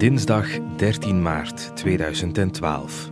Dinsdag 0.00 0.46
13 0.76 1.22
maart 1.22 1.70
2012. 1.74 3.10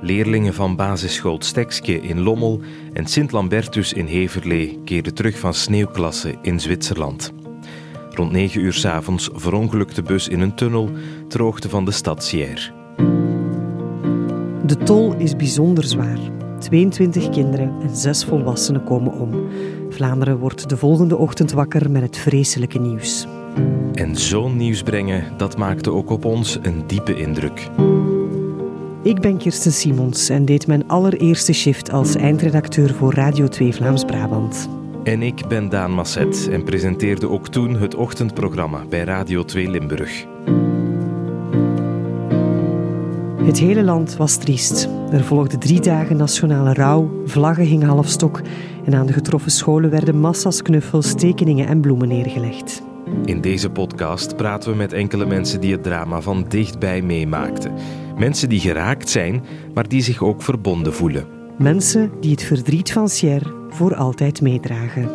Leerlingen 0.00 0.54
van 0.54 0.76
basisschool 0.76 1.36
Stekske 1.40 2.00
in 2.00 2.20
Lommel 2.20 2.60
en 2.92 3.06
Sint-Lambertus 3.06 3.92
in 3.92 4.06
Heverlee 4.06 4.78
keerden 4.84 5.14
terug 5.14 5.38
van 5.38 5.54
sneeuwklasse 5.54 6.34
in 6.42 6.60
Zwitserland. 6.60 7.32
Rond 8.10 8.32
9 8.32 8.60
uur 8.60 8.72
s 8.72 8.84
avonds 8.84 9.30
verongelukte 9.32 9.94
de 9.94 10.02
bus 10.02 10.28
in 10.28 10.40
een 10.40 10.54
tunnel 10.54 10.90
ter 11.28 11.42
hoogte 11.42 11.68
van 11.68 11.84
de 11.84 11.90
stad 11.90 12.24
Sierre. 12.24 12.72
De 14.66 14.76
tol 14.84 15.14
is 15.14 15.36
bijzonder 15.36 15.84
zwaar. 15.84 16.18
22 16.58 17.28
kinderen 17.28 17.74
en 17.82 17.96
6 17.96 18.24
volwassenen 18.24 18.84
komen 18.84 19.12
om. 19.12 19.48
Vlaanderen 19.88 20.38
wordt 20.38 20.68
de 20.68 20.76
volgende 20.76 21.16
ochtend 21.16 21.52
wakker 21.52 21.90
met 21.90 22.02
het 22.02 22.16
vreselijke 22.16 22.78
nieuws. 22.78 23.26
En 23.92 24.16
zo'n 24.16 24.56
nieuws 24.56 24.82
brengen, 24.82 25.24
dat 25.36 25.56
maakte 25.56 25.92
ook 25.92 26.10
op 26.10 26.24
ons 26.24 26.58
een 26.62 26.86
diepe 26.86 27.16
indruk. 27.16 27.68
Ik 29.02 29.20
ben 29.20 29.36
Kirsten 29.36 29.72
Simons 29.72 30.28
en 30.28 30.44
deed 30.44 30.66
mijn 30.66 30.88
allereerste 30.88 31.52
shift 31.52 31.90
als 31.90 32.14
eindredacteur 32.14 32.94
voor 32.94 33.14
Radio 33.14 33.48
2 33.48 33.74
Vlaams-Brabant. 33.74 34.68
En 35.04 35.22
ik 35.22 35.46
ben 35.48 35.68
Daan 35.68 35.92
Masset 35.92 36.48
en 36.50 36.64
presenteerde 36.64 37.28
ook 37.28 37.48
toen 37.48 37.76
het 37.76 37.94
ochtendprogramma 37.94 38.84
bij 38.88 39.04
Radio 39.04 39.44
2 39.44 39.70
Limburg. 39.70 40.26
Het 43.42 43.58
hele 43.58 43.82
land 43.82 44.16
was 44.16 44.36
triest. 44.36 44.88
Er 45.12 45.24
volgden 45.24 45.58
drie 45.58 45.80
dagen 45.80 46.16
nationale 46.16 46.72
rouw, 46.72 47.10
vlaggen 47.24 47.64
hingen 47.64 47.88
halfstok 47.88 48.40
en 48.84 48.94
aan 48.94 49.06
de 49.06 49.12
getroffen 49.12 49.50
scholen 49.50 49.90
werden 49.90 50.20
massa's 50.20 50.62
knuffels, 50.62 51.14
tekeningen 51.14 51.66
en 51.66 51.80
bloemen 51.80 52.08
neergelegd. 52.08 52.82
In 53.24 53.40
deze 53.40 53.70
podcast 53.70 54.36
praten 54.36 54.70
we 54.70 54.76
met 54.76 54.92
enkele 54.92 55.26
mensen 55.26 55.60
die 55.60 55.72
het 55.72 55.82
drama 55.82 56.20
van 56.20 56.44
dichtbij 56.48 57.02
meemaakten. 57.02 57.74
Mensen 58.18 58.48
die 58.48 58.60
geraakt 58.60 59.08
zijn, 59.08 59.44
maar 59.74 59.88
die 59.88 60.02
zich 60.02 60.22
ook 60.22 60.42
verbonden 60.42 60.94
voelen. 60.94 61.26
Mensen 61.58 62.12
die 62.20 62.30
het 62.30 62.42
verdriet 62.42 62.92
van 62.92 63.08
Sierre 63.08 63.52
voor 63.68 63.94
altijd 63.94 64.40
meedragen. 64.40 65.10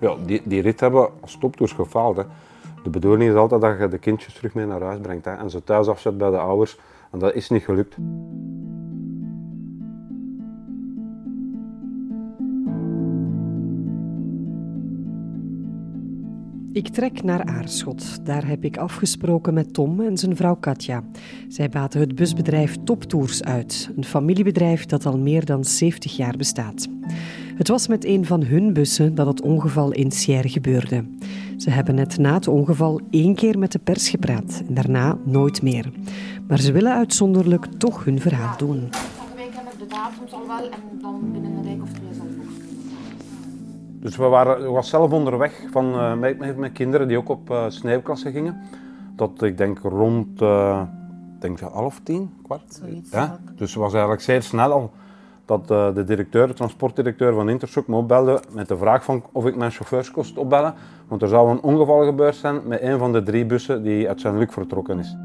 Ja, 0.00 0.14
die, 0.26 0.40
die 0.44 0.62
rit 0.62 0.80
hebben 0.80 1.08
als 1.20 1.32
stoptours 1.32 1.72
gefaald. 1.72 2.16
Hè. 2.16 2.22
De 2.82 2.90
bedoeling 2.90 3.30
is 3.30 3.36
altijd 3.36 3.60
dat 3.60 3.78
je 3.78 3.88
de 3.88 3.98
kindjes 3.98 4.34
terug 4.34 4.54
mee 4.54 4.66
naar 4.66 4.82
huis 4.82 5.00
brengt 5.00 5.24
hè, 5.24 5.34
en 5.34 5.50
ze 5.50 5.64
thuis 5.64 5.88
afzet 5.88 6.18
bij 6.18 6.30
de 6.30 6.38
ouders. 6.38 6.78
En 7.12 7.18
dat 7.18 7.34
is 7.34 7.48
niet 7.48 7.62
gelukt. 7.62 7.96
Ik 16.72 16.88
trek 16.88 17.22
naar 17.22 17.44
Aarschot. 17.44 18.26
Daar 18.26 18.46
heb 18.46 18.64
ik 18.64 18.76
afgesproken 18.76 19.54
met 19.54 19.74
Tom 19.74 20.00
en 20.00 20.16
zijn 20.16 20.36
vrouw 20.36 20.54
Katja. 20.54 21.04
Zij 21.48 21.68
baten 21.68 22.00
het 22.00 22.14
busbedrijf 22.14 22.76
Toptours 22.84 23.42
uit, 23.42 23.90
een 23.96 24.04
familiebedrijf 24.04 24.86
dat 24.86 25.06
al 25.06 25.18
meer 25.18 25.44
dan 25.44 25.64
70 25.64 26.16
jaar 26.16 26.36
bestaat. 26.36 26.88
Het 27.54 27.68
was 27.68 27.88
met 27.88 28.04
een 28.04 28.24
van 28.24 28.44
hun 28.44 28.72
bussen 28.72 29.14
dat 29.14 29.26
het 29.26 29.42
ongeval 29.42 29.92
in 29.92 30.10
Sierre 30.10 30.48
gebeurde. 30.48 31.04
Ze 31.56 31.70
hebben 31.70 31.94
net 31.94 32.18
na 32.18 32.34
het 32.34 32.48
ongeval 32.48 33.00
één 33.10 33.34
keer 33.34 33.58
met 33.58 33.72
de 33.72 33.78
pers 33.78 34.08
gepraat 34.08 34.62
en 34.68 34.74
daarna 34.74 35.18
nooit 35.24 35.62
meer. 35.62 35.92
Maar 36.52 36.60
ze 36.60 36.72
willen 36.72 36.92
uitzonderlijk 36.92 37.66
toch 37.78 38.04
hun 38.04 38.20
verhaal 38.20 38.56
doen. 38.56 38.88
Volgende 38.90 39.36
week 39.36 39.54
heb 39.54 39.72
ik 39.72 39.78
de 39.78 39.86
datums 39.86 40.32
al 40.32 40.46
wel 40.46 40.70
en 40.70 40.98
dan 41.02 41.32
binnen 41.32 41.52
een 41.52 41.62
week 41.62 41.82
of 41.82 41.92
twee 41.92 42.14
zal 42.14 42.24
het 42.26 44.02
Dus 44.02 44.16
we 44.16 44.24
waren, 44.24 44.64
ik 44.64 44.70
was 44.70 44.88
zelf 44.88 45.10
onderweg 45.10 45.64
van, 45.70 45.94
eh, 45.94 46.14
met, 46.14 46.38
met 46.38 46.56
mijn 46.56 46.72
kinderen 46.72 47.08
die 47.08 47.16
ook 47.16 47.28
op 47.28 47.50
uh, 47.50 47.64
sneeuwklasse 47.68 48.30
gingen. 48.30 48.60
Tot 49.16 49.42
ik 49.42 49.56
denk 49.56 49.78
rond 49.78 50.40
uh, 50.42 50.82
denk 51.38 51.60
half 51.60 52.00
tien, 52.02 52.30
kwart. 52.42 52.80
Zoiets, 52.82 53.10
ja? 53.10 53.38
Dus 53.56 53.70
het 53.70 53.82
was 53.82 53.92
eigenlijk 53.92 54.22
zeer 54.22 54.42
snel 54.42 54.72
al 54.72 54.90
dat 55.44 55.70
uh, 55.70 55.94
de 55.94 56.04
directeur, 56.04 56.46
de 56.46 56.54
transportdirecteur 56.54 57.34
van 57.34 57.48
Intershock 57.48 57.86
me 57.86 57.96
opbelde 57.96 58.42
met 58.50 58.68
de 58.68 58.76
vraag 58.76 59.04
van 59.04 59.22
of 59.32 59.46
ik 59.46 59.56
mijn 59.56 59.70
chauffeurs 59.70 60.10
kost 60.10 60.38
opbellen. 60.38 60.74
Want 61.08 61.22
er 61.22 61.28
zou 61.28 61.50
een 61.50 61.62
ongeval 61.62 62.04
gebeurd 62.04 62.34
zijn 62.34 62.60
met 62.64 62.82
een 62.82 62.98
van 62.98 63.12
de 63.12 63.22
drie 63.22 63.46
bussen 63.46 63.82
die 63.82 64.08
uit 64.08 64.20
zijn 64.20 64.38
luk 64.38 64.52
vertrokken 64.52 64.98
is. 64.98 65.16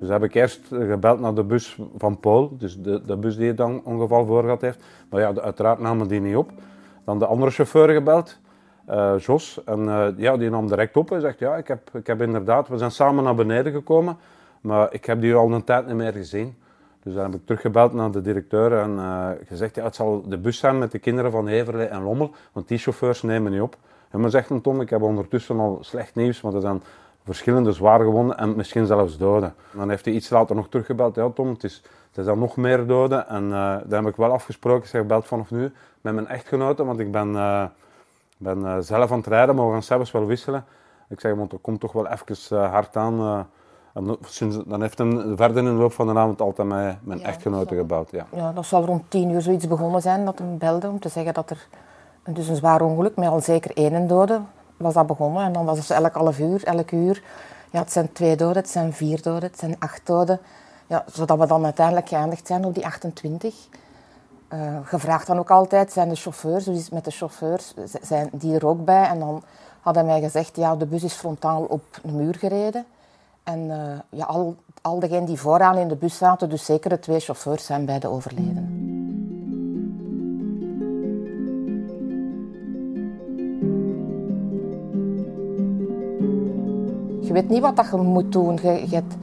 Dus 0.00 0.08
heb 0.08 0.22
ik 0.22 0.34
eerst 0.34 0.60
gebeld 0.68 1.20
naar 1.20 1.34
de 1.34 1.44
bus 1.44 1.78
van 1.96 2.20
Paul, 2.20 2.56
dus 2.58 2.82
de, 2.82 3.02
de 3.04 3.16
bus 3.16 3.36
die 3.36 3.46
het 3.46 3.56
dan 3.56 3.80
ongeval 3.84 4.26
voor 4.26 4.42
gehad 4.42 4.60
heeft. 4.60 4.84
Maar 5.10 5.20
ja, 5.20 5.32
uiteraard 5.34 5.78
namen 5.78 6.08
die 6.08 6.20
niet 6.20 6.36
op. 6.36 6.50
Dan 7.04 7.18
de 7.18 7.26
andere 7.26 7.50
chauffeur 7.50 7.88
gebeld, 7.88 8.38
uh, 8.90 9.14
Jos. 9.18 9.60
En 9.64 9.80
uh, 9.80 10.06
ja, 10.16 10.36
die 10.36 10.50
nam 10.50 10.68
direct 10.68 10.96
op 10.96 11.12
en 11.12 11.20
zegt, 11.20 11.38
ja, 11.38 11.56
ik 11.56 11.68
heb, 11.68 11.90
ik 11.92 12.06
heb 12.06 12.20
inderdaad, 12.20 12.68
we 12.68 12.78
zijn 12.78 12.90
samen 12.90 13.24
naar 13.24 13.34
beneden 13.34 13.72
gekomen. 13.72 14.16
Maar 14.60 14.92
ik 14.92 15.04
heb 15.04 15.20
die 15.20 15.34
al 15.34 15.52
een 15.52 15.64
tijd 15.64 15.86
niet 15.86 15.96
meer 15.96 16.12
gezien. 16.12 16.54
Dus 17.02 17.14
dan 17.14 17.22
heb 17.22 17.34
ik 17.34 17.46
teruggebeld 17.46 17.92
naar 17.92 18.10
de 18.10 18.20
directeur 18.20 18.72
en 18.72 18.90
uh, 18.90 19.28
gezegd, 19.44 19.74
ja, 19.74 19.84
het 19.84 19.94
zal 19.94 20.22
de 20.28 20.38
bus 20.38 20.58
zijn 20.58 20.78
met 20.78 20.92
de 20.92 20.98
kinderen 20.98 21.30
van 21.30 21.46
Heverlee 21.46 21.86
en 21.86 22.02
Lommel, 22.02 22.30
want 22.52 22.68
die 22.68 22.78
chauffeurs 22.78 23.22
nemen 23.22 23.52
niet 23.52 23.60
op. 23.60 23.76
En 24.10 24.20
maar 24.20 24.30
zegt 24.30 24.50
een 24.50 24.60
Tom, 24.60 24.80
ik 24.80 24.90
heb 24.90 25.02
ondertussen 25.02 25.58
al 25.58 25.78
slecht 25.80 26.14
nieuws, 26.14 26.40
want 26.40 26.54
er 26.54 26.60
zijn 26.60 26.82
verschillende 27.24 27.72
zwaar 27.72 28.00
gewonden 28.00 28.38
en 28.38 28.56
misschien 28.56 28.86
zelfs 28.86 29.16
doden. 29.18 29.54
Dan 29.72 29.88
heeft 29.88 30.04
hij 30.04 30.14
iets 30.14 30.30
later 30.30 30.56
nog 30.56 30.68
teruggebeld, 30.68 31.14
ja 31.14 31.28
Tom, 31.34 31.48
het 31.48 31.64
is, 31.64 31.82
er 32.14 32.24
zijn 32.24 32.38
nog 32.38 32.56
meer 32.56 32.86
doden. 32.86 33.28
En 33.28 33.44
uh, 33.44 33.50
daar 33.50 34.02
heb 34.02 34.06
ik 34.06 34.16
wel 34.16 34.32
afgesproken, 34.32 34.82
ik 34.82 34.88
zeg, 34.88 35.06
belt 35.06 35.26
vanaf 35.26 35.50
nu 35.50 35.72
met 36.00 36.14
mijn 36.14 36.26
echtgenote, 36.28 36.84
want 36.84 37.00
ik 37.00 37.10
ben, 37.12 37.28
uh, 37.28 37.64
ben 38.36 38.58
uh, 38.58 38.76
zelf 38.80 39.10
aan 39.10 39.18
het 39.18 39.26
rijden, 39.26 39.54
maar 39.54 39.66
we 39.66 39.72
gaan 39.72 39.82
zelfs 39.82 40.10
wel 40.10 40.26
wisselen. 40.26 40.64
Ik 41.08 41.20
zeg, 41.20 41.34
want 41.34 41.52
er 41.52 41.58
komt 41.58 41.80
toch 41.80 41.92
wel 41.92 42.06
even 42.06 42.68
hard 42.70 42.96
aan. 42.96 43.46
En 43.94 44.16
sinds, 44.26 44.56
dan 44.66 44.80
heeft 44.82 44.98
hij 44.98 45.22
verder 45.36 45.56
in 45.56 45.64
de 45.64 45.70
loop 45.70 45.92
van 45.92 46.06
de 46.06 46.18
avond 46.18 46.40
altijd 46.40 46.68
met 46.68 46.96
mijn 47.02 47.18
Ja, 47.18 47.24
echtgenote 47.24 47.74
gebeld. 47.76 48.10
Ja. 48.10 48.26
Ja, 48.34 48.52
dat 48.52 48.66
zal 48.66 48.84
rond 48.84 49.02
tien 49.08 49.30
uur 49.30 49.40
zoiets 49.42 49.68
begonnen 49.68 50.02
zijn 50.02 50.24
dat 50.24 50.38
hem 50.38 50.58
belde 50.58 50.88
om 50.88 50.98
te 51.00 51.08
zeggen 51.08 51.34
dat 51.34 51.50
er 51.50 51.66
een- 52.22 52.34
dus 52.34 52.48
een 52.48 52.56
zwaar 52.56 52.80
ongeluk 52.82 53.16
met 53.16 53.28
al 53.28 53.40
zeker 53.40 53.70
één 53.76 54.06
dode 54.06 54.40
was 54.80 54.94
dat 54.94 55.06
begonnen. 55.06 55.44
En 55.44 55.52
dan 55.52 55.64
was 55.64 55.78
het 55.78 55.90
elk 55.90 56.14
half 56.14 56.38
uur, 56.38 56.64
elk 56.64 56.90
uur. 56.90 57.22
Ja, 57.70 57.78
het 57.78 57.92
zijn 57.92 58.12
twee 58.12 58.36
doden, 58.36 58.62
het 58.62 58.70
zijn 58.70 58.92
vier 58.92 59.22
doden, 59.22 59.50
het 59.50 59.58
zijn 59.58 59.76
acht 59.78 60.06
doden. 60.06 60.40
Ja, 60.86 61.04
zodat 61.12 61.38
we 61.38 61.46
dan 61.46 61.64
uiteindelijk 61.64 62.08
geëindigd 62.08 62.46
zijn 62.46 62.64
op 62.64 62.74
die 62.74 62.86
28. 62.86 63.54
Eh, 64.48 64.76
gevraagd 64.84 65.26
dan 65.26 65.38
ook 65.38 65.50
altijd, 65.50 65.92
zijn 65.92 66.08
de 66.08 66.14
chauffeurs, 66.14 66.66
het 66.66 66.90
met 66.92 67.04
de 67.04 67.10
chauffeurs, 67.10 67.74
zijn 68.02 68.28
die 68.32 68.54
er 68.54 68.66
ook 68.66 68.84
bij? 68.84 69.04
En 69.04 69.18
dan 69.18 69.42
had 69.80 69.94
hij 69.94 70.04
mij 70.04 70.20
gezegd, 70.20 70.56
ja, 70.56 70.76
de 70.76 70.86
bus 70.86 71.02
is 71.02 71.12
frontaal 71.12 71.62
op 71.62 71.82
een 72.02 72.16
muur 72.16 72.34
gereden. 72.34 72.84
En 73.42 73.70
eh, 73.70 74.18
ja, 74.18 74.24
al, 74.24 74.56
al 74.82 74.98
degenen 74.98 75.24
die 75.24 75.40
vooraan 75.40 75.76
in 75.76 75.88
de 75.88 75.96
bus 75.96 76.16
zaten, 76.16 76.48
dus 76.48 76.64
zeker 76.64 76.90
de 76.90 76.98
twee 76.98 77.20
chauffeurs, 77.20 77.64
zijn 77.64 77.84
beide 77.84 78.08
overleden. 78.08 78.89
Je 87.30 87.36
weet 87.36 87.48
niet 87.48 87.60
wat 87.60 87.76
dat 87.76 87.86
je 87.90 87.96
moet 87.96 88.32
doen. 88.32 88.58
Je, 88.62 88.82
je, 88.88 88.94
hebt- 88.94 89.14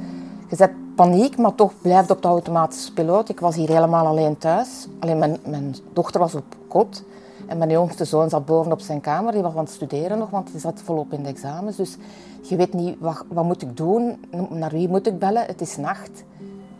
je 0.49 0.55
zet 0.55 0.71
paniek, 0.95 1.37
maar 1.37 1.55
toch 1.55 1.71
blijft 1.81 2.11
op 2.11 2.21
de 2.21 2.27
automatische 2.27 2.93
piloot. 2.93 3.29
Ik 3.29 3.39
was 3.39 3.55
hier 3.55 3.67
helemaal 3.69 4.05
alleen 4.05 4.37
thuis. 4.37 4.87
Alleen 4.99 5.17
mijn, 5.17 5.37
mijn 5.45 5.75
dochter 5.93 6.19
was 6.19 6.35
op 6.35 6.43
kot. 6.67 7.03
En 7.47 7.57
mijn 7.57 7.69
jongste 7.69 8.05
zoon 8.05 8.29
zat 8.29 8.45
boven 8.45 8.71
op 8.71 8.79
zijn 8.79 9.01
kamer. 9.01 9.31
Die 9.33 9.41
was 9.41 9.51
aan 9.53 9.59
het 9.63 9.69
studeren 9.69 10.17
nog, 10.17 10.29
want 10.29 10.51
die 10.51 10.59
zat 10.59 10.81
volop 10.83 11.13
in 11.13 11.23
de 11.23 11.29
examens. 11.29 11.75
Dus 11.75 11.97
je 12.41 12.55
weet 12.55 12.73
niet, 12.73 12.95
wat, 12.99 13.23
wat 13.27 13.43
moet 13.43 13.61
ik 13.61 13.77
doen? 13.77 14.25
Naar 14.49 14.71
wie 14.71 14.89
moet 14.89 15.07
ik 15.07 15.19
bellen? 15.19 15.45
Het 15.45 15.61
is 15.61 15.77
nacht. 15.77 16.23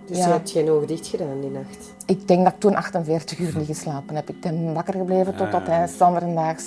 Dus 0.05 0.17
Ja. 0.17 0.25
je 0.25 0.31
hebt 0.31 0.49
geen 0.51 0.69
ogen 0.69 0.87
dicht 0.87 1.07
gedaan 1.07 1.39
die 1.41 1.49
nacht. 1.51 1.93
Ik 2.05 2.27
denk 2.27 2.43
dat 2.43 2.53
ik 2.53 2.59
toen 2.59 2.75
48 2.75 3.39
uur 3.39 3.57
niet 3.57 3.65
geslapen 3.65 4.15
heb. 4.15 4.29
Ik 4.29 4.41
ben 4.41 4.73
wakker 4.73 4.93
gebleven 4.93 5.35
totdat 5.35 5.67
hij 5.67 5.87
standaardendaags 5.87 6.65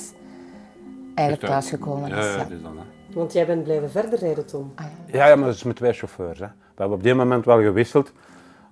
eigenlijk 1.14 1.49
thuisgekomen 1.49 2.11
is. 2.11 2.25
Ja. 2.34 2.44
dus 2.44 2.62
dan, 2.62 2.76
hè. 2.79 3.00
Want 3.14 3.32
jij 3.32 3.46
bent 3.46 3.62
blijven 3.62 3.90
verder 3.90 4.18
rijden, 4.18 4.46
Tom. 4.46 4.72
Ah, 4.74 4.84
ja. 4.84 5.18
Ja, 5.18 5.26
ja, 5.26 5.36
maar 5.36 5.46
dat 5.46 5.54
is 5.54 5.62
met 5.62 5.76
twee 5.76 5.92
chauffeurs. 5.92 6.38
Hè. 6.38 6.46
We 6.46 6.76
hebben 6.76 6.96
op 6.96 7.02
die 7.02 7.14
moment 7.14 7.44
wel 7.44 7.60
gewisseld. 7.62 8.12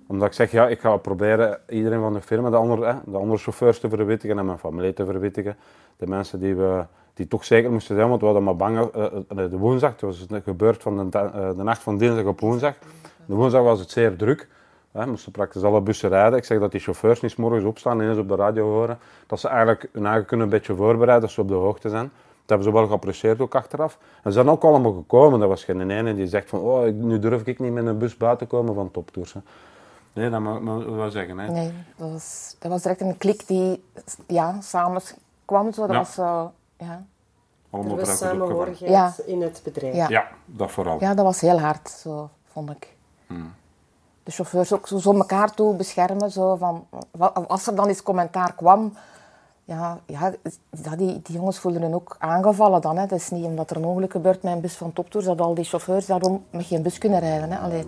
Omdat 0.07 0.27
ik 0.27 0.33
zeg, 0.33 0.51
ja, 0.51 0.67
ik 0.67 0.79
ga 0.79 0.97
proberen 0.97 1.59
iedereen 1.67 1.99
van 1.99 2.13
de 2.13 2.21
firma, 2.21 2.49
de 2.49 2.55
andere, 2.55 2.85
hè, 2.85 2.93
de 3.05 3.17
andere 3.17 3.37
chauffeurs 3.37 3.79
te 3.79 3.89
verwittigen 3.89 4.37
en 4.37 4.45
mijn 4.45 4.57
familie 4.57 4.93
te 4.93 5.05
verwittigen. 5.05 5.57
De 5.97 6.07
mensen 6.07 6.39
die, 6.39 6.55
we, 6.55 6.85
die 7.13 7.27
toch 7.27 7.45
zeker 7.45 7.71
moesten 7.71 7.95
zijn, 7.95 8.07
want 8.07 8.19
we 8.19 8.25
hadden 8.25 8.43
maar 8.43 8.55
bang 8.55 8.77
eh, 8.77 9.05
eh, 9.05 9.21
de 9.27 9.57
woensdag. 9.57 9.91
Het 9.91 10.01
was 10.01 10.19
het 10.19 10.43
gebeurd 10.43 10.81
van 10.81 11.09
de, 11.09 11.17
eh, 11.17 11.49
de 11.55 11.63
nacht 11.63 11.81
van 11.81 11.97
dinsdag 11.97 12.25
op 12.25 12.39
woensdag. 12.39 12.73
De 13.25 13.35
woensdag 13.35 13.63
was 13.63 13.79
het 13.79 13.91
zeer 13.91 14.15
druk. 14.15 14.47
We 14.91 15.05
moesten 15.05 15.31
praktisch 15.31 15.63
alle 15.63 15.81
bussen 15.81 16.09
rijden. 16.09 16.37
Ik 16.37 16.45
zeg 16.45 16.59
dat 16.59 16.71
die 16.71 16.79
chauffeurs 16.79 17.21
niet 17.21 17.37
morgens 17.37 17.63
opstaan 17.63 18.01
en 18.01 18.09
eens 18.09 18.17
op 18.17 18.27
de 18.27 18.35
radio 18.35 18.69
horen. 18.69 18.99
Dat 19.27 19.39
ze 19.39 19.47
eigenlijk 19.47 19.89
hun 19.91 20.05
eigen 20.05 20.25
kunnen 20.25 20.45
een 20.45 20.51
beetje 20.51 20.75
voorbereiden, 20.75 21.21
dat 21.21 21.31
ze 21.31 21.41
op 21.41 21.47
de 21.47 21.53
hoogte 21.53 21.89
zijn. 21.89 22.11
Hebben 22.49 22.67
ze 22.67 22.73
wel 22.73 22.87
geapprecieerd 22.87 23.41
ook 23.41 23.55
achteraf. 23.55 23.97
En 24.15 24.21
ze 24.23 24.31
zijn 24.31 24.49
ook 24.49 24.63
allemaal 24.63 24.93
gekomen. 24.93 25.41
Er 25.41 25.47
was 25.47 25.63
geen 25.63 25.89
ene 25.89 26.15
die 26.15 26.27
zegt 26.27 26.49
van, 26.49 26.59
oh, 26.59 26.83
nu 26.93 27.19
durf 27.19 27.45
ik 27.45 27.59
niet 27.59 27.71
met 27.73 27.85
een 27.85 27.97
bus 27.97 28.17
buiten 28.17 28.47
komen 28.47 28.73
van 28.75 28.91
toptours. 28.91 29.33
Hè. 29.33 29.39
Nee, 30.13 30.29
dat 30.29 30.39
moet 30.39 30.81
ik 30.81 30.87
wel 30.87 31.11
zeggen. 31.11 31.37
Hè. 31.37 31.51
Nee, 31.51 31.73
dat 31.97 32.11
was, 32.11 32.55
dat 32.59 32.71
was 32.71 32.81
direct 32.81 33.01
een 33.01 33.17
klik 33.17 33.47
die 33.47 33.83
ja, 34.27 34.61
samen 34.61 35.01
kwam. 35.45 35.73
Zo. 35.73 35.81
Dat 35.81 35.91
Ja. 35.91 35.97
was 35.97 36.13
zo, 36.13 36.51
ja. 36.77 37.05
Allemaal 37.69 37.99
Er 37.99 38.05
was 38.05 38.17
samenhorigheid 38.17 38.91
Ja. 38.91 39.13
in 39.25 39.41
het 39.41 39.61
bedrijf. 39.63 39.95
Ja. 39.95 40.09
Ja, 40.09 40.27
dat 40.45 40.71
vooral. 40.71 40.97
ja, 40.99 41.13
dat 41.13 41.25
was 41.25 41.41
heel 41.41 41.59
hard, 41.59 41.89
zo, 41.89 42.29
vond 42.51 42.69
ik. 42.69 42.95
Hmm. 43.27 43.53
De 44.23 44.31
chauffeurs 44.31 44.73
ook 44.73 44.87
zo, 44.87 44.97
zo 44.97 45.13
elkaar 45.13 45.53
toe 45.53 45.75
beschermen. 45.75 46.31
Zo, 46.31 46.55
van, 46.55 46.87
als 47.47 47.67
er 47.67 47.75
dan 47.75 47.87
eens 47.87 48.03
commentaar 48.03 48.53
kwam, 48.55 48.93
ja, 49.69 49.99
ja, 50.05 50.33
die, 50.95 51.21
die 51.21 51.35
jongens 51.35 51.59
voelden 51.59 51.81
hun 51.81 51.93
ook 51.93 52.15
aangevallen 52.19 52.81
dan. 52.81 52.95
Hè. 52.95 53.01
Het 53.01 53.11
is 53.11 53.29
niet 53.29 53.45
omdat 53.45 53.69
er 53.69 53.77
een 53.77 53.85
ongeluk 53.85 54.11
gebeurt 54.11 54.43
met 54.43 54.53
een 54.53 54.61
bus 54.61 54.77
van 54.77 54.93
Toptours 54.93 55.25
dat 55.25 55.41
al 55.41 55.53
die 55.53 55.63
chauffeurs 55.63 56.05
daarom 56.05 56.43
met 56.51 56.65
geen 56.65 56.81
bus 56.81 56.97
kunnen 56.97 57.19
rijden. 57.19 57.51
Hè. 57.51 57.83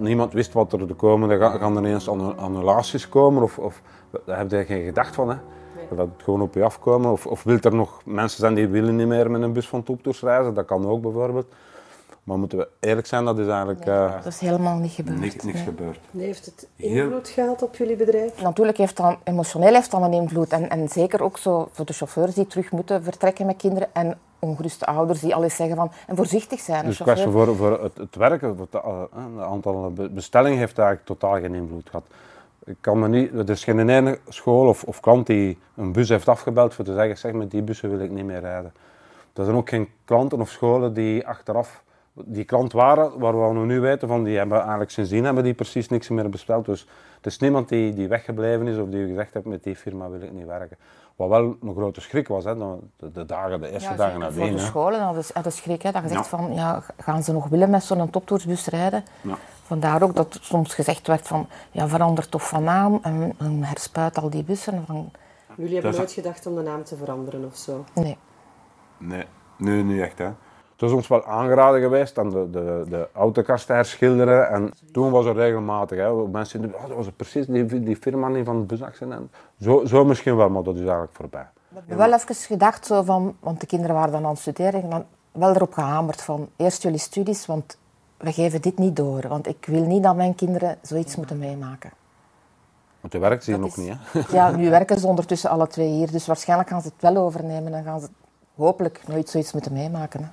Niemand 0.00 0.32
wist 0.32 0.52
wat 0.52 0.72
er 0.72 0.86
de 0.86 0.94
komende 0.94 1.38
gaan, 1.38 1.76
er 1.76 1.82
ineens 1.82 2.08
annu- 2.08 2.36
annulaties 2.36 3.08
komen 3.08 3.42
of, 3.42 3.58
of 3.58 3.82
daar 4.24 4.38
heb 4.38 4.50
je 4.50 4.64
geen 4.64 4.84
gedacht 4.84 5.14
van 5.14 5.28
hè. 5.28 5.36
Dat 5.96 6.08
het 6.14 6.22
gewoon 6.24 6.40
op 6.40 6.54
je 6.54 6.64
afkomen 6.64 7.10
of, 7.12 7.26
of 7.26 7.42
wil 7.42 7.58
er 7.60 7.74
nog 7.74 8.00
mensen 8.04 8.38
zijn 8.40 8.54
die 8.54 8.66
willen 8.68 8.96
niet 8.96 9.06
meer 9.06 9.30
met 9.30 9.42
een 9.42 9.52
bus 9.52 9.68
van 9.68 9.82
toptours 9.82 10.20
reizen, 10.20 10.54
dat 10.54 10.64
kan 10.64 10.86
ook 10.88 11.02
bijvoorbeeld. 11.02 11.46
Maar 12.24 12.38
moeten 12.38 12.58
we 12.58 12.68
eerlijk 12.80 13.06
zijn, 13.06 13.24
dat 13.24 13.38
is 13.38 13.46
eigenlijk 13.46 13.86
eh, 13.86 14.12
Dat 14.14 14.26
is 14.32 14.40
helemaal 14.40 14.76
niet 14.76 14.92
gebeurd. 14.92 15.20
niks, 15.20 15.34
niks 15.34 15.44
nee. 15.56 15.64
gebeurd. 15.64 15.98
Nee, 16.10 16.26
Heeft 16.26 16.44
het 16.44 16.68
Heel- 16.76 17.04
invloed 17.04 17.28
gehad 17.28 17.62
op 17.62 17.76
jullie 17.76 17.96
bedrijf? 17.96 18.42
Natuurlijk 18.42 18.78
heeft 18.78 18.96
dat 18.96 19.16
emotioneel 19.24 19.74
heeft 19.74 19.90
dat 19.90 20.02
een 20.02 20.12
invloed. 20.12 20.48
En, 20.48 20.70
en 20.70 20.88
zeker 20.88 21.22
ook 21.22 21.38
zo 21.38 21.68
voor 21.72 21.84
de 21.84 21.92
chauffeurs 21.92 22.34
die 22.34 22.46
terug 22.46 22.70
moeten 22.72 23.02
vertrekken 23.02 23.46
met 23.46 23.56
kinderen. 23.56 23.88
En 23.92 24.18
ongeruste 24.38 24.86
ouders 24.86 25.20
die 25.20 25.34
al 25.34 25.42
eens 25.42 25.56
zeggen 25.56 25.76
van... 25.76 25.90
En 26.06 26.16
voorzichtig 26.16 26.60
zijn. 26.60 26.84
Dus 26.84 26.96
chauffeur- 27.00 27.30
voor, 27.32 27.56
voor 27.56 27.82
het, 27.82 27.96
het 27.96 28.16
werken, 28.16 28.56
voor 28.56 28.66
het, 28.70 28.82
eh, 28.84 29.00
het 29.34 29.44
aantal 29.44 29.92
be- 29.92 30.08
bestellingen 30.10 30.58
heeft 30.58 30.78
eigenlijk 30.78 31.06
totaal 31.08 31.40
geen 31.40 31.54
invloed 31.54 31.88
gehad. 31.90 32.04
Ik 32.64 32.76
kan 32.80 32.98
me 32.98 33.08
niet, 33.08 33.32
er 33.32 33.50
is 33.50 33.64
geen 33.64 33.88
ene 33.88 34.18
school 34.28 34.68
of, 34.68 34.84
of 34.84 35.00
klant 35.00 35.26
die 35.26 35.58
een 35.76 35.92
bus 35.92 36.08
heeft 36.08 36.28
afgebeld 36.28 36.74
voor 36.74 36.84
te 36.84 36.94
zeggen, 36.94 37.18
zeg 37.18 37.32
met 37.32 37.50
die 37.50 37.62
bussen 37.62 37.90
wil 37.90 38.00
ik 38.00 38.10
niet 38.10 38.24
meer 38.24 38.40
rijden. 38.40 38.72
Er 39.34 39.44
zijn 39.44 39.56
ook 39.56 39.68
geen 39.68 39.88
klanten 40.04 40.40
of 40.40 40.50
scholen 40.50 40.94
die 40.94 41.26
achteraf 41.26 41.82
die 42.14 42.44
klant 42.44 42.72
waren, 42.72 43.18
waar 43.18 43.54
we 43.58 43.64
nu 43.64 43.80
weten 43.80 44.08
van, 44.08 44.24
die 44.24 44.36
hebben 44.38 44.58
eigenlijk 44.60 44.90
sindsdien 44.90 45.24
hebben 45.24 45.44
die 45.44 45.54
precies 45.54 45.88
niks 45.88 46.08
meer 46.08 46.28
besteld. 46.28 46.64
Dus 46.64 46.86
er 47.20 47.26
is 47.26 47.38
niemand 47.38 47.68
die, 47.68 47.94
die 47.94 48.08
weggebleven 48.08 48.66
is 48.66 48.76
of 48.78 48.88
die 48.88 49.06
gezegd 49.06 49.34
heeft 49.34 49.46
met 49.46 49.62
die 49.64 49.76
firma 49.76 50.08
wil 50.10 50.20
ik 50.20 50.32
niet 50.32 50.46
werken. 50.46 50.76
Wat 51.16 51.28
wel 51.28 51.56
een 51.62 51.74
grote 51.74 52.00
schrik 52.00 52.28
was, 52.28 52.44
hè, 52.44 52.56
de, 52.56 53.10
de 53.12 53.24
dagen, 53.24 53.60
de 53.60 53.70
eerste 53.70 53.90
Ja, 53.90 53.96
dagen 53.96 54.18
nadien. 54.18 54.46
Voor 54.48 54.56
de 54.56 54.58
scholen 54.58 55.00
hadden 55.00 55.24
ze 55.24 55.30
hadden 55.34 55.52
schrik. 55.52 55.82
Hè, 55.82 55.90
dat 55.90 56.02
je 56.02 56.08
zegt 56.08 56.30
Ja. 56.30 56.38
van, 56.38 56.54
ja, 56.54 56.82
gaan 56.98 57.22
ze 57.22 57.32
nog 57.32 57.48
willen 57.48 57.70
met 57.70 57.82
zo'n 57.82 58.10
toptoursbus 58.10 58.66
rijden? 58.66 59.04
Ja. 59.20 59.36
Vandaar 59.72 60.02
ook 60.02 60.14
dat 60.14 60.38
soms 60.40 60.74
gezegd 60.74 61.06
werd 61.06 61.26
van, 61.26 61.46
ja, 61.70 61.88
verander 61.88 62.28
toch 62.28 62.48
van 62.48 62.64
naam 62.64 62.98
en, 63.02 63.34
en 63.38 63.62
herspuit 63.64 64.18
al 64.18 64.30
die 64.30 64.44
bussen. 64.44 64.84
Van, 64.86 65.10
Jullie 65.56 65.72
hebben 65.72 65.82
Dat 65.82 65.92
is- 65.92 65.98
nooit 65.98 66.12
gedacht 66.12 66.46
om 66.46 66.54
de 66.54 66.62
naam 66.62 66.84
te 66.84 66.96
veranderen 66.96 67.44
of 67.44 67.56
zo? 67.56 67.84
nee. 67.94 68.16
Nee, 68.98 69.24
nu 69.56 69.82
niet 69.82 70.00
echt. 70.00 70.18
Hè. 70.18 70.24
Het 70.24 70.82
is 70.82 70.92
ons 70.92 71.08
wel 71.08 71.24
aangeraden 71.24 71.80
geweest 71.80 72.18
om 72.18 72.30
de, 72.30 72.50
de, 72.50 72.84
de 72.88 73.08
autokast 73.12 73.66
te 73.66 73.72
herschilderen. 73.72 74.48
En 74.48 74.72
toen 74.92 75.10
was 75.10 75.26
er 75.26 75.34
regelmatig. 75.34 75.98
Hè, 75.98 76.12
mensen 76.28 76.60
die 76.62 76.74
oh, 76.74 76.86
dat 76.88 76.96
was 76.96 77.06
precies 77.16 77.46
die, 77.46 77.82
die 77.82 77.96
firma 77.96 78.28
niet 78.28 78.44
van 78.46 78.56
het 78.56 78.66
busaccident. 78.66 79.32
Zo, 79.60 79.84
zo 79.84 80.04
misschien 80.04 80.36
wel, 80.36 80.48
maar 80.48 80.62
dat 80.62 80.74
is 80.74 80.80
eigenlijk 80.80 81.12
voorbij. 81.14 81.46
We 81.68 81.78
hebben 81.78 81.96
wel 81.96 82.12
even 82.12 82.34
gedacht, 82.34 82.86
zo 82.86 83.02
van, 83.02 83.36
want 83.40 83.60
de 83.60 83.66
kinderen 83.66 83.94
waren 83.94 84.12
dan 84.12 84.24
aan 84.24 84.30
het 84.30 84.38
studeren, 84.40 84.90
dan 84.90 85.04
wel 85.32 85.54
erop 85.54 85.72
gehamerd 85.72 86.22
van 86.22 86.48
eerst 86.56 86.82
jullie 86.82 86.98
studies, 86.98 87.46
want 87.46 87.78
we 88.22 88.32
geven 88.32 88.62
dit 88.62 88.78
niet 88.78 88.96
door. 88.96 89.28
Want 89.28 89.46
ik 89.48 89.66
wil 89.66 89.84
niet 89.84 90.02
dat 90.02 90.16
mijn 90.16 90.34
kinderen 90.34 90.78
zoiets 90.82 91.16
moeten 91.16 91.38
meemaken. 91.38 91.90
Want 93.00 93.12
je 93.12 93.18
werkt 93.18 93.44
hier 93.46 93.54
Dat 93.58 93.64
nog 93.64 93.76
is- 93.76 93.84
niet. 93.84 93.96
Hè. 94.00 94.20
Ja, 94.36 94.50
nu 94.50 94.70
werken 94.70 94.98
ze 94.98 95.06
ondertussen 95.06 95.50
alle 95.50 95.66
twee 95.66 95.88
hier, 95.88 96.10
dus 96.10 96.26
waarschijnlijk 96.26 96.68
gaan 96.68 96.82
ze 96.82 96.88
het 96.88 97.02
wel 97.02 97.16
overnemen 97.16 97.74
en 97.74 97.84
gaan 97.84 98.00
ze 98.00 98.08
hopelijk 98.54 99.00
nooit 99.06 99.28
zoiets 99.28 99.52
moeten 99.52 99.72
meemaken. 99.72 100.20
Hè. 100.20 100.28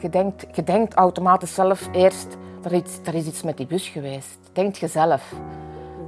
Je 0.00 0.08
denkt, 0.10 0.46
je 0.52 0.62
denkt 0.64 0.94
automatisch 0.94 1.54
zelf 1.54 1.88
eerst, 1.92 2.36
er 2.66 3.14
is, 3.14 3.26
iets, 3.26 3.38
er 3.38 3.46
met 3.46 3.56
die 3.56 3.66
bus 3.66 3.88
geweest. 3.88 4.38
Denkt 4.52 4.78
je 4.78 4.88
zelf. 4.88 5.34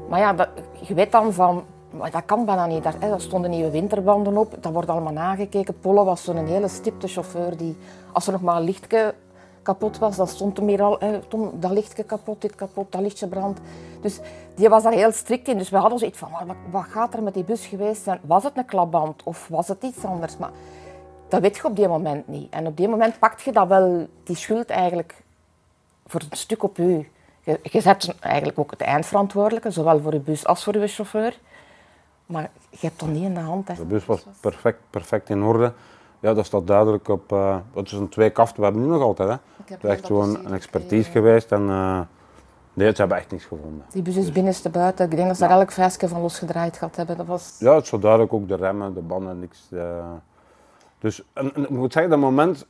Maar 0.08 0.18
ja, 0.18 0.48
je 0.80 0.94
weet 0.94 1.12
dan 1.12 1.32
van, 1.32 1.64
dat 2.10 2.24
kan 2.24 2.44
bijna 2.44 2.66
niet. 2.66 2.82
Daar, 2.82 2.94
hè, 2.98 3.18
stonden 3.18 3.50
nieuwe 3.50 3.70
winterbanden 3.70 4.36
op, 4.36 4.54
dat 4.60 4.72
wordt 4.72 4.88
allemaal 4.88 5.12
nagekeken. 5.12 5.80
Polle 5.80 6.04
was 6.04 6.24
zo'n 6.24 6.46
hele 6.46 6.68
stipte 6.68 7.08
chauffeur 7.08 7.56
die, 7.56 7.76
als 8.12 8.26
er 8.26 8.32
nog 8.32 8.42
maar 8.42 8.56
een 8.56 8.64
lichtje 8.64 9.14
kapot 9.62 9.98
was, 9.98 10.16
dan 10.16 10.26
stond 10.26 10.56
hem 10.56 10.68
hier 10.68 10.82
al, 10.82 10.96
hè, 10.98 11.20
dat 11.52 11.70
lichtje 11.70 12.02
kapot, 12.02 12.40
dit 12.40 12.54
kapot, 12.54 12.92
dat 12.92 13.00
lichtje 13.00 13.26
brandt. 13.26 13.60
Dus 14.00 14.20
die 14.54 14.68
was 14.68 14.82
daar 14.82 14.92
heel 14.92 15.12
strikt 15.12 15.48
in. 15.48 15.58
Dus 15.58 15.70
we 15.70 15.76
hadden 15.76 15.98
zoiets 15.98 16.18
van, 16.18 16.30
wat 16.70 16.84
gaat 16.84 17.14
er 17.14 17.22
met 17.22 17.34
die 17.34 17.44
bus 17.44 17.66
geweest 17.66 18.02
zijn? 18.02 18.20
Was 18.22 18.44
het 18.44 18.56
een 18.56 18.64
klapband 18.64 19.22
of 19.22 19.48
was 19.48 19.68
het 19.68 19.82
iets 19.82 20.04
anders? 20.04 20.36
Maar 20.36 20.50
dat 21.28 21.40
weet 21.40 21.56
je 21.56 21.64
op 21.64 21.76
die 21.76 21.88
moment 21.88 22.28
niet. 22.28 22.52
En 22.52 22.66
op 22.66 22.76
die 22.76 22.88
moment 22.88 23.18
pakt 23.18 23.42
je 23.42 23.52
dat 23.52 23.68
wel, 23.68 24.06
die 24.24 24.36
schuld 24.36 24.70
eigenlijk, 24.70 25.22
voor 26.08 26.20
een 26.30 26.36
stuk 26.36 26.62
op 26.62 26.78
u. 26.78 27.08
Je, 27.42 27.58
je 27.62 27.80
zet 27.80 28.14
eigenlijk 28.20 28.58
ook 28.58 28.70
het 28.70 28.80
eindverantwoordelijke, 28.80 29.70
zowel 29.70 30.00
voor 30.00 30.12
je 30.12 30.20
bus 30.20 30.46
als 30.46 30.64
voor 30.64 30.78
je 30.78 30.86
chauffeur. 30.86 31.38
Maar 32.26 32.50
je 32.70 32.78
hebt 32.86 33.00
dat 33.00 33.08
niet 33.08 33.22
in 33.22 33.34
de 33.34 33.40
hand. 33.40 33.68
Hè. 33.68 33.74
De 33.74 33.84
bus 33.84 34.06
was 34.06 34.26
perfect, 34.40 34.78
perfect 34.90 35.28
in 35.28 35.42
orde. 35.42 35.72
Ja, 36.20 36.34
dat 36.34 36.46
staat 36.46 36.66
duidelijk 36.66 37.08
op. 37.08 37.32
eh 37.32 37.56
het 37.74 37.86
is 37.86 37.92
een 37.92 38.08
twee 38.08 38.30
kaft, 38.30 38.56
we 38.56 38.62
hebben 38.62 38.82
nu 38.82 38.88
nog 38.88 39.02
altijd. 39.02 39.28
Hè. 39.28 39.34
heb 39.56 39.68
Het 39.82 39.84
is 39.84 39.90
echt 39.90 40.06
gewoon 40.06 40.44
een 40.44 40.52
expertise 40.52 41.02
gekregen. 41.04 41.12
geweest. 41.28 41.52
En, 41.52 41.68
eh, 41.68 42.00
nee, 42.72 42.90
ze 42.90 42.96
hebben 42.96 43.16
echt 43.16 43.30
niks 43.30 43.44
gevonden. 43.44 43.84
Die 43.90 44.02
bus 44.02 44.16
is 44.16 44.32
binnenste 44.32 44.70
buiten. 44.70 45.04
Ik 45.04 45.16
denk 45.16 45.26
dat 45.28 45.36
ze 45.36 45.42
daar 45.48 45.58
elk 45.58 45.72
vuistje 45.72 46.08
van 46.08 46.20
losgedraaid 46.20 46.76
gehad 46.76 46.96
hebben. 46.96 47.16
Dat 47.16 47.26
was... 47.26 47.56
Ja, 47.58 47.74
het 47.74 47.82
is 47.82 47.88
zo 47.88 47.98
duidelijk 47.98 48.32
ook 48.32 48.48
de 48.48 48.56
remmen, 48.56 48.94
de 48.94 49.00
banden, 49.00 49.38
niks. 49.38 49.68
eh. 49.72 50.10
Dus 50.98 51.22
en, 51.32 51.54
en 51.54 51.62
ik 51.62 51.70
moet 51.70 51.92
zeggen, 51.92 52.10
dat 52.10 52.20
moment 52.20 52.66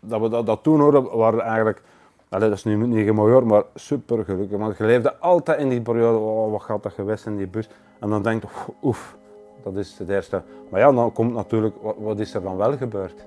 dat 0.00 0.20
we 0.20 0.28
dat, 0.28 0.46
dat 0.46 0.62
toen 0.62 0.80
hoorden, 0.80 1.16
waren 1.16 1.40
eigenlijk, 1.40 1.82
allee, 2.30 2.48
dat 2.48 2.58
is 2.58 2.64
nu 2.64 2.86
niet 2.86 3.12
mooi 3.12 3.40
maar 3.40 3.62
super 3.74 4.24
gelukkig. 4.24 4.58
Want 4.58 4.76
je 4.76 4.84
leefde 4.84 5.16
altijd 5.16 5.60
in 5.60 5.68
die 5.68 5.80
periode, 5.80 6.18
oh, 6.18 6.50
wat 6.50 6.62
gaat 6.62 6.84
er 6.84 6.90
geweest 6.90 7.26
in 7.26 7.36
die 7.36 7.46
bus? 7.46 7.68
En 8.00 8.08
dan 8.08 8.22
denk 8.22 8.42
je, 8.42 8.48
oef, 8.82 9.16
dat 9.62 9.76
is 9.76 9.98
het 9.98 10.08
eerste. 10.08 10.42
Maar 10.70 10.80
ja, 10.80 10.92
dan 10.92 11.12
komt 11.12 11.34
natuurlijk, 11.34 11.74
wat, 11.82 11.96
wat 11.98 12.18
is 12.18 12.34
er 12.34 12.42
dan 12.42 12.56
wel 12.56 12.76
gebeurd? 12.76 13.26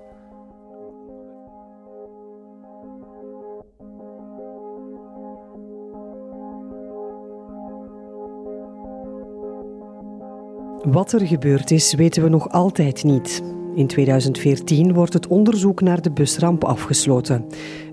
Wat 10.84 11.12
er 11.12 11.28
gebeurd 11.28 11.72
is, 11.72 11.94
weten 11.94 12.24
we 12.24 12.30
nog 12.30 12.50
altijd 12.50 13.04
niet. 13.04 13.44
In 13.76 13.88
2014 13.88 14.94
wordt 14.94 15.14
het 15.14 15.28
onderzoek 15.28 15.82
naar 15.82 16.02
de 16.02 16.12
busramp 16.12 16.64
afgesloten. 16.64 17.46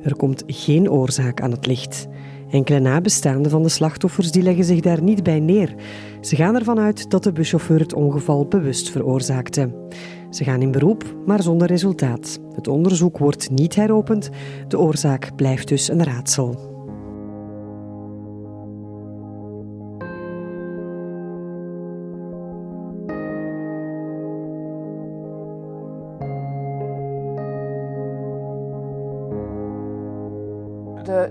Er 0.03 0.17
komt 0.17 0.43
geen 0.47 0.91
oorzaak 0.91 1.41
aan 1.41 1.51
het 1.51 1.67
licht. 1.67 2.09
Enkele 2.51 2.81
nabestaanden 2.81 3.51
van 3.51 3.63
de 3.63 3.69
slachtoffers 3.69 4.31
die 4.31 4.43
leggen 4.43 4.65
zich 4.65 4.81
daar 4.81 5.03
niet 5.03 5.23
bij 5.23 5.41
neer. 5.41 5.75
Ze 6.21 6.37
gaan 6.37 6.55
ervan 6.55 6.79
uit 6.79 7.11
dat 7.11 7.23
de 7.23 7.33
buschauffeur 7.33 7.81
het 7.81 7.95
ongeval 7.95 8.47
bewust 8.47 8.91
veroorzaakte. 8.91 9.89
Ze 10.31 10.45
gaan 10.45 10.63
in 10.63 10.71
beroep, 10.71 11.17
maar 11.27 11.43
zonder 11.43 11.67
resultaat. 11.67 12.39
Het 12.55 12.69
onderzoek 12.69 13.19
wordt 13.19 13.51
niet 13.51 13.75
heropend. 13.75 14.31
De 14.69 14.79
oorzaak 14.79 15.37
blijft 15.37 15.69
dus 15.69 15.89
een 15.89 16.05
raadsel. 16.05 16.70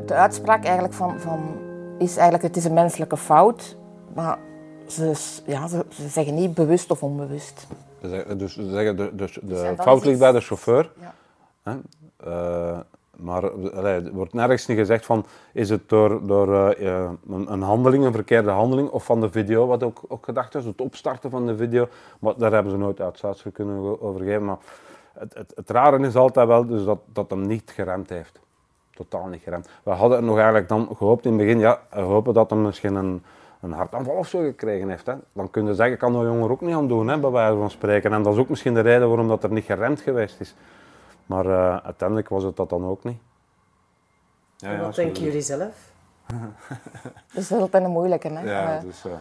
De, 0.10 0.16
uitspraak 0.16 0.64
eigenlijk 0.64 0.94
van, 0.94 1.20
van, 1.20 1.40
is 1.98 2.14
eigenlijk, 2.16 2.44
het 2.44 2.56
is 2.58 2.66
een 2.66 2.74
menselijke 2.74 3.18
fout. 3.18 3.78
Maar 4.16 4.38
ze, 4.88 5.14
ja, 5.46 5.68
ze, 5.68 5.86
ze 5.90 6.08
zeggen 6.08 6.36
niet 6.36 6.54
bewust 6.54 6.92
of 6.92 7.04
onbewust. 7.04 7.68
Ze 8.02 8.10
zeggen- 8.10 8.38
Dus 8.38 8.54
ze 8.54 8.70
zeggen, 8.70 8.98
de, 8.98 9.16
de, 9.16 9.32
de 9.42 9.74
fout 9.78 10.06
ligt 10.06 10.20
bij 10.20 10.32
de 10.32 10.40
chauffeur. 10.42 10.92
Ja. 11.02 11.14
Hè? 11.64 11.78
Eh, 12.32 12.80
Maar 13.16 13.44
er 13.44 14.12
wordt 14.14 14.34
nergens 14.34 14.66
niet 14.68 14.78
gezegd 14.78 15.06
van, 15.06 15.26
is 15.54 15.70
het 15.70 15.90
door, 15.90 16.28
door 16.28 16.70
eh, 16.72 17.10
een, 17.30 17.52
een 17.52 17.62
handeling, 17.62 18.06
een 18.06 18.14
verkeerde 18.14 18.50
handeling, 18.50 18.90
of 18.90 19.06
van 19.06 19.22
de 19.22 19.30
video, 19.32 19.68
wat 19.68 19.84
ook, 19.84 20.02
ook 20.08 20.26
gedacht 20.26 20.56
is, 20.56 20.66
het 20.66 20.82
opstarten 20.82 21.30
van 21.30 21.46
de 21.46 21.58
video. 21.58 21.88
Maar 22.20 22.34
daar 22.38 22.52
hebben 22.52 22.72
ze 22.72 22.78
nooit 22.78 23.02
uitsluitsel 23.02 23.52
kunnen 23.52 24.02
over 24.02 24.22
geven. 24.26 24.46
Maar 24.46 24.58
het, 25.14 25.34
het, 25.34 25.52
het 25.56 25.70
rare 25.70 26.00
is 26.08 26.16
altijd 26.16 26.48
wel 26.48 26.66
dus 26.66 26.84
dat, 26.84 27.00
dat 27.14 27.30
hem 27.30 27.48
niet 27.48 27.72
geremd 27.76 28.10
heeft. 28.10 28.40
Totaal 29.00 29.28
niet 29.28 29.42
geremd. 29.42 29.70
We 29.84 29.92
hadden 29.92 30.26
nog 30.26 30.36
eigenlijk 30.36 30.68
dan 30.68 30.90
gehoopt 30.98 31.26
in 31.26 31.32
het 31.32 31.42
begin, 31.42 31.60
ja, 31.60 31.82
we 31.90 32.00
hopen 32.00 32.34
dat 32.34 32.50
hij 32.50 32.60
misschien 32.60 32.96
een, 32.96 33.24
een 33.62 33.72
hartaanval 33.72 34.16
of 34.16 34.28
zo 34.28 34.40
gekregen 34.40 34.90
heeft. 34.90 35.06
Hè. 35.06 35.14
Dan 35.34 35.50
kun 35.50 35.66
je 35.66 35.74
zeggen, 35.74 35.98
kan 35.98 36.12
de 36.12 36.18
jongen 36.18 36.50
ook 36.50 36.62
niet 36.62 36.76
aan 36.76 36.88
doen, 36.88 37.08
hè, 37.08 37.20
bij 37.20 37.30
wijze 37.30 37.58
van 37.58 37.70
spreken. 37.70 38.14
En 38.14 38.24
dat 38.24 38.34
is 38.34 38.40
ook 38.40 38.50
misschien 38.50 38.74
de 38.74 38.80
reden 38.80 39.08
waarom 39.08 39.28
dat 39.28 39.44
er 39.44 39.52
niet 39.52 39.66
geremd 39.66 40.02
geweest 40.02 40.40
is. 40.40 40.56
Maar 41.26 41.46
uh, 41.46 41.78
uiteindelijk 41.78 42.30
was 42.30 42.44
het 42.44 42.56
dat 42.56 42.70
dan 42.70 42.86
ook 42.86 43.04
niet. 43.04 43.18
Ja, 44.58 44.72
ja, 44.72 44.82
wat 44.82 44.96
denken 44.96 45.24
jullie 45.24 45.42
zelf? 45.42 45.92
dat 47.34 47.44
is 47.44 47.52
altijd 47.52 47.84
een 47.84 47.92
moeilijke. 47.92 48.28
Hè? 48.28 48.52
Ja, 48.52 48.76
uh, 48.76 48.82
dus, 48.82 49.06
uh... 49.06 49.12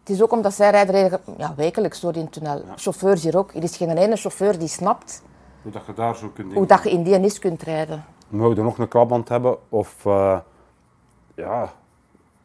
Het 0.00 0.10
is 0.10 0.22
ook 0.22 0.32
omdat 0.32 0.54
zij 0.54 0.70
rijden 0.70 1.20
ja, 1.36 1.54
wekelijks 1.56 2.00
door 2.00 2.16
in 2.16 2.28
tunnel. 2.28 2.56
Ja. 2.56 2.72
Chauffeurs 2.76 3.22
hier 3.22 3.36
ook. 3.36 3.54
Er 3.54 3.62
is 3.62 3.76
geen 3.76 3.96
ene 3.96 4.16
chauffeur 4.16 4.58
die 4.58 4.68
snapt 4.68 5.22
hoe 5.62 5.72
dat 5.72 5.86
je 5.86 5.94
daar 5.94 6.16
zo 6.16 6.28
kunt 6.28 6.52
Hoe 6.52 6.66
dat 6.66 6.82
je 6.82 6.90
in 6.90 7.02
die 7.02 7.18
nis 7.18 7.38
kunt 7.38 7.62
rijden. 7.62 8.04
Moet 8.32 8.56
je 8.56 8.62
nog 8.62 8.78
een 8.78 8.88
klapband 8.88 9.28
hebben 9.28 9.56
of, 9.68 10.02
ja, 11.34 11.72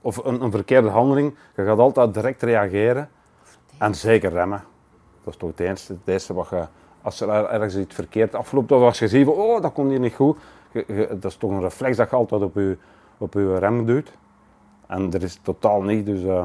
of 0.01 0.17
een, 0.25 0.51
verkeerde 0.51 0.89
handeling. 0.89 1.36
Je 1.56 1.65
gaat 1.65 1.79
altijd 1.79 2.13
direct 2.13 2.41
reageren. 2.41 3.10
En 3.77 3.96
zeker 3.96 4.32
remmen. 4.32 4.63
Dat 5.24 5.34
is 5.34 5.39
toch 5.39 5.50
het 5.56 5.60
eerste, 6.06 6.34
wat 6.34 6.50
je 6.50 6.67
als 7.01 7.22
er 7.22 7.29
ergens 7.29 7.75
iets 7.75 7.96
verkeerd 7.96 8.36
afloopt 8.36 8.72
of 8.72 8.82
als 8.82 9.00
je 9.00 9.08
ziet 9.08 9.27
oh, 9.27 9.62
dat 9.62 9.74
komt 9.74 9.89
hier 9.89 10.00
niet 10.00 10.13
goed, 10.13 10.38
dat 11.10 11.25
is 11.25 11.36
toch 11.36 11.51
een 11.51 11.62
reflex 11.62 11.98
dat 11.98 12.10
je 12.10 12.15
altijd 12.15 12.41
op 12.41 12.56
je, 12.56 12.77
op 13.17 13.34
je 13.34 13.58
rem 13.58 13.86
doet. 13.86 14.12
En 14.88 15.13
er 15.13 15.24
is 15.24 15.39
totaal 15.41 15.82
niet, 15.82 16.06
dus... 16.06 16.22
Uh... 16.22 16.44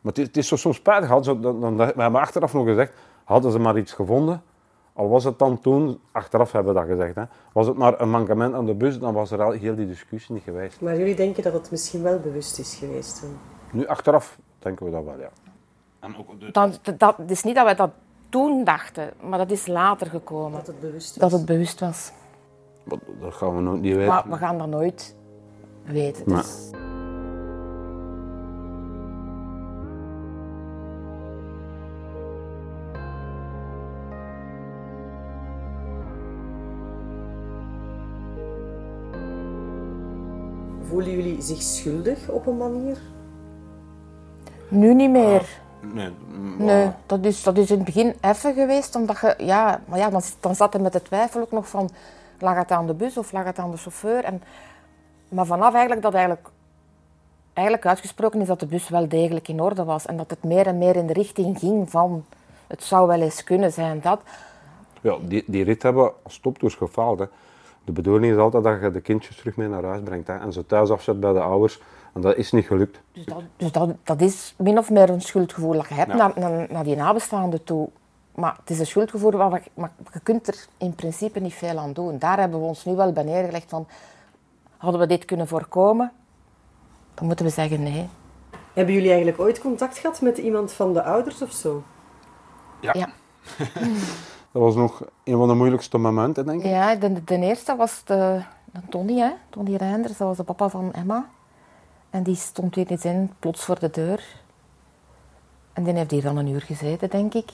Maar 0.00 0.12
het 0.12 0.36
is, 0.36 0.48
zo 0.48 0.56
soms 0.56 0.76
spijtig, 0.76 1.22
dan, 1.22 1.76
we 1.76 1.82
hebben 1.84 2.20
achteraf 2.20 2.52
nog 2.52 2.66
gezegd, 2.66 2.94
hadden 3.24 3.52
ze 3.52 3.58
maar 3.58 3.78
iets 3.78 3.92
gevonden, 3.92 4.42
al 4.94 5.08
was 5.08 5.24
het 5.24 5.38
dan 5.38 5.60
toen, 5.60 6.00
achteraf 6.12 6.52
hebben 6.52 6.74
we 6.74 6.80
dat 6.80 6.88
gezegd, 6.88 7.14
hè, 7.14 7.22
was 7.52 7.66
het 7.66 7.76
maar 7.76 8.00
een 8.00 8.10
mankement 8.10 8.54
aan 8.54 8.66
de 8.66 8.74
bus, 8.74 8.98
dan 8.98 9.14
was 9.14 9.30
er 9.30 9.42
al 9.42 9.50
heel 9.50 9.74
die 9.74 9.86
discussie 9.86 10.34
niet 10.34 10.44
geweest. 10.44 10.80
Maar 10.80 10.98
jullie 10.98 11.14
denken 11.14 11.42
dat 11.42 11.52
het 11.52 11.70
misschien 11.70 12.02
wel 12.02 12.20
bewust 12.20 12.58
is 12.58 12.74
geweest? 12.74 13.20
Dan? 13.20 13.30
Nu, 13.72 13.86
achteraf 13.86 14.38
denken 14.58 14.86
we 14.86 14.92
dat 14.92 15.04
wel, 15.04 15.18
ja. 15.18 15.30
En 16.00 16.16
ook 16.18 16.40
de... 16.40 16.96
dat, 16.96 17.18
is 17.26 17.42
niet 17.42 17.54
dat 17.54 17.64
wij 17.64 17.74
dat 17.74 17.90
toen 18.28 18.64
dachten, 18.64 19.12
maar 19.20 19.38
dat 19.38 19.50
is 19.50 19.66
later 19.66 20.06
gekomen. 20.06 20.52
Dat 20.52 20.66
het 20.66 20.80
bewust 20.80 21.16
was. 21.16 21.30
Dat 21.30 21.38
het 21.38 21.46
bewust 21.46 21.80
was. 21.80 22.12
Dat 23.20 23.34
gaan 23.34 23.56
we 23.56 23.60
nooit 23.60 23.80
niet 23.80 23.94
weten. 23.94 24.08
Maar 24.08 24.28
we 24.28 24.36
gaan 24.36 24.58
dat 24.58 24.68
nooit 24.68 25.16
weten. 25.84 26.24
Dus. 26.24 26.70
Voelen 40.94 41.12
jullie 41.12 41.42
zich 41.42 41.62
schuldig 41.62 42.28
op 42.28 42.46
een 42.46 42.56
manier? 42.56 42.98
Nu 44.68 44.94
niet 44.94 45.10
meer. 45.10 45.40
Ah. 45.40 45.92
Nee, 45.94 46.10
nee 46.58 46.90
dat, 47.06 47.24
is, 47.24 47.42
dat 47.42 47.58
is 47.58 47.70
in 47.70 47.76
het 47.76 47.84
begin 47.84 48.14
even 48.20 48.54
geweest, 48.54 48.94
omdat 48.94 49.20
je, 49.20 49.34
ja, 49.38 49.80
maar 49.84 49.98
ja, 49.98 50.10
dan, 50.10 50.22
dan 50.40 50.54
zat 50.54 50.74
er 50.74 50.80
met 50.80 50.92
de 50.92 51.02
twijfel 51.02 51.40
ook 51.40 51.50
nog 51.50 51.68
van, 51.68 51.90
lag 52.38 52.56
het 52.56 52.70
aan 52.70 52.86
de 52.86 52.94
bus 52.94 53.16
of 53.16 53.32
lag 53.32 53.44
het 53.44 53.58
aan 53.58 53.70
de 53.70 53.76
chauffeur? 53.76 54.24
En, 54.24 54.42
maar 55.28 55.46
vanaf 55.46 55.72
eigenlijk 55.72 56.02
dat 56.02 56.14
eigenlijk, 56.14 56.48
eigenlijk 57.52 57.86
uitgesproken 57.86 58.40
is 58.40 58.46
dat 58.46 58.60
de 58.60 58.66
bus 58.66 58.88
wel 58.88 59.08
degelijk 59.08 59.48
in 59.48 59.60
orde 59.60 59.84
was 59.84 60.06
en 60.06 60.16
dat 60.16 60.30
het 60.30 60.44
meer 60.44 60.66
en 60.66 60.78
meer 60.78 60.96
in 60.96 61.06
de 61.06 61.12
richting 61.12 61.58
ging 61.58 61.90
van, 61.90 62.24
het 62.66 62.82
zou 62.82 63.06
wel 63.06 63.20
eens 63.20 63.44
kunnen 63.44 63.72
zijn 63.72 64.00
dat. 64.00 64.20
Ja, 65.00 65.16
die, 65.20 65.44
die 65.46 65.64
rit 65.64 65.82
hebben 65.82 66.12
als 66.22 66.34
stoptoers 66.34 66.74
gefaald. 66.74 67.18
Hè. 67.18 67.26
De 67.84 67.92
bedoeling 67.92 68.32
is 68.32 68.38
altijd 68.38 68.64
dat 68.64 68.80
je 68.80 68.90
de 68.90 69.00
kindjes 69.00 69.36
terug 69.36 69.56
mee 69.56 69.68
naar 69.68 69.84
huis 69.84 70.00
brengt 70.02 70.26
hè, 70.26 70.38
en 70.38 70.52
ze 70.52 70.66
thuis 70.66 70.90
afzet 70.90 71.20
bij 71.20 71.32
de 71.32 71.40
ouders. 71.40 71.80
En 72.14 72.20
dat 72.20 72.36
is 72.36 72.52
niet 72.52 72.66
gelukt. 72.66 73.00
Dus 73.12 73.24
dat, 73.24 73.42
dus 73.56 73.72
dat, 73.72 73.90
dat 74.02 74.20
is 74.20 74.54
min 74.58 74.78
of 74.78 74.90
meer 74.90 75.10
een 75.10 75.20
schuldgevoel 75.20 75.72
dat 75.72 75.88
je 75.88 75.94
hebt 75.94 76.14
naar, 76.14 76.32
naar, 76.36 76.66
naar, 76.70 76.84
die 76.84 76.96
nabestaanden 76.96 77.64
toe. 77.64 77.88
Maar 78.34 78.56
het 78.60 78.70
is 78.70 78.78
een 78.78 78.86
schuldgevoel, 78.86 79.30
waar 79.30 79.62
maar 79.74 79.92
je 80.12 80.20
kunt 80.20 80.46
er 80.48 80.66
in 80.76 80.94
principe 80.94 81.40
niet 81.40 81.54
veel 81.54 81.78
aan 81.78 81.92
doen. 81.92 82.18
Daar 82.18 82.38
hebben 82.38 82.60
we 82.60 82.66
ons 82.66 82.84
nu 82.84 82.94
wel 82.94 83.12
bij 83.12 83.24
neergelegd 83.24 83.68
van, 83.68 83.86
hadden 84.76 85.00
we 85.00 85.06
dit 85.06 85.24
kunnen 85.24 85.48
voorkomen? 85.48 86.12
Dan 87.14 87.26
moeten 87.26 87.44
we 87.44 87.50
zeggen 87.50 87.82
nee. 87.82 88.08
Hebben 88.72 88.94
jullie 88.94 89.08
eigenlijk 89.08 89.40
ooit 89.40 89.60
contact 89.60 89.98
gehad 89.98 90.20
met 90.20 90.38
iemand 90.38 90.72
van 90.72 90.92
de 90.92 91.02
ouders 91.02 91.42
of 91.42 91.52
zo? 91.52 91.82
Ja. 92.80 92.94
ja. 92.96 93.12
dat 94.54 94.62
was 94.62 94.74
nog 94.74 95.02
een 95.24 95.36
van 95.36 95.48
de 95.48 95.54
moeilijkste 95.54 95.98
momenten, 95.98 96.46
denk 96.46 96.62
ik. 96.62 96.70
Ja, 96.70 96.94
de, 96.94 97.24
de 97.24 97.38
eerste 97.38 97.76
was 97.76 98.04
de, 98.04 98.42
de 98.64 98.80
Tony, 98.88 99.18
hè? 99.18 99.30
Tony 99.50 99.76
Reinders. 99.76 100.16
Dat 100.16 100.28
was 100.28 100.36
de 100.36 100.42
papa 100.42 100.68
van 100.68 100.92
Emma. 100.92 101.28
En 102.10 102.22
die 102.22 102.34
stond 102.34 102.74
weer 102.74 102.86
eens 102.86 103.04
in, 103.04 103.32
plots 103.38 103.64
voor 103.64 103.78
de 103.78 103.90
deur. 103.90 104.42
En 105.72 105.84
die 105.84 105.94
heeft 105.94 106.10
hier 106.10 106.22
dan 106.22 106.36
een 106.36 106.48
uur 106.48 106.60
gezeten, 106.60 107.10
denk 107.10 107.34
ik. 107.34 107.50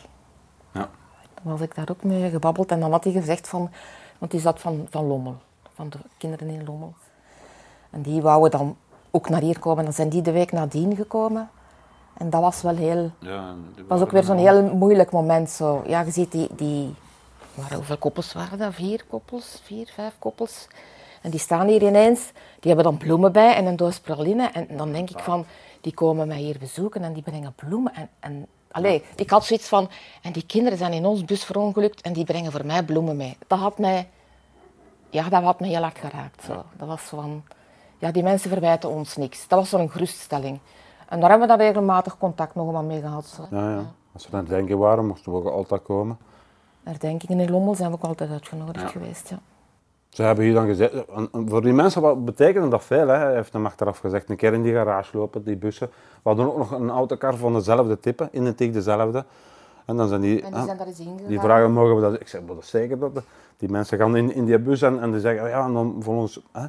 Ja. 0.72 0.88
Dan 1.34 1.52
was 1.52 1.60
ik 1.60 1.74
daar 1.74 1.88
ook 1.90 2.04
mee 2.04 2.30
gebabbeld. 2.30 2.70
En 2.70 2.80
dan 2.80 2.90
had 2.90 3.04
hij 3.04 3.12
gezegd 3.12 3.48
van... 3.48 3.70
Want 4.18 4.30
die 4.30 4.40
zat 4.40 4.60
van, 4.60 4.86
van 4.90 5.06
Lommel. 5.06 5.36
Van 5.74 5.88
de 5.88 5.98
kinderen 6.18 6.48
in 6.48 6.64
Lommel. 6.64 6.94
En 7.90 8.02
die 8.02 8.22
wouden 8.22 8.50
dan 8.50 8.76
ook 9.10 9.28
naar 9.28 9.40
hier 9.40 9.58
komen. 9.58 9.84
Dan 9.84 9.92
zijn 9.92 10.08
die 10.08 10.22
de 10.22 10.32
week 10.32 10.52
nadien 10.52 10.96
gekomen. 10.96 11.50
En 12.14 12.30
dat 12.30 12.40
was 12.40 12.62
wel 12.62 12.76
heel... 12.76 13.10
Ja, 13.18 13.54
was 13.88 14.00
ook 14.00 14.10
weer 14.10 14.24
zo'n 14.24 14.36
heel 14.36 14.62
moeilijk 14.62 15.10
moment. 15.10 15.50
Zo. 15.50 15.82
Ja, 15.86 16.00
je 16.00 16.10
ziet 16.10 16.32
die... 16.32 16.48
die 16.56 16.94
maar 17.54 17.74
hoeveel 17.74 17.96
koppels 17.96 18.32
waren 18.32 18.58
dat? 18.58 18.74
Vier 18.74 19.04
koppels? 19.08 19.60
Vier, 19.62 19.90
vijf 19.94 20.14
koppels? 20.18 20.66
En 21.20 21.30
die 21.30 21.40
staan 21.40 21.66
hier 21.66 21.82
ineens, 21.82 22.20
die 22.32 22.72
hebben 22.72 22.84
dan 22.84 22.96
bloemen 22.96 23.32
bij 23.32 23.54
en 23.54 23.66
een 23.66 23.76
doos 23.76 24.00
praline. 24.00 24.50
En 24.52 24.76
dan 24.76 24.92
denk 24.92 25.10
ik 25.10 25.18
van, 25.18 25.44
die 25.80 25.94
komen 25.94 26.28
mij 26.28 26.38
hier 26.38 26.58
bezoeken 26.58 27.02
en 27.02 27.12
die 27.12 27.22
brengen 27.22 27.54
bloemen. 27.54 27.94
En, 27.94 28.08
en 28.20 28.46
allee, 28.70 29.04
ik 29.16 29.30
had 29.30 29.44
zoiets 29.44 29.68
van, 29.68 29.90
en 30.22 30.32
die 30.32 30.46
kinderen 30.46 30.78
zijn 30.78 30.92
in 30.92 31.06
ons 31.06 31.24
bus 31.24 31.44
verongelukt 31.44 32.00
en 32.00 32.12
die 32.12 32.24
brengen 32.24 32.52
voor 32.52 32.66
mij 32.66 32.82
bloemen 32.82 33.16
mee. 33.16 33.36
Dat 33.46 33.58
had 33.58 33.78
mij, 33.78 34.08
ja, 35.10 35.28
dat 35.28 35.42
had 35.42 35.60
me 35.60 35.66
heel 35.66 35.82
hard 35.82 35.98
geraakt. 35.98 36.44
Zo. 36.44 36.64
Dat 36.76 36.88
was 36.88 37.00
van, 37.00 37.44
ja, 37.98 38.10
die 38.10 38.22
mensen 38.22 38.50
verwijten 38.50 38.90
ons 38.90 39.16
niks. 39.16 39.48
Dat 39.48 39.58
was 39.58 39.68
zo'n 39.68 39.90
geruststelling. 39.90 40.58
En 41.10 41.20
daar 41.20 41.30
hebben 41.30 41.48
we 41.48 41.56
dan 41.56 41.66
regelmatig 41.66 42.18
contact 42.18 42.54
nog 42.54 42.72
maar 42.72 42.84
mee 42.84 43.00
gehad. 43.00 43.40
Ja, 43.50 43.70
ja. 43.70 43.82
Als 44.12 44.28
we 44.28 44.36
aan 44.36 44.42
het 44.42 44.48
denken 44.48 44.78
waren, 44.78 45.06
moesten 45.06 45.32
we 45.32 45.38
ook 45.38 45.46
altijd 45.46 45.82
komen. 45.82 46.18
Herdenkingen 46.82 47.40
in 47.40 47.50
Lommel 47.50 47.74
zijn 47.74 47.90
we 47.90 47.96
ook 47.96 48.02
altijd 48.02 48.30
uitgenodigd 48.30 48.90
geweest, 48.90 49.28
ja. 49.28 49.38
Ze 50.08 50.22
hebben 50.22 50.44
hier 50.44 50.54
dan 50.54 50.66
gezegd, 50.66 50.94
voor 51.32 51.62
die 51.62 51.72
mensen 51.72 52.02
wat 52.02 52.24
betekende 52.24 52.68
dat 52.68 52.84
veel. 52.84 53.08
Hè? 53.08 53.16
Hij 53.16 53.34
heeft 53.34 53.52
hem 53.52 53.66
achteraf 53.66 53.98
gezegd, 53.98 54.30
een 54.30 54.36
keer 54.36 54.52
in 54.52 54.62
die 54.62 54.72
garage 54.72 55.16
lopen, 55.16 55.44
die 55.44 55.56
bussen. 55.56 55.88
We 55.88 56.28
hadden 56.28 56.46
ook 56.46 56.56
nog 56.56 56.70
een 56.70 56.90
autocar 56.90 57.36
van 57.36 57.52
dezelfde 57.52 58.00
type, 58.00 58.28
identiek 58.32 58.72
dezelfde. 58.72 59.24
En 59.84 59.96
dan 59.96 60.08
zijn 60.08 60.20
die, 60.20 60.42
en 60.42 60.52
die, 60.52 60.62
zijn 60.62 60.76
daar 60.76 60.86
eens 60.86 61.02
die 61.26 61.40
vragen, 61.40 61.72
mogen 61.72 61.94
we 61.94 62.00
dat? 62.00 62.20
Ik 62.20 62.28
zeg, 62.28 62.40
dat 62.46 62.64
zeker 62.64 62.98
dat 62.98 63.22
die 63.56 63.68
mensen 63.68 63.98
gaan 63.98 64.16
in, 64.16 64.34
in 64.34 64.44
die 64.44 64.58
bus 64.58 64.82
en, 64.82 65.00
en 65.00 65.10
die 65.10 65.20
zeggen, 65.20 65.48
ja, 65.48 65.64
en 65.64 65.72
dan 65.72 65.96
volgens, 66.00 66.40
hè, 66.52 66.66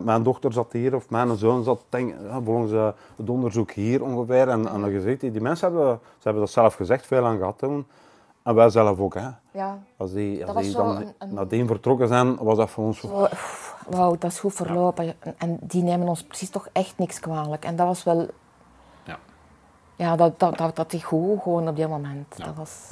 mijn 0.00 0.22
dochter 0.22 0.52
zat 0.52 0.72
hier 0.72 0.94
of 0.94 1.10
mijn 1.10 1.36
zoon 1.36 1.64
zat, 1.64 1.84
denk, 1.88 2.14
ja, 2.28 2.40
volgens 2.42 2.72
uh, 2.72 2.88
het 3.16 3.30
onderzoek 3.30 3.70
hier 3.70 4.04
ongeveer. 4.04 4.48
En, 4.48 4.68
en 4.68 4.80
dan 4.80 4.90
gezegd, 4.90 5.20
die, 5.20 5.30
die 5.30 5.40
mensen 5.40 5.68
hebben, 5.68 5.98
ze 6.02 6.22
hebben 6.22 6.42
dat 6.42 6.52
zelf 6.52 6.74
gezegd, 6.74 7.06
veel 7.06 7.24
aan 7.24 7.38
gehad. 7.38 7.58
Toen. 7.58 7.86
En 8.42 8.54
wij 8.54 8.70
zelf 8.70 8.98
ook, 8.98 9.14
hè. 9.14 9.28
Ja. 9.50 9.78
Als 9.96 10.12
die, 10.12 10.46
als 10.46 10.66
die 10.66 10.72
dan 10.74 10.96
een, 10.96 11.12
een... 11.18 11.34
nadien 11.34 11.66
vertrokken 11.66 12.08
zijn, 12.08 12.36
was 12.36 12.56
dat 12.56 12.70
voor 12.70 12.84
ons... 12.84 13.04
Wauw, 13.88 14.16
dat 14.18 14.30
is 14.30 14.40
goed 14.40 14.54
verlopen. 14.54 15.14
En 15.38 15.58
die 15.60 15.82
nemen 15.82 16.08
ons 16.08 16.22
precies 16.22 16.50
toch 16.50 16.68
echt 16.72 16.98
niks 16.98 17.20
kwalijk. 17.20 17.64
En 17.64 17.76
dat 17.76 17.86
was 17.86 18.04
wel... 18.04 18.28
Ja. 19.98 20.06
Ja, 20.08 20.16
dat, 20.16 20.38
dat, 20.38 20.58
dat, 20.58 20.76
dat 20.76 20.92
is 20.92 21.04
goed, 21.04 21.42
gewoon 21.42 21.68
op 21.68 21.76
die 21.76 21.86
moment. 21.86 22.36
Dat 22.36 22.54
was... 22.54 22.88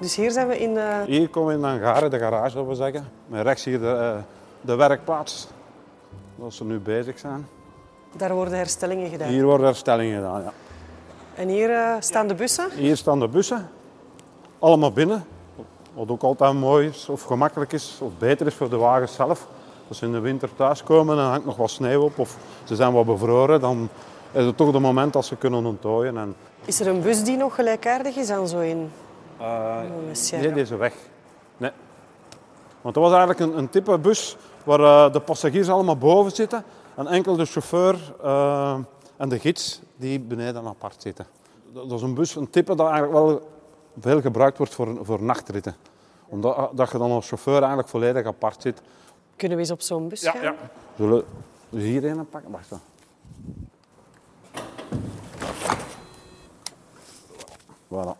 Dus 0.00 0.16
hier 0.16 0.30
zijn 0.30 0.48
we 0.48 0.58
in... 0.58 0.70
Uh... 0.70 1.02
Hier 1.02 1.28
komen 1.28 1.48
we 1.48 1.54
in 1.54 1.60
de 1.60 1.66
hangar, 1.66 2.10
de 2.10 2.18
garage, 2.18 2.54
dat 2.54 2.66
we 2.66 2.74
zeggen. 2.74 3.08
Met 3.26 3.42
rechts 3.42 3.64
hier 3.64 3.80
de, 3.80 4.14
uh, 4.16 4.22
de 4.60 4.74
werkplaats, 4.74 5.48
waar 6.34 6.52
ze 6.52 6.64
nu 6.64 6.78
bezig 6.78 7.18
zijn. 7.18 7.46
Daar 8.12 8.34
worden 8.34 8.56
herstellingen 8.56 9.10
gedaan? 9.10 9.28
Hier 9.28 9.44
worden 9.44 9.66
herstellingen 9.66 10.14
gedaan, 10.16 10.42
ja. 10.42 10.52
En 11.34 11.48
hier 11.48 11.70
uh, 11.70 11.94
staan 11.98 12.28
de 12.28 12.34
bussen? 12.34 12.70
Hier 12.70 12.96
staan 12.96 13.20
de 13.20 13.28
bussen. 13.28 13.68
Allemaal 14.58 14.92
binnen. 14.92 15.24
Wat 15.94 16.08
ook 16.10 16.22
altijd 16.22 16.54
mooi 16.54 16.88
is, 16.88 17.08
of 17.08 17.22
gemakkelijk 17.22 17.72
is, 17.72 17.98
of 18.00 18.10
beter 18.18 18.46
is 18.46 18.54
voor 18.54 18.70
de 18.70 18.76
wagens 18.76 19.14
zelf. 19.14 19.46
Als 19.88 19.98
ze 19.98 20.04
in 20.04 20.12
de 20.12 20.20
winter 20.20 20.54
thuiskomen 20.56 21.16
en 21.18 21.22
er 21.24 21.28
hangt 21.30 21.44
nog 21.46 21.56
wat 21.56 21.70
sneeuw 21.70 22.02
op 22.02 22.18
of 22.18 22.36
ze 22.64 22.76
zijn 22.76 22.92
wat 22.92 23.06
bevroren, 23.06 23.60
dan 23.60 23.88
is 24.32 24.44
het 24.44 24.56
toch 24.56 24.72
het 24.72 24.82
moment 24.82 25.12
dat 25.12 25.24
ze 25.24 25.36
kunnen 25.36 25.64
onttooien. 25.66 26.16
En, 26.16 26.36
Is 26.64 26.80
er 26.80 26.86
een 26.86 27.00
bus 27.02 27.24
die 27.24 27.36
nog 27.36 27.54
gelijkaardig 27.54 28.16
is 28.16 28.30
aan 28.30 28.48
zo 28.48 28.58
een? 28.58 28.90
eh, 29.40 30.40
nee, 30.40 30.52
deze 30.52 30.76
weg. 30.76 30.94
Nee. 31.56 31.70
Want 32.80 32.94
dat 32.94 33.04
was 33.04 33.12
eigenlijk 33.12 33.40
een, 33.40 33.58
een 33.58 33.68
type 33.68 33.98
bus 33.98 34.36
waar 34.64 34.80
eh, 34.80 35.12
de 35.12 35.20
passagiers 35.20 35.68
allemaal 35.68 35.96
boven 35.96 36.32
zitten 36.32 36.64
en 36.96 37.06
enkel 37.06 37.36
de 37.36 37.44
chauffeur 37.44 38.14
eh, 38.22 38.78
en 39.16 39.28
de 39.28 39.38
gids 39.38 39.80
die 39.96 40.20
beneden 40.20 40.66
apart 40.66 41.02
zitten. 41.02 41.26
Dat 41.72 41.92
is 41.92 42.02
een 42.02 42.14
bus, 42.14 42.34
een 42.34 42.50
type 42.50 42.74
dat 42.74 42.88
eigenlijk 42.88 43.12
wel 43.12 43.50
veel 44.00 44.20
gebruikt 44.20 44.58
wordt 44.58 44.74
voor, 44.74 44.98
voor 45.02 45.22
nachtritten. 45.22 45.76
Omdat 46.26 46.70
dat 46.76 46.90
je 46.90 46.98
dan 46.98 47.10
als 47.10 47.28
chauffeur 47.28 47.58
eigenlijk 47.58 47.88
volledig 47.88 48.26
apart 48.26 48.62
zit. 48.62 48.80
Kunnen 49.36 49.56
we 49.56 49.62
eens 49.62 49.72
op 49.72 49.80
zo'n 49.80 50.08
bus 50.08 50.28
gaan? 50.28 50.54
Zullen 50.96 51.24
we 51.68 51.80
hier 51.80 52.04
een 52.04 52.28
pakken? 52.28 52.50
Wacht 52.50 52.70
dan. 52.70 52.80
Voilà. 57.88 58.18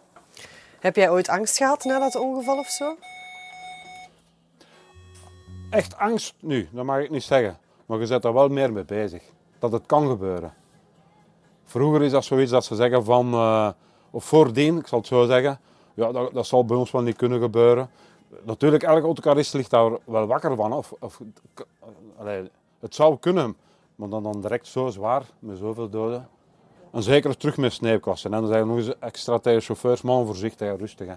Heb 0.80 0.96
jij 0.96 1.10
ooit 1.10 1.28
angst 1.28 1.56
gehad 1.56 1.84
na 1.84 1.98
dat 1.98 2.14
ongeval 2.14 2.58
of 2.58 2.68
zo? 2.68 2.96
Echt 5.70 5.96
angst? 5.96 6.34
Nu, 6.40 6.68
dat 6.72 6.84
mag 6.84 7.00
ik 7.00 7.10
niet 7.10 7.22
zeggen. 7.22 7.58
Maar 7.86 8.00
je 8.00 8.06
bent 8.06 8.24
er 8.24 8.32
wel 8.32 8.48
meer 8.48 8.72
mee 8.72 8.84
bezig. 8.84 9.22
Dat 9.58 9.72
het 9.72 9.86
kan 9.86 10.08
gebeuren. 10.08 10.54
Vroeger 11.64 12.02
is 12.02 12.10
dat 12.10 12.24
zoiets 12.24 12.50
dat 12.50 12.64
ze 12.64 12.74
zeggen 12.74 13.04
van... 13.04 13.32
eh, 13.32 13.68
of 14.10 14.24
voordien, 14.24 14.78
ik 14.78 14.86
zal 14.86 14.98
het 14.98 15.06
zo 15.06 15.24
zeggen. 15.26 15.60
Ja, 15.94 16.12
dat, 16.12 16.32
dat 16.32 16.46
zal 16.46 16.64
bij 16.64 16.76
ons 16.76 16.90
wel 16.90 17.02
niet 17.02 17.16
kunnen 17.16 17.40
gebeuren. 17.40 17.90
Natuurlijk, 18.42 18.82
elke 18.82 19.04
autocarist 19.04 19.54
ligt 19.54 19.70
daar 19.70 19.90
wel 20.04 20.26
wakker 20.26 20.56
van. 20.56 20.72
Of, 20.72 20.92
of, 21.00 21.20
allee, 22.18 22.50
het 22.80 22.94
zou 22.94 23.18
kunnen. 23.18 23.56
Maar 23.94 24.08
dan, 24.08 24.22
dan 24.22 24.40
direct 24.40 24.66
zo 24.66 24.88
zwaar, 24.88 25.22
met 25.38 25.58
zoveel 25.58 25.88
doden. 25.88 26.28
En 26.92 27.02
zeker 27.02 27.36
terug 27.36 27.56
met 27.56 27.72
sneeuwklassen. 27.72 28.32
En 28.32 28.40
dan 28.40 28.48
zeggen 28.48 28.68
we 28.68 28.74
nog 28.74 28.84
eens 28.84 28.98
extra 28.98 29.38
tegen 29.38 29.62
chauffeurs, 29.62 30.02
man, 30.02 30.26
voorzichtig 30.26 30.68
en 30.68 30.78
rustig. 30.78 31.06
Hè. 31.06 31.14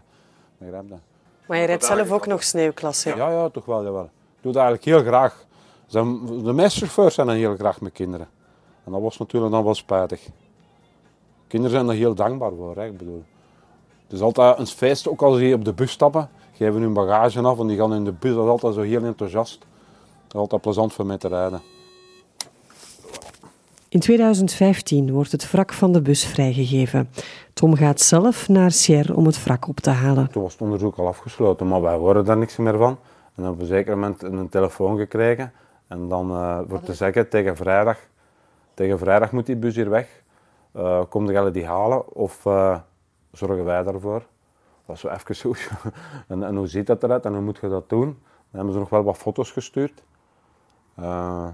Begrijp 0.57 0.89
dat? 0.89 0.99
Maar 1.47 1.57
je 1.57 1.65
rijdt 1.65 1.85
zelf 1.85 2.11
ook 2.11 2.25
nog 2.25 2.43
sneeuwklasse. 2.43 3.15
Ja, 3.15 3.31
ja, 3.31 3.49
toch 3.49 3.65
wel, 3.65 3.83
jawel. 3.83 4.03
Ik 4.03 4.41
doe 4.41 4.51
dat 4.53 4.61
eigenlijk 4.61 4.85
heel 4.85 5.11
graag. 5.11 5.45
Zijn- 5.89 6.43
De 6.43 6.53
meeste 6.53 6.79
chauffeurs 6.79 7.15
zijn 7.15 7.27
dan 7.27 7.35
heel 7.35 7.55
graag 7.55 7.81
met 7.81 7.91
kinderen. 7.91 8.27
En 8.85 8.91
dat 8.91 9.01
was 9.01 9.17
natuurlijk 9.17 9.53
dan 9.53 9.63
wel 9.63 9.73
spijtig. 9.75 10.21
Kinderen 11.47 11.75
zijn 11.75 11.89
er 11.89 11.95
heel 11.95 12.13
dankbaar 12.15 12.51
voor, 12.57 12.75
hè, 12.75 12.85
ik 12.85 12.97
bedoel. 12.97 13.23
Het 14.03 14.13
is 14.13 14.21
altijd 14.21 14.59
een 14.59 14.67
feest, 14.67 15.07
ook 15.07 15.21
als 15.21 15.37
die 15.37 15.53
op 15.53 15.65
de 15.65 15.73
bus 15.73 15.91
stappen, 15.91 16.29
geven 16.53 16.81
hun 16.81 16.93
bagage 16.93 17.41
af 17.41 17.59
en 17.59 17.67
die 17.67 17.77
gaan 17.77 17.93
in 17.93 18.03
de 18.03 18.11
bus, 18.11 18.33
dat 18.33 18.43
is 18.43 18.49
altijd 18.49 18.73
zo 18.73 18.81
heel 18.81 19.03
enthousiast. 19.03 19.59
Dat 19.59 20.33
is 20.33 20.39
altijd 20.39 20.61
plezant 20.61 20.93
voor 20.93 21.05
mij 21.05 21.17
te 21.17 21.27
rijden. 21.27 21.61
In 23.89 23.99
2015 23.99 25.11
wordt 25.11 25.31
het 25.31 25.51
wrak 25.51 25.73
van 25.73 25.91
de 25.91 26.01
bus 26.01 26.25
vrijgegeven. 26.25 27.09
Tom 27.53 27.75
gaat 27.75 28.01
zelf 28.01 28.47
naar 28.49 28.71
Sierre 28.71 29.15
om 29.15 29.25
het 29.25 29.43
wrak 29.43 29.67
op 29.67 29.79
te 29.79 29.89
halen. 29.89 30.31
Toen 30.31 30.41
was 30.43 30.51
het 30.51 30.61
onderzoek 30.61 30.97
al 30.97 31.07
afgesloten, 31.07 31.67
maar 31.67 31.81
wij 31.81 31.95
horen 31.95 32.25
daar 32.25 32.37
niks 32.37 32.57
meer 32.57 32.77
van. 32.77 32.97
En 33.35 33.47
op 33.49 33.59
een 33.59 33.65
zeker 33.65 33.97
moment 33.97 34.23
een 34.23 34.49
telefoon 34.49 34.97
gekregen. 34.97 35.51
En 35.89 36.07
dan 36.07 36.31
eh 36.31 36.59
wordt 36.67 36.85
te 36.85 36.93
zeggen 36.93 37.29
tegen 37.29 37.55
vrijdag, 37.55 37.97
tegen 38.73 38.97
vrijdag 38.99 39.31
moet 39.31 39.45
die 39.45 39.55
bus 39.55 39.75
hier 39.75 39.89
weg. 39.89 40.23
Eh 40.71 41.01
kom 41.09 41.31
jullie 41.31 41.51
die 41.51 41.65
halen 41.65 42.13
of 42.15 42.45
eh, 42.45 42.79
zorgen 43.31 43.65
wij 43.65 43.83
daarvoor? 43.83 44.23
Dat 44.85 44.95
is 44.95 45.01
zo 45.01 45.07
even 45.07 45.35
zo. 45.41 45.53
en, 46.27 46.43
en 46.43 46.55
hoe 46.55 46.67
ziet 46.67 46.87
dat 46.87 47.03
eruit 47.03 47.25
en 47.25 47.33
hoe 47.33 47.41
moet 47.41 47.57
je 47.61 47.69
dat 47.69 47.89
doen? 47.89 48.05
Dan 48.05 48.51
hebben 48.51 48.73
ze 48.73 48.79
nog 48.79 48.89
wel 48.89 49.03
wat 49.03 49.17
foto's 49.17 49.51
gestuurd. 49.51 50.03
Eh, 50.95 51.47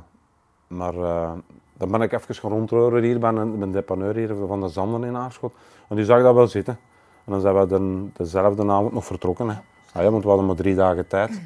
maar 0.68 0.94
eh, 0.94 1.32
dan 1.78 1.92
ben 1.92 2.02
ik 2.02 2.12
even 2.12 2.36
gaan 2.36 2.52
rondroeren 2.52 3.04
hier 3.04 3.20
bij 3.20 3.30
een, 3.30 3.52
bij 3.52 3.62
een 3.62 3.72
depaneur 3.72 4.16
hier 4.16 4.36
van 4.48 4.62
de 4.62 4.68
Zanden 4.68 5.04
in 5.04 5.16
Aarschot. 5.16 5.54
En 5.90 5.96
die 5.96 6.06
zag 6.06 6.22
dat 6.22 6.36
wel 6.36 6.48
zitten. 6.48 6.78
En 7.26 7.32
dan 7.32 7.42
zijn 7.42 7.56
we 7.56 7.66
de, 7.68 8.08
dezelfde 8.14 8.72
avond 8.72 8.94
nog 8.94 9.06
vertrokken. 9.06 9.50
Hè. 9.50 9.56
Ah 9.94 10.04
ja, 10.04 10.12
want 10.12 10.24
we 10.24 10.30
hadden 10.30 10.48
maar 10.48 10.56
drie 10.56 10.76
dagen 10.76 11.08
tijd. 11.08 11.42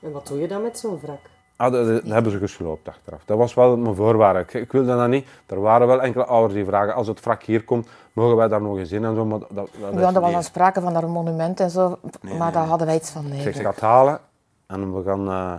En 0.00 0.12
wat 0.12 0.26
doe 0.26 0.40
je 0.40 0.48
dan 0.48 0.62
met 0.62 0.78
zo'n 0.78 1.00
wrak? 1.00 1.31
Ah, 1.62 1.72
dat, 1.72 1.86
dat 1.86 2.02
hebben 2.04 2.32
ze 2.32 2.38
gesloopt 2.38 2.88
achteraf. 2.88 3.24
Dat 3.24 3.38
was 3.38 3.54
wel 3.54 3.76
mijn 3.76 3.94
voorwaarde. 3.94 4.38
Ik, 4.38 4.54
ik 4.54 4.72
wilde 4.72 4.96
dat 4.96 5.08
niet. 5.08 5.26
Er 5.46 5.60
waren 5.60 5.86
wel 5.86 6.02
enkele 6.02 6.24
ouders 6.24 6.54
die 6.54 6.64
vragen, 6.64 6.94
als 6.94 7.06
het 7.06 7.20
wrak 7.20 7.42
hier 7.42 7.64
komt, 7.64 7.88
mogen 8.12 8.36
wij 8.36 8.48
daar 8.48 8.62
nog 8.62 8.78
eens 8.78 8.92
in 8.92 9.04
en 9.04 9.14
zo. 9.14 9.24
Maar 9.24 9.38
dat, 9.50 9.70
Ja, 9.96 10.14
er 10.14 10.20
was 10.20 10.34
al 10.34 10.42
sprake 10.42 10.80
van 10.80 10.92
daar 10.92 11.02
een 11.02 11.10
monument 11.10 11.60
en 11.60 11.70
zo, 11.70 11.98
maar 12.38 12.52
daar 12.52 12.66
hadden 12.66 12.86
wij 12.86 12.96
iets 12.96 13.10
van 13.10 13.24
Ik 13.24 13.30
nee. 13.32 13.40
zeg, 13.40 13.54
ze 13.54 13.62
gaat 13.62 13.80
halen 13.80 14.20
en 14.66 14.94
we 14.96 15.02
gaan... 15.02 15.28
eh, 15.28 15.52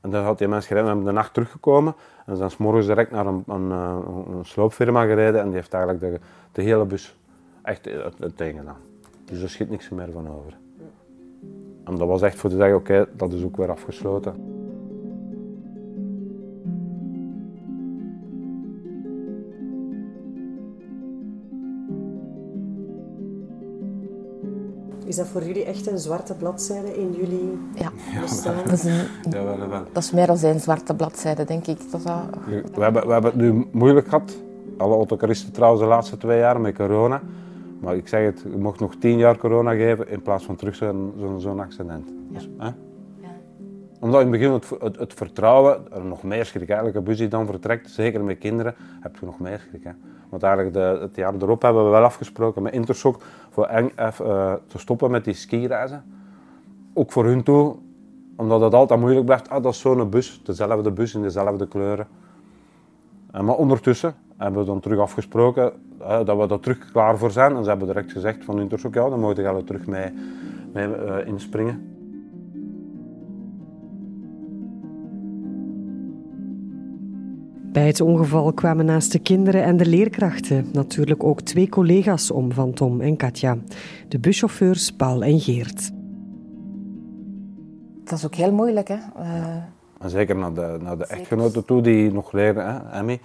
en 0.00 0.10
dan 0.10 0.24
had 0.24 0.38
die 0.38 0.48
mensen 0.48 0.66
gereden, 0.68 0.88
we 0.88 0.94
hebben 0.94 1.14
de 1.14 1.20
nacht 1.20 1.34
teruggekomen. 1.34 1.94
En 2.26 2.32
ze 2.32 2.36
zijn 2.36 2.50
's 2.50 2.56
morgens 2.56 2.86
direct 2.86 3.10
naar 3.10 3.26
een, 3.26 3.44
een, 3.46 3.70
eh, 3.70 3.96
een 4.36 4.44
sloopfirma 4.44 5.04
gereden 5.04 5.40
en 5.40 5.46
die 5.46 5.54
heeft 5.54 5.74
eigenlijk 5.74 6.04
de, 6.04 6.20
de 6.52 6.62
hele 6.62 6.84
bus 6.84 7.16
echt 7.62 7.84
het, 7.84 8.18
het 8.18 8.38
ding 8.38 8.58
gedaan. 8.58 8.76
Dus 9.24 9.42
er 9.42 9.50
schiet 9.50 9.70
niks 9.70 9.88
meer 9.88 10.12
van 10.12 10.28
over. 10.28 10.56
En 11.84 11.96
dat 11.96 12.08
was 12.08 12.22
echt 12.22 12.36
voor 12.38 12.50
te 12.50 12.56
zeggen, 12.56 12.76
oké, 12.76 13.06
dat 13.12 13.32
is 13.32 13.44
ook 13.44 13.56
weer 13.56 13.70
afgesloten. 13.70 14.51
Is 25.12 25.18
dat 25.18 25.26
voor 25.28 25.44
jullie 25.44 25.64
echt 25.64 25.86
een 25.90 25.98
zwarte 25.98 26.34
bladzijde 26.34 26.96
in 26.96 27.12
jullie 27.12 27.58
Ja, 27.74 27.90
bestaan? 28.20 28.54
dat 28.64 28.72
is, 28.72 28.84
een, 28.84 29.06
Ja, 29.30 29.44
wel, 29.44 29.68
wel. 29.68 29.82
dat 29.92 30.02
is 30.02 30.10
meer 30.10 30.26
dan 30.26 30.38
een 30.42 30.60
zwarte 30.60 30.94
bladzijde, 30.94 31.44
denk 31.44 31.66
ik. 31.66 31.78
Dat 31.90 32.02
dat, 32.02 32.22
We 32.74 32.82
hebben, 32.82 33.06
we 33.06 33.12
hebben 33.12 33.30
het 33.30 33.40
nu 33.40 33.66
moeilijk 33.72 34.08
gehad. 34.08 34.36
Alle 34.76 34.94
autocaristen 34.94 35.52
trouwens 35.52 35.82
de 35.82 35.88
laatste 35.88 36.16
twee 36.16 36.38
jaar 36.38 36.60
met 36.60 36.74
corona. 36.74 37.22
Maar 37.80 37.96
ik 37.96 38.08
zeg 38.08 38.24
het, 38.24 38.44
je 38.50 38.56
mocht 38.58 38.80
nog 38.80 38.94
tien 38.94 39.18
jaar 39.18 39.38
corona 39.38 39.74
geven 39.74 40.08
in 40.08 40.22
plaats 40.22 40.44
van 40.44 40.56
terug 40.56 40.74
zo'n 40.74 41.12
zo'n 41.38 41.60
accident. 41.60 42.08
Dus, 42.30 42.48
hè? 42.58 42.70
Omdat 44.02 44.20
in 44.20 44.32
het 44.32 44.40
begin 44.40 44.52
het, 44.52 44.98
het, 44.98 45.14
vertrouwen, 45.14 45.92
er 45.92 46.04
nog 46.04 46.22
meer 46.22 46.44
schrik. 46.44 46.68
Eigenlijk 46.68 46.98
een 46.98 47.04
bus 47.04 47.28
dan 47.28 47.46
vertrekt, 47.46 47.90
zeker 47.90 48.24
met 48.24 48.38
kinderen, 48.38 48.74
heb 49.00 49.16
je 49.16 49.26
nog 49.26 49.38
meer 49.38 49.60
schrik. 49.68 49.94
Want 50.28 50.42
eigenlijk 50.42 50.74
de, 50.74 50.98
het 51.00 51.16
jaar 51.16 51.34
erop 51.34 51.62
hebben 51.62 51.84
we 51.84 51.90
wel 51.90 52.02
afgesproken 52.02 52.62
met 52.62 52.72
Intershock 52.72 53.22
voor 53.50 53.66
eng, 53.66 53.90
eff- 53.96 54.20
eh, 54.20 54.52
te 54.66 54.78
stoppen 54.78 55.10
met 55.10 55.24
die 55.24 55.34
skireizen. 55.34 56.04
Ook 56.92 57.12
voor 57.12 57.24
hun 57.24 57.42
toe, 57.42 57.76
omdat 58.36 58.60
het 58.60 58.74
altijd 58.74 59.00
moeilijk 59.00 59.24
blijft. 59.24 59.48
Ah, 59.48 59.62
dat 59.62 59.72
is 59.72 59.80
zo'n 59.80 60.10
bus, 60.10 60.40
dezelfde 60.44 60.90
bus 60.90 61.14
in 61.14 61.22
dezelfde 61.22 61.68
kleuren. 61.68 62.06
Eh, 63.32 63.40
maar 63.40 63.56
ondertussen 63.56 64.14
hebben 64.36 64.60
we 64.60 64.66
dan 64.66 64.80
terug 64.80 64.98
afgesproken 64.98 65.72
eh, 66.00 66.24
dat 66.24 66.36
we 66.36 66.54
er 66.54 66.60
terug 66.60 66.90
klaar 66.92 67.18
voor 67.18 67.30
zijn. 67.30 67.56
En 67.56 67.62
ze 67.62 67.68
hebben 67.68 67.86
direct 67.86 68.12
gezegd 68.12 68.44
van 68.44 68.60
Intershock, 68.60 68.94
ja, 68.94 69.08
dan 69.08 69.20
mogen 69.20 69.36
we 69.36 69.42
er 69.42 69.64
terug 69.64 69.86
mee, 69.86 70.12
eh, 70.72 71.26
inspringen. 71.26 71.91
Bij 77.72 77.86
het 77.86 78.00
ongeval 78.00 78.52
kwamen 78.52 78.84
naast 78.84 79.12
de 79.12 79.18
kinderen 79.18 79.62
en 79.64 79.76
de 79.76 79.86
leerkrachten 79.86 80.68
natuurlijk 80.72 81.24
ook 81.24 81.40
twee 81.40 81.68
collega's 81.68 82.30
om 82.30 82.52
van 82.52 82.72
Tom 82.72 83.00
en 83.00 83.16
Katja. 83.16 83.56
De 84.08 84.18
buschauffeurs 84.18 84.92
Paul 84.92 85.22
en 85.22 85.40
Geert. 85.40 85.90
dat 88.04 88.18
is 88.18 88.24
ook 88.24 88.34
heel 88.34 88.52
moeilijk, 88.52 88.88
hè. 88.88 88.98
Eh, 89.16 89.56
En 89.98 90.10
zeker 90.10 90.36
naar 90.36 90.54
de, 90.54 90.78
naar 90.80 90.98
de 90.98 91.06
echtgenoten 91.06 91.64
toe, 91.64 91.80
die 91.82 92.12
nog 92.12 92.32
leren, 92.32 92.74
hè, 92.74 92.98
Emmy, 92.98 93.20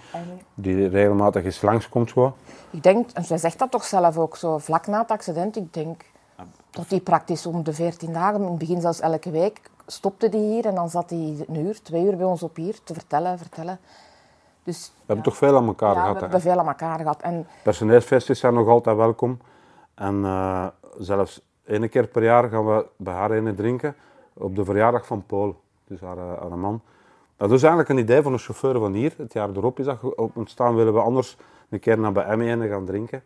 die 0.54 0.88
regelmatig 0.88 1.44
eens 1.44 1.62
langskomt. 1.62 2.10
Zo. 2.10 2.36
ik 2.70 2.82
denk, 2.82 3.10
en 3.10 3.24
zij 3.24 3.38
zegt 3.38 3.58
dat 3.58 3.70
toch 3.70 3.84
zelf 3.84 4.18
ook 4.18 4.36
zo, 4.36 4.58
vlak 4.58 4.86
na 4.86 5.00
het 5.00 5.10
accident, 5.10 5.56
ik 5.56 5.72
denk 5.74 6.04
dat 6.70 6.88
die 6.88 7.00
praktisch 7.00 7.46
om 7.46 7.62
de 7.62 7.72
14 7.72 8.12
dagen, 8.12 8.40
in 8.42 8.48
het 8.48 8.58
begin 8.58 8.80
zelfs 8.80 9.00
elke 9.00 9.30
week, 9.30 9.60
stopte 9.86 10.28
die 10.28 10.52
hier 10.52 10.66
en 10.66 10.74
dan 10.74 10.90
zat 10.90 11.10
hij 11.10 11.34
een 11.48 11.66
uur, 11.66 11.82
twee 11.82 12.04
uur 12.04 12.16
bij 12.16 12.26
ons 12.26 12.42
op 12.42 12.56
hier 12.56 12.78
te 12.84 12.94
vertellen, 12.94 13.38
vertellen. 13.38 13.78
Dus 14.68 14.92
We 14.96 15.02
hebben 15.06 15.24
toch 15.24 15.36
veel 15.36 15.56
aan 15.56 15.66
elkaar 15.66 15.94
ja, 15.94 15.94
we 15.94 16.00
gehad. 16.00 16.14
hè. 16.14 16.20
hebben 16.20 16.40
veel 16.40 16.58
aan 16.58 16.66
elkaar 16.66 16.98
gehad. 16.98 17.20
En 17.22 17.46
Personeelsfeestjes 17.62 18.38
zijn 18.38 18.54
nog 18.54 18.68
altijd 18.68 18.96
welkom. 18.96 19.38
En 19.94 20.24
eh, 20.24 20.66
zelfs 20.98 21.40
één 21.64 21.88
keer 21.88 22.06
per 22.06 22.22
jaar 22.22 22.48
gaan 22.48 22.66
we 22.66 22.86
bij 22.96 23.14
haar 23.14 23.30
ene 23.30 23.54
drinken 23.54 23.94
op 24.32 24.56
de 24.56 24.64
verjaardag 24.64 25.06
van 25.06 25.22
Paul, 25.26 25.60
dus 25.86 26.00
haar, 26.00 26.16
eh, 26.16 26.40
haar 26.40 26.58
man. 26.58 26.80
Dat 27.36 27.50
is 27.50 27.60
eigenlijk 27.60 27.90
een 27.90 27.98
idee 27.98 28.22
van 28.22 28.32
een 28.32 28.38
chauffeur 28.38 28.78
van 28.78 28.92
hier. 28.92 29.14
Het 29.16 29.32
jaar 29.32 29.48
erop 29.48 29.78
is 29.78 29.84
dat 29.84 29.98
ontstaan. 30.34 30.74
Willen 30.74 30.94
we 30.94 31.00
anders 31.00 31.36
een 31.68 31.80
keer 31.80 31.98
naar 31.98 32.12
bij 32.12 32.24
Emmy 32.24 32.50
ene 32.50 32.68
gaan 32.68 32.84
drinken? 32.84 33.22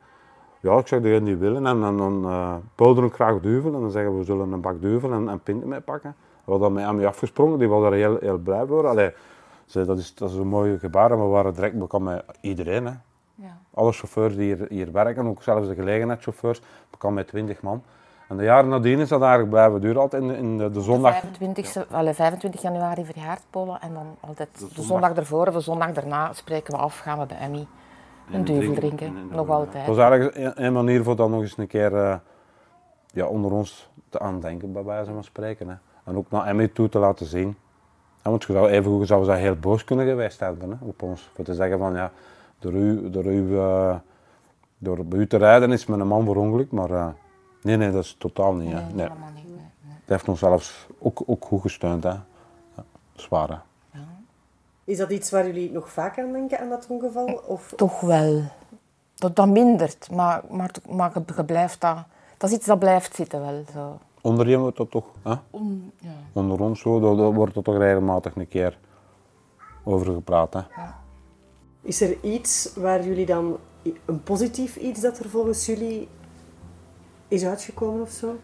Ja, 0.61 0.79
ik 0.79 0.87
zeg 0.87 1.01
degene 1.01 1.25
die 1.25 1.37
willen. 1.37 1.67
En, 1.67 1.85
en 1.85 1.97
dan 1.97 2.25
uh, 2.25 2.55
Paul 2.75 2.95
drinkt 2.95 3.15
graag 3.15 3.41
duvel. 3.41 3.75
En 3.75 3.81
dan 3.81 3.91
zeggen 3.91 4.13
we, 4.13 4.19
we 4.19 4.25
zullen 4.25 4.53
een 4.53 4.61
bak 4.61 4.81
duvel 4.81 5.13
en, 5.13 5.29
en 5.29 5.41
pinten 5.41 5.69
mee 5.69 5.81
pakken. 5.81 6.15
We 6.45 6.51
hadden 6.51 6.69
dat 6.75 6.79
met 6.79 6.89
Emmy 6.91 7.07
afgesprongen. 7.07 7.59
Die 7.59 7.69
was 7.69 7.83
daar 7.83 7.93
heel, 7.93 8.17
heel 8.21 8.39
blij 8.39 8.67
voor. 8.67 8.87
Allee, 8.87 9.13
dat, 9.67 9.99
is, 9.99 10.15
dat 10.15 10.31
is 10.31 10.37
een 10.37 10.49
mooi 10.49 10.79
gebaar. 10.79 11.11
En 11.11 11.19
we 11.19 11.25
waren 11.25 11.55
direct 11.55 11.79
bekend 11.79 12.03
met 12.03 12.25
iedereen. 12.41 12.87
Hè. 12.87 12.93
ja. 13.35 13.59
Alle 13.75 13.93
chauffeurs 13.93 14.37
die 14.37 14.55
hier, 14.55 14.67
hier 14.69 14.93
werken, 14.93 15.27
ook 15.27 15.43
zelfs 15.43 15.69
de 15.69 15.75
gelegenheidschauffeurs, 15.75 16.61
bekend 16.91 17.15
met 17.15 17.29
20 17.29 17.63
man. 17.63 17.83
En 18.29 18.37
de 18.37 18.45
jaren 18.45 18.69
nadien 18.69 18.99
is 18.99 19.09
dat 19.09 19.21
eigenlijk 19.21 19.51
blijven 19.51 19.81
duren, 19.81 20.01
altijd 20.01 20.23
in 20.23 20.29
de, 20.29 20.37
in 20.37 20.59
de, 20.59 20.71
de 20.71 20.81
zondag. 20.81 21.21
25, 21.21 21.75
ja. 21.75 22.15
25 22.15 22.63
januari 22.63 23.05
verjaart 23.05 23.43
Polen 23.51 23.81
en 23.81 23.95
dan 23.95 24.07
altijd 24.21 24.49
de 24.53 24.59
zondag, 24.59 24.77
de 24.77 24.83
zondag 24.83 25.17
ervoor 25.17 25.47
of 25.47 25.55
de 25.55 25.61
zondag 25.61 25.93
daarna 25.93 26.33
spreken 26.33 26.75
we 26.75 26.81
af, 26.81 26.99
gaan 26.99 27.19
we 27.19 27.27
bij 27.27 27.39
Emmy 27.39 27.67
een 28.31 28.45
duvel 28.45 28.75
drinken. 28.75 29.29
nog 29.31 29.49
altijd. 29.49 29.87
Dat 29.87 29.97
is 29.97 30.03
eigenlijk 30.03 30.59
een, 30.59 30.73
manier 30.73 31.03
voor 31.03 31.17
dan 31.17 31.31
nog 31.31 31.41
eens 31.41 31.59
een 31.59 31.67
keer 31.67 31.93
uh, 31.93 32.15
ja, 33.07 33.27
onder 33.27 33.53
ons 33.53 33.91
te 34.09 34.19
aandenken, 34.19 34.73
bij 34.73 34.85
wijze 34.85 35.13
van 35.13 35.25
spreken. 35.25 35.69
Hè. 35.69 35.75
En 36.05 36.17
ook 36.17 36.31
naar 36.31 36.47
Emmy 36.47 36.69
toe 36.69 36.89
te 36.89 36.99
laten 36.99 37.27
zien. 37.27 37.57
Ja, 38.25 38.31
want 38.31 38.45
je 38.45 38.53
zou 38.53 38.69
even 38.69 38.91
goed 38.91 39.07
zou 39.07 39.25
ze 39.25 39.33
heel 39.33 39.57
boos 39.57 39.85
kunnen 39.85 40.07
geweest 40.07 40.41
hebben 40.41 40.71
hè, 40.71 40.87
op 40.87 41.03
ons. 41.03 41.31
Voor 41.35 41.45
te 41.45 41.55
zeggen 41.55 41.79
van 41.79 41.95
ja, 41.95 42.13
door 42.59 42.73
u, 42.73 43.11
door 43.11 43.25
u, 43.25 43.43
uh, 43.43 43.95
door 44.79 45.05
bij 45.07 45.19
u 45.19 45.27
te 45.27 45.37
rijden 45.37 45.73
is 45.73 45.87
met 45.87 46.01
een 46.01 46.07
man 46.07 46.25
voor 46.25 46.37
ongeluk, 46.37 46.71
maar 46.71 46.91
uh, 46.91 47.09
nee, 47.63 47.77
nee, 47.77 47.91
dat 47.91 48.05
is 48.05 48.17
totaal 48.19 48.55
niet. 48.55 48.73
Hè. 48.73 48.81
nee. 48.81 49.07
helemaal 49.07 49.31
niet. 49.35 49.47
Nee, 49.47 49.55
nee. 49.55 49.95
Het 50.01 50.09
heeft 50.09 50.29
ons 50.29 50.39
zelfs 50.39 50.87
ook, 50.99 51.23
ook 51.27 51.45
goed 51.45 51.61
gesteund. 51.61 52.03
Hè. 52.03 52.11
Ja, 52.11 52.85
zwaar 53.15 53.49
hè. 53.49 53.57
Ja. 53.99 54.07
Is 54.85 54.97
dat 54.97 55.11
iets 55.11 55.31
waar 55.31 55.47
jullie 55.47 55.73
nog 55.73 55.91
vaak 55.91 56.19
aan 56.19 56.33
denken, 56.33 56.59
aan 56.59 56.69
dat 56.69 56.87
ongeval? 56.89 57.43
Of, 57.47 57.73
Toch 57.77 58.01
wel. 58.01 58.43
Dat, 59.15 59.37
dat 59.37 59.49
mindert, 59.49 60.11
maar, 60.11 60.43
maar, 60.51 60.71
maar 60.89 61.13
je 61.37 61.45
blijft 61.45 61.81
dat... 61.81 61.97
Dat 62.37 62.51
is 62.51 62.57
iets 62.57 62.67
dat 62.67 62.79
blijft 62.79 63.15
zitten 63.15 63.41
wel. 63.41 63.65
Zo. 63.73 63.99
Onder 64.23 64.49
je 64.49 64.59
wordt 64.59 64.77
dat 64.77 64.91
toch, 64.91 65.07
hè? 65.23 65.35
On, 65.51 65.93
ja. 65.99 66.11
onder 66.33 66.61
ons 66.61 66.81
zo, 66.81 67.01
daar 67.17 67.33
wordt 67.33 67.57
er 67.57 67.63
toch 67.63 67.77
regelmatig 67.77 68.37
een 68.37 68.49
keer 68.49 68.79
over 69.85 70.13
gepraat. 70.13 70.53
Hè? 70.53 70.61
Ja. 70.77 71.01
Is 71.83 72.01
er 72.01 72.17
iets 72.21 72.75
waar 72.75 73.05
jullie 73.05 73.27
dan, 73.27 73.57
een 74.05 74.23
positief 74.23 74.77
iets 74.77 75.01
dat 75.01 75.19
er 75.19 75.29
volgens 75.29 75.67
jullie 75.67 76.09
is 77.29 77.45
uitgekomen 77.45 78.03
of 78.03 78.11
zo? 78.11 78.37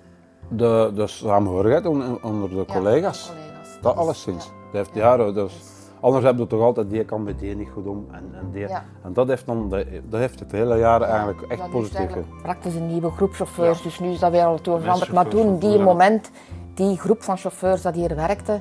De, 0.48 0.92
de 0.94 1.06
samenhorigheid 1.06 1.86
onder, 1.86 2.24
onder 2.24 2.48
de 2.48 2.64
collega's. 2.64 3.26
Ja, 3.26 3.32
collega's. 3.32 3.78
Dat 3.80 3.96
alleszins. 3.96 4.44
Dat 4.44 4.72
heeft 4.72 4.94
jaren, 4.94 5.34
dus, 5.34 5.52
anders 6.00 6.24
hebben 6.24 6.42
we 6.42 6.48
toch 6.50 6.60
altijd, 6.62 6.90
die 6.90 7.04
kan 7.04 7.22
met 7.22 7.38
die 7.38 7.56
niet 7.56 7.68
goed 7.72 7.86
om. 7.86 8.06
En, 8.10 8.24
en, 8.34 8.50
die, 8.52 8.68
Ja. 8.68 8.84
en 9.02 9.12
dat 9.12 9.28
heeft 9.28 9.46
dan, 9.46 9.68
dat, 9.68 9.84
dat 10.08 10.20
heeft 10.20 10.38
de 10.38 10.44
vele 10.48 10.78
jaren 10.78 11.08
eigenlijk 11.08 11.40
echt 11.42 11.60
is 11.60 11.68
positief. 11.70 11.98
het 11.98 12.08
eigenlijk 12.08 12.42
praktisch 12.42 12.74
een 12.74 12.86
nieuwe 12.86 13.10
groep 13.10 13.32
chauffeurs, 13.32 13.82
dus 13.82 13.98
nu 14.00 14.08
is 14.08 14.18
dat 14.18 14.30
weer 14.30 14.44
al 14.44 14.60
toe 14.60 14.80
veranderd. 14.80 15.12
Maar 15.12 15.24
chauffeurs 15.26 15.60
toen, 15.60 15.70
die 15.70 15.78
moment, 15.78 16.30
die 16.74 16.96
groep 16.98 17.22
van 17.22 17.36
chauffeurs 17.36 17.82
dat 17.82 17.94
hier 17.94 18.14
werkte, 18.16 18.60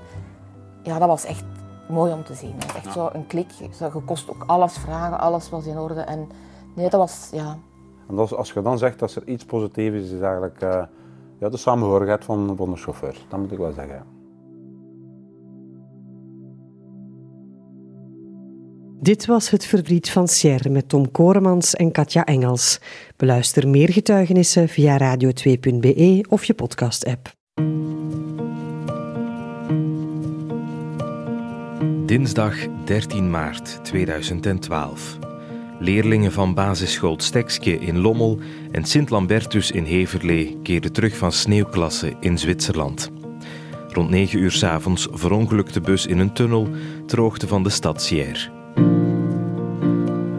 ja, 0.83 0.99
dat 0.99 1.07
was 1.07 1.25
echt 1.25 1.43
mooi 1.89 2.11
om 2.13 2.23
te 2.23 2.33
zien. 2.33 2.53
Dat 2.57 2.65
was 2.73 2.75
echt 2.83 2.93
zo 2.93 3.09
een 3.13 3.27
klik. 3.27 3.51
Je 3.51 3.69
kost 4.05 4.29
ook 4.29 4.43
alles 4.45 4.77
vragen, 4.77 5.19
alles 5.19 5.49
was 5.49 5.65
in 5.65 5.77
orde. 5.77 6.01
En 6.01 6.27
nee, 6.75 6.89
dat 6.89 6.99
was, 6.99 7.29
ja, 7.33 7.57
En 8.09 8.15
dat 8.15 8.25
is- 8.25 8.35
als 8.35 8.51
je 8.51 8.61
dan 8.61 8.77
zegt 8.77 8.99
dat 8.99 9.15
er 9.15 9.27
iets 9.27 9.45
positiefs 9.45 9.95
is, 9.95 10.11
is 10.11 10.19
eigenlijk 10.21 10.61
eh, 10.61 10.83
ja, 11.39 11.49
de 11.49 11.57
samenhorigheid 11.57 12.25
van, 12.25 12.53
van 12.57 12.69
de 12.69 12.75
chauffeur. 12.77 13.17
Dat 13.29 13.39
moet 13.39 13.51
ik 13.51 13.57
wel 13.57 13.71
zeggen. 13.71 14.03
Dit 18.99 19.25
was 19.25 19.49
het 19.49 19.65
verdriet 19.65 20.09
van 20.09 20.27
Sierre 20.27 20.69
met 20.69 20.89
Tom 20.89 21.11
Koremans 21.11 21.75
en 21.75 21.91
Katja 21.91 22.25
Engels. 22.25 22.79
Beluister 23.17 23.67
meer 23.67 23.91
getuigenissen 23.91 24.69
via 24.69 25.15
radio2.be 25.15 26.25
of 26.29 26.43
je 26.43 26.53
podcast-app. 26.53 27.31
Dinsdag 32.05 32.55
13 32.85 33.29
maart 33.29 33.79
2012. 33.83 35.17
Leerlingen 35.79 36.31
van 36.31 36.53
basisschool 36.53 37.19
Stekske 37.19 37.79
in 37.79 37.97
Lommel 37.97 38.39
en 38.71 38.85
Sint-Lambertus 38.85 39.71
in 39.71 39.83
Heverlee 39.83 40.57
keerden 40.63 40.93
terug 40.93 41.17
van 41.17 41.31
sneeuwklasse 41.31 42.13
in 42.19 42.37
Zwitserland. 42.37 43.11
Rond 43.87 44.09
9 44.09 44.39
uur 44.39 44.51
's 44.51 44.63
avonds 44.63 45.07
verongelukte 45.11 45.81
bus 45.81 46.05
in 46.05 46.19
een 46.19 46.33
tunnel 46.33 46.67
ter 47.05 47.19
hoogte 47.19 47.47
van 47.47 47.63
de 47.63 47.69
stad 47.69 48.01
Sierre. 48.01 48.56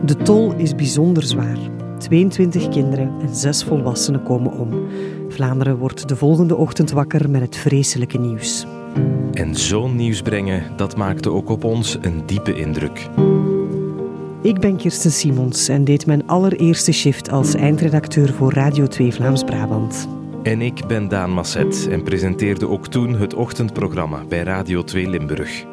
De 0.09 0.17
tol 0.17 0.55
is 0.55 0.75
bijzonder 0.75 1.23
zwaar. 1.23 1.59
22 1.99 2.69
kinderen 2.69 3.13
en 3.21 3.35
6 3.35 3.65
volwassenen 3.65 4.23
komen 4.23 4.53
om. 4.53 4.89
Vlaanderen 5.29 5.77
wordt 5.77 6.09
de 6.09 6.17
volgende 6.17 6.57
ochtend 6.57 6.91
wakker 6.91 7.31
met 7.31 7.41
het 7.41 7.57
vreselijke 7.57 8.19
nieuws. 8.19 8.67
En 9.33 9.55
zo'n 9.55 9.97
nieuws 9.97 10.23
brengen, 10.23 10.63
dat 10.77 10.97
maakte 10.97 11.31
ook 11.31 11.49
op 11.49 11.65
ons 11.65 11.99
een 12.01 12.23
diepe 12.27 12.55
indruk. 12.55 13.09
Ik 14.43 14.61
ben 14.61 14.77
Kirsten 14.77 15.11
Simons 15.11 15.69
en 15.69 15.85
deed 15.85 16.07
mijn 16.07 16.27
allereerste 16.27 16.93
shift 16.93 17.31
als 17.31 17.55
eindredacteur 17.55 18.33
voor 18.33 18.53
Radio 18.53 18.87
2 18.87 19.13
Vlaams-Brabant. 19.13 20.09
En 20.43 20.61
ik 20.61 20.87
ben 20.87 21.09
Daan 21.09 21.31
Masset 21.31 21.89
en 21.91 22.03
presenteerde 22.03 22.69
ook 22.69 22.87
toen 22.87 23.15
het 23.15 23.35
ochtendprogramma 23.35 24.25
bij 24.29 24.43
Radio 24.43 24.85
2 24.85 25.09
Limburg. 25.09 25.65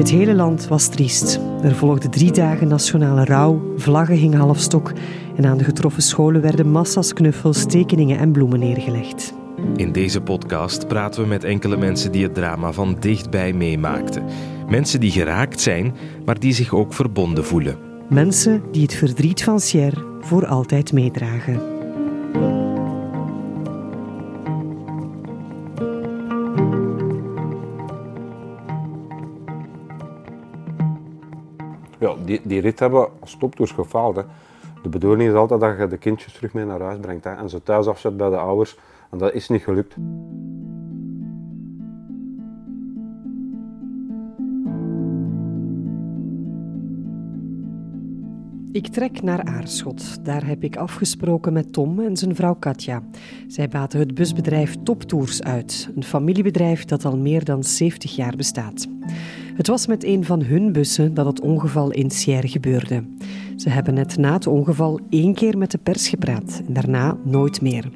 Het 0.00 0.10
hele 0.10 0.34
land 0.34 0.68
was 0.68 0.88
triest. 0.88 1.40
Er 1.62 1.74
volgde 1.74 2.08
drie 2.08 2.32
dagen 2.32 2.68
nationale 2.68 3.24
rouw, 3.24 3.72
vlaggen 3.76 4.16
hingen 4.16 4.38
halfstok 4.38 4.92
en 5.36 5.46
aan 5.46 5.58
de 5.58 5.64
getroffen 5.64 6.02
scholen 6.02 6.40
werden 6.40 6.70
massa's 6.70 7.12
knuffels, 7.12 7.66
tekeningen 7.66 8.18
en 8.18 8.32
bloemen 8.32 8.58
neergelegd. 8.58 9.34
In 9.76 9.92
deze 9.92 10.20
podcast 10.20 10.88
praten 10.88 11.22
we 11.22 11.28
met 11.28 11.44
enkele 11.44 11.76
mensen 11.76 12.12
die 12.12 12.22
het 12.22 12.34
drama 12.34 12.72
van 12.72 12.96
dichtbij 13.00 13.52
meemaakten. 13.52 14.24
Mensen 14.68 15.00
die 15.00 15.10
geraakt 15.10 15.60
zijn, 15.60 15.94
maar 16.24 16.38
die 16.38 16.52
zich 16.52 16.74
ook 16.74 16.92
verbonden 16.92 17.44
voelen. 17.44 17.76
Mensen 18.08 18.62
die 18.72 18.82
het 18.82 18.94
verdriet 18.94 19.42
van 19.42 19.60
Sierre 19.60 20.04
voor 20.20 20.46
altijd 20.46 20.92
meedragen. 20.92 21.79
Ja, 32.00 32.14
die, 32.24 32.40
die 32.44 32.60
rit 32.60 32.78
hebben 32.78 33.08
als 33.20 33.36
toptours 33.38 33.70
gefaald. 33.70 34.16
Hè. 34.16 34.22
De 34.82 34.88
bedoeling 34.88 35.30
is 35.30 35.36
altijd 35.36 35.60
dat 35.60 35.78
je 35.78 35.86
de 35.86 35.98
kindjes 35.98 36.32
terug 36.32 36.52
mee 36.52 36.64
naar 36.64 36.80
huis 36.80 36.98
brengt 36.98 37.24
hè, 37.24 37.34
en 37.34 37.48
ze 37.48 37.62
thuis 37.62 37.86
afzet 37.86 38.16
bij 38.16 38.30
de 38.30 38.36
ouders. 38.36 38.78
En 39.10 39.18
dat 39.18 39.32
is 39.32 39.48
niet 39.48 39.62
gelukt. 39.62 39.96
Ik 48.72 48.86
trek 48.88 49.22
naar 49.22 49.44
Aarschot. 49.44 50.24
Daar 50.24 50.46
heb 50.46 50.64
ik 50.64 50.76
afgesproken 50.76 51.52
met 51.52 51.72
Tom 51.72 52.00
en 52.00 52.16
zijn 52.16 52.34
vrouw 52.34 52.54
Katja. 52.54 53.02
Zij 53.46 53.68
baten 53.68 53.98
het 53.98 54.14
busbedrijf 54.14 54.76
Toptours 54.82 55.42
uit, 55.42 55.90
een 55.96 56.04
familiebedrijf 56.04 56.84
dat 56.84 57.04
al 57.04 57.16
meer 57.16 57.44
dan 57.44 57.64
70 57.64 58.16
jaar 58.16 58.36
bestaat. 58.36 58.88
Het 59.60 59.68
was 59.68 59.86
met 59.86 60.04
een 60.04 60.24
van 60.24 60.42
hun 60.42 60.72
bussen 60.72 61.14
dat 61.14 61.26
het 61.26 61.40
ongeval 61.40 61.90
in 61.90 62.10
Sierre 62.10 62.48
gebeurde. 62.48 63.04
Ze 63.56 63.68
hebben 63.68 63.94
net 63.94 64.16
na 64.16 64.32
het 64.32 64.46
ongeval 64.46 65.00
één 65.10 65.34
keer 65.34 65.58
met 65.58 65.70
de 65.70 65.78
pers 65.78 66.08
gepraat 66.08 66.62
en 66.66 66.72
daarna 66.72 67.16
nooit 67.22 67.60
meer. 67.60 67.90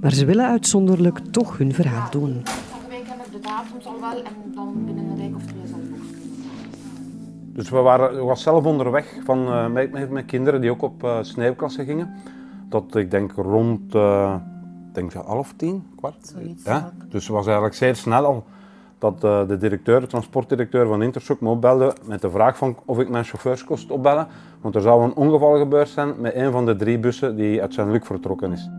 Maar 0.00 0.12
ze 0.12 0.24
willen 0.24 0.46
uitzonderlijk 0.46 1.18
toch 1.18 1.58
hun 1.58 1.74
verhaal 1.74 2.10
doen. 2.10 2.42
Volgende 2.44 2.88
week 2.88 3.06
heb 3.06 3.26
ik 3.26 3.32
de 3.32 3.38
datums 3.40 3.86
al 3.86 4.00
wel 4.00 4.22
en 4.24 4.52
dan 4.54 4.84
binnen 4.84 5.04
een 5.04 5.16
week 5.16 5.34
of 5.34 5.42
twee 5.42 5.66
zal 5.66 5.78
ik 5.78 5.94
ook. 5.94 7.56
Dus 7.56 7.70
we 7.70 7.78
waren, 7.78 8.18
ik 8.18 8.24
was 8.24 8.42
zelf 8.42 8.64
onderweg 8.64 9.16
van, 9.24 9.46
eh, 9.46 9.68
met, 9.68 9.92
met 9.92 10.10
mijn 10.10 10.26
kinderen 10.26 10.60
die 10.60 10.70
ook 10.70 10.82
op 10.82 11.04
uh, 11.04 11.18
sneeuwklasse 11.22 11.84
gingen. 11.84 12.14
Dat 12.68 12.94
ik 12.94 13.10
denk 13.10 13.32
rond 13.32 13.94
uh, 13.94 14.34
denk 14.92 15.12
je 15.12 15.18
half 15.18 15.52
tien, 15.56 15.84
kwart. 15.96 16.34
Zoiets, 16.34 16.64
ja? 16.64 16.92
Dus 17.08 17.24
het 17.24 17.32
was 17.32 17.44
eigenlijk 17.44 17.74
zeer 17.74 17.96
snel 17.96 18.24
al 18.24 18.44
dat 19.04 19.24
uh, 19.24 19.48
de 19.48 19.56
directeur, 19.56 20.00
de 20.00 20.06
transportdirecteur 20.06 20.86
van 20.86 21.02
Intershock 21.02 21.40
me 21.40 21.48
opbelde 21.48 21.92
met 22.04 22.20
de 22.20 22.30
vraag 22.30 22.56
van 22.56 22.76
of 22.84 22.98
ik 22.98 23.08
mijn 23.08 23.24
chauffeurs 23.24 23.64
kost 23.64 23.90
opbellen. 23.90 24.26
Want 24.60 24.74
er 24.74 24.80
zou 24.80 25.04
een 25.04 25.14
ongeval 25.14 25.58
gebeurd 25.58 25.88
zijn 25.88 26.14
met 26.18 26.34
een 26.34 26.52
van 26.52 26.66
de 26.66 26.76
drie 26.76 26.98
bussen 26.98 27.36
die 27.36 27.60
uit 27.60 27.72
Saint-Luc 27.72 28.04
vertrokken 28.04 28.52
is. 28.52 28.70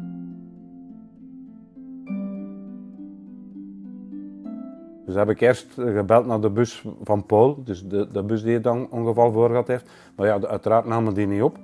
Dus 5.05 5.15
heb 5.15 5.29
ik 5.29 5.41
eerst 5.41 5.67
gebeld 5.75 6.25
naar 6.25 6.41
de 6.41 6.49
bus 6.49 6.85
van 7.03 7.25
Paul, 7.25 7.63
dus 7.63 7.87
de, 7.87 8.07
de 8.11 8.23
bus 8.23 8.43
die 8.43 8.53
het 8.53 8.63
dan 8.63 8.87
ongeval 8.89 9.31
voor 9.31 9.49
gehad 9.49 9.67
heeft. 9.67 9.89
Maar 10.15 10.27
ja, 10.27 10.39
uiteraard 10.47 10.85
namen 10.85 11.13
die 11.13 11.27
niet 11.27 11.41
op. 11.41 11.57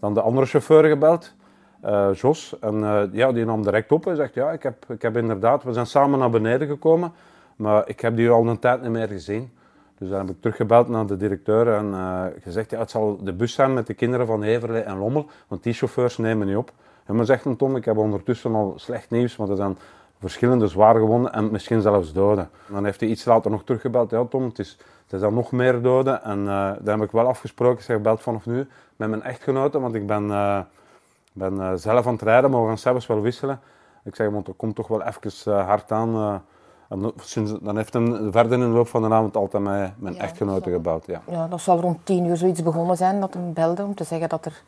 Dan 0.00 0.14
de 0.14 0.20
andere 0.20 0.46
chauffeur 0.46 0.84
gebeld, 0.84 1.34
uh, 1.84 2.08
Jos. 2.12 2.56
En 2.60 2.74
uh, 2.74 3.02
ja, 3.12 3.32
die 3.32 3.44
nam 3.44 3.62
direct 3.62 3.92
op 3.92 4.06
en 4.06 4.16
zegt, 4.16 4.34
ja, 4.34 4.50
ik 4.50 4.62
heb, 4.62 4.84
ik 4.88 5.02
heb 5.02 5.16
inderdaad, 5.16 5.62
we 5.62 5.72
zijn 5.72 5.86
samen 5.86 6.18
naar 6.18 6.30
beneden 6.30 6.68
gekomen. 6.68 7.12
Maar 7.56 7.88
ik 7.88 8.00
heb 8.00 8.16
die 8.16 8.30
al 8.30 8.46
een 8.46 8.58
tijd 8.58 8.82
niet 8.82 8.90
meer 8.90 9.08
gezien. 9.08 9.52
Dus 9.98 10.08
dan 10.08 10.18
heb 10.18 10.28
ik 10.28 10.40
teruggebeld 10.40 10.88
naar 10.88 11.06
de 11.06 11.16
directeur 11.16 11.74
en 11.74 11.86
uh, 11.86 12.24
gezegd, 12.40 12.70
ja, 12.70 12.78
het 12.78 12.90
zal 12.90 13.18
de 13.22 13.32
bus 13.32 13.52
zijn 13.52 13.74
met 13.74 13.86
de 13.86 13.94
kinderen 13.94 14.26
van 14.26 14.42
Heverlee 14.42 14.82
en 14.82 14.98
Lommel, 14.98 15.26
want 15.48 15.62
die 15.62 15.72
chauffeurs 15.72 16.18
nemen 16.18 16.46
niet 16.46 16.56
op. 16.56 16.72
En 17.04 17.16
maar 17.16 17.24
zegt 17.24 17.58
Tom, 17.58 17.76
ik 17.76 17.84
heb 17.84 17.96
ondertussen 17.96 18.54
al 18.54 18.72
slecht 18.76 19.10
nieuws, 19.10 19.36
want 19.36 19.50
er 19.50 19.56
zijn 19.56 19.76
verschillende 20.18 20.68
zwaar 20.68 20.94
gewonden 20.94 21.32
en 21.32 21.50
misschien 21.50 21.80
zelfs 21.80 22.12
doden. 22.12 22.50
Dan 22.66 22.84
heeft 22.84 23.00
hij 23.00 23.08
iets 23.08 23.24
later 23.24 23.50
nog 23.50 23.64
teruggebeld, 23.64 24.10
ja 24.10 24.24
Tom, 24.24 24.44
het 24.44 24.58
is, 24.58 24.78
er 25.10 25.18
zijn 25.18 25.34
nog 25.34 25.52
meer 25.52 25.82
doden. 25.82 26.22
En 26.22 26.38
uh, 26.38 26.46
daar 26.46 26.98
heb 26.98 27.02
ik 27.02 27.10
wel 27.10 27.26
afgesproken, 27.26 27.78
ik 27.78 27.84
zeg, 27.84 28.00
belt 28.00 28.22
vanaf 28.22 28.46
nu 28.46 28.66
met 28.96 29.08
mijn 29.08 29.22
echtgenote, 29.22 29.80
want 29.80 29.94
ik 29.94 30.06
ben, 30.06 30.24
uh, 30.24 30.60
ben 31.32 31.78
zelf 31.78 32.06
aan 32.06 32.12
het 32.12 32.22
rijden, 32.22 32.50
maar 32.50 32.60
we 32.60 32.66
gaan 32.66 32.78
zelfs 32.78 33.06
wel 33.06 33.20
wisselen. 33.20 33.60
Ik 34.04 34.14
zeg, 34.14 34.30
want 34.30 34.48
er 34.48 34.54
komt 34.54 34.74
toch 34.74 34.88
wel 34.88 35.02
even 35.02 35.64
hard 35.64 35.92
aan. 35.92 36.42
En 36.88 37.12
sinds, 37.16 37.52
dan 37.60 37.76
heeft 37.76 37.92
hij 37.92 38.28
verder 38.30 38.52
in 38.52 38.60
de 38.60 38.66
loop 38.66 38.88
van 38.88 39.02
de 39.02 39.14
avond 39.14 39.36
altijd 39.36 39.62
met 39.62 39.92
mijn 39.96 40.14
ja, 40.14 40.20
echtgenote 40.20 40.70
gebeld. 40.70 41.06
Ja. 41.06 41.20
ja, 41.30 41.48
dat 41.48 41.60
zal 41.60 41.80
rond 41.80 41.98
tien 42.04 42.24
uur 42.24 42.36
zoiets 42.36 42.62
begonnen 42.62 42.96
zijn 42.96 43.20
dat 43.20 43.34
hij 43.34 43.42
belde 43.42 43.84
om 43.84 43.94
te 43.94 44.04
zeggen 44.04 44.28
dat 44.28 44.44
er 44.44 44.62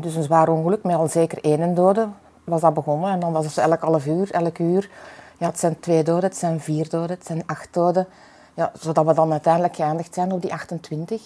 dus 0.00 0.14
een 0.14 0.22
zwaar 0.22 0.48
ongeluk 0.48 0.82
met 0.82 0.96
al 0.96 1.08
zeker 1.08 1.38
één 1.44 1.74
dode 1.74 2.08
was 2.44 2.60
dat 2.60 2.74
begonnen. 2.74 3.10
En 3.10 3.20
dan 3.20 3.32
was 3.32 3.44
het 3.44 3.58
elk 3.58 3.80
half 3.80 4.06
uur, 4.06 4.30
elk 4.30 4.58
uur. 4.58 4.90
Ja, 5.38 5.46
het 5.46 5.58
zijn 5.58 5.80
twee 5.80 6.02
doden, 6.02 6.24
het 6.24 6.36
zijn 6.36 6.60
vier 6.60 6.88
doden, 6.88 7.16
het 7.16 7.26
zijn 7.26 7.42
acht 7.46 7.68
doden. 7.70 8.06
Ja, 8.54 8.72
zodat 8.78 9.06
we 9.06 9.14
dan 9.14 9.32
uiteindelijk 9.32 9.76
geëindigd 9.76 10.14
zijn 10.14 10.32
op 10.32 10.42
die 10.42 10.52
28. 10.52 11.22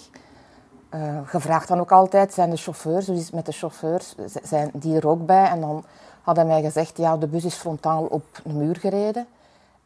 Uh, 0.95 1.19
gevraagd 1.25 1.69
dan 1.69 1.81
ook 1.81 1.93
altijd, 1.93 2.33
zijn 2.33 2.51
de 2.51 2.57
chauffeurs, 2.57 3.07
hoe 3.07 3.17
is 3.17 3.25
het 3.25 3.33
met 3.33 3.47
de 3.47 3.53
chauffeurs, 3.53 4.15
zijn 4.43 4.71
die 4.73 4.97
er 4.97 5.09
ook 5.09 5.27
bij? 5.27 5.45
En 5.45 5.61
dan 5.61 5.85
hadden 6.23 6.47
mij 6.47 6.63
gezegd, 6.63 6.97
ja, 6.97 7.17
de 7.17 7.27
bus 7.27 7.45
is 7.45 7.55
frontaal 7.55 8.05
op 8.05 8.25
een 8.45 8.57
muur 8.57 8.77
gereden. 8.77 9.27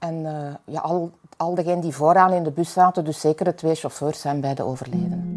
En 0.08 0.14
uh, 0.14 0.74
ja, 0.74 0.80
al, 0.80 1.10
al 1.36 1.54
degenen 1.54 1.80
die 1.80 1.94
vooraan 1.94 2.32
in 2.32 2.42
de 2.42 2.50
bus 2.50 2.72
zaten, 2.72 3.04
dus 3.04 3.20
zeker 3.20 3.44
de 3.44 3.54
twee 3.54 3.74
chauffeurs, 3.74 4.20
zijn 4.20 4.40
beide 4.40 4.62
overleden. 4.62 5.32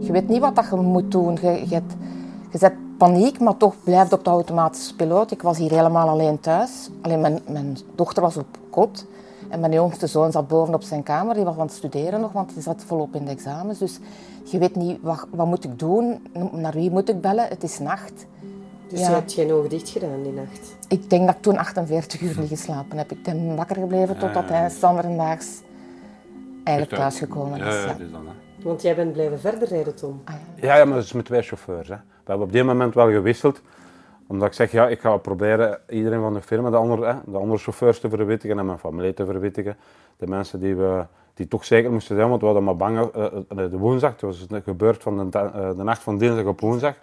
Je 0.00 0.12
weet 0.12 0.28
niet 0.28 0.40
wat 0.40 0.66
je 0.70 0.76
moet 0.76 1.10
doen. 1.10 1.38
Je, 1.40 1.64
je, 1.68 1.82
je 2.50 2.58
zet 2.58 2.74
paniek, 2.98 3.40
maar 3.40 3.56
toch 3.56 3.74
blijft 3.84 4.12
op 4.12 4.24
de 4.24 4.30
automatische 4.30 4.94
piloot. 4.94 5.30
Ik 5.30 5.42
was 5.42 5.58
hier 5.58 5.70
helemaal 5.70 6.08
alleen 6.08 6.40
thuis. 6.40 6.90
Alleen 7.00 7.20
mijn, 7.20 7.40
mijn 7.46 7.78
dochter 7.94 8.22
was 8.22 8.36
op 8.36 8.58
kot. 8.70 9.06
En 9.48 9.60
mijn 9.60 9.72
jongste 9.72 10.06
zoon 10.06 10.32
zat 10.32 10.48
boven 10.48 10.74
op 10.74 10.82
zijn 10.82 11.02
kamer. 11.02 11.34
Die 11.34 11.44
was 11.44 11.54
aan 11.56 11.66
het 11.66 11.72
studeren 11.72 12.20
nog, 12.20 12.32
want 12.32 12.54
hij 12.54 12.62
zat 12.62 12.84
volop 12.86 13.14
in 13.14 13.24
de 13.24 13.30
examens. 13.30 13.78
Dus 13.78 13.98
je 14.44 14.58
weet 14.58 14.74
niet, 14.76 14.98
wat, 15.02 15.26
wat 15.30 15.46
moet 15.46 15.64
ik 15.64 15.78
doen? 15.78 16.26
Naar 16.52 16.72
wie 16.72 16.90
moet 16.90 17.08
ik 17.08 17.20
bellen? 17.20 17.48
Het 17.48 17.62
is 17.62 17.78
nacht. 17.78 18.26
Dus 18.88 19.00
je 19.00 19.06
hebt 19.06 19.32
geen 19.32 19.52
ogen 19.52 19.68
dicht 19.68 19.88
gedaan 19.88 20.22
die 20.22 20.32
nacht? 20.32 20.76
Ik 20.88 21.10
denk 21.10 21.26
dat 21.26 21.34
ik 21.36 21.42
toen 21.42 21.58
48 21.58 22.20
uur 22.20 22.36
niet 22.38 22.48
geslapen 22.48 22.98
heb. 22.98 23.10
Ik 23.10 23.22
ben 23.22 23.56
wakker 23.56 23.76
gebleven 23.76 24.18
totdat 24.18 24.48
hij 24.48 24.70
standaardaags 24.70 25.62
eigenlijk 26.64 26.98
thuisgekomen 26.98 27.58
is. 27.58 27.74
Ja, 27.74 27.80
ja, 27.80 27.96
is 27.98 28.10
dan, 28.10 28.26
hè. 28.26 28.32
Want 28.62 28.82
jij 28.82 28.94
bent 28.94 29.12
blijven 29.12 29.40
verder 29.40 29.68
rijden, 29.68 29.94
Tom? 29.94 30.20
Ah, 30.24 30.34
ja. 30.54 30.76
ja, 30.76 30.84
maar 30.84 30.94
dat 30.94 31.04
is 31.04 31.12
met 31.12 31.24
twee 31.24 31.42
chauffeurs. 31.42 31.88
Hè. 31.88 31.94
We 31.94 32.24
hebben 32.24 32.46
op 32.46 32.52
dit 32.52 32.64
moment 32.64 32.94
wel 32.94 33.10
gewisseld. 33.10 33.60
Omdat 34.28 34.48
ik 34.48 34.54
zeg, 34.54 34.72
ja, 34.72 34.88
ik 34.88 35.00
ga 35.00 35.16
proberen 35.16 35.78
iedereen 35.88 36.20
van 36.20 36.34
de 36.34 36.42
firma, 36.42 36.70
de 36.70 36.76
andere, 36.76 37.16
de 37.26 37.38
andere 37.38 37.58
chauffeurs 37.58 38.00
te 38.00 38.08
verwittigen 38.08 38.58
en 38.58 38.66
mijn 38.66 38.78
familie 38.78 39.14
te 39.14 39.24
verwittigen. 39.24 39.76
De 40.16 40.26
mensen 40.26 40.60
die, 40.60 40.76
we, 40.76 41.04
die 41.34 41.48
toch 41.48 41.64
zeker 41.64 41.92
moesten 41.92 42.16
zijn, 42.16 42.28
want 42.28 42.40
we 42.40 42.46
hadden 42.46 42.64
maar 42.64 42.76
bang, 42.76 42.98
uh, 42.98 43.26
de 43.48 43.78
woensdag, 43.78 44.10
het 44.10 44.20
was 44.20 44.46
gebeurd 44.64 45.02
van 45.02 45.30
de, 45.30 45.38
uh, 45.38 45.70
de 45.76 45.82
nacht 45.82 46.02
van 46.02 46.18
dinsdag 46.18 46.44
op 46.44 46.60
woensdag. 46.60 46.94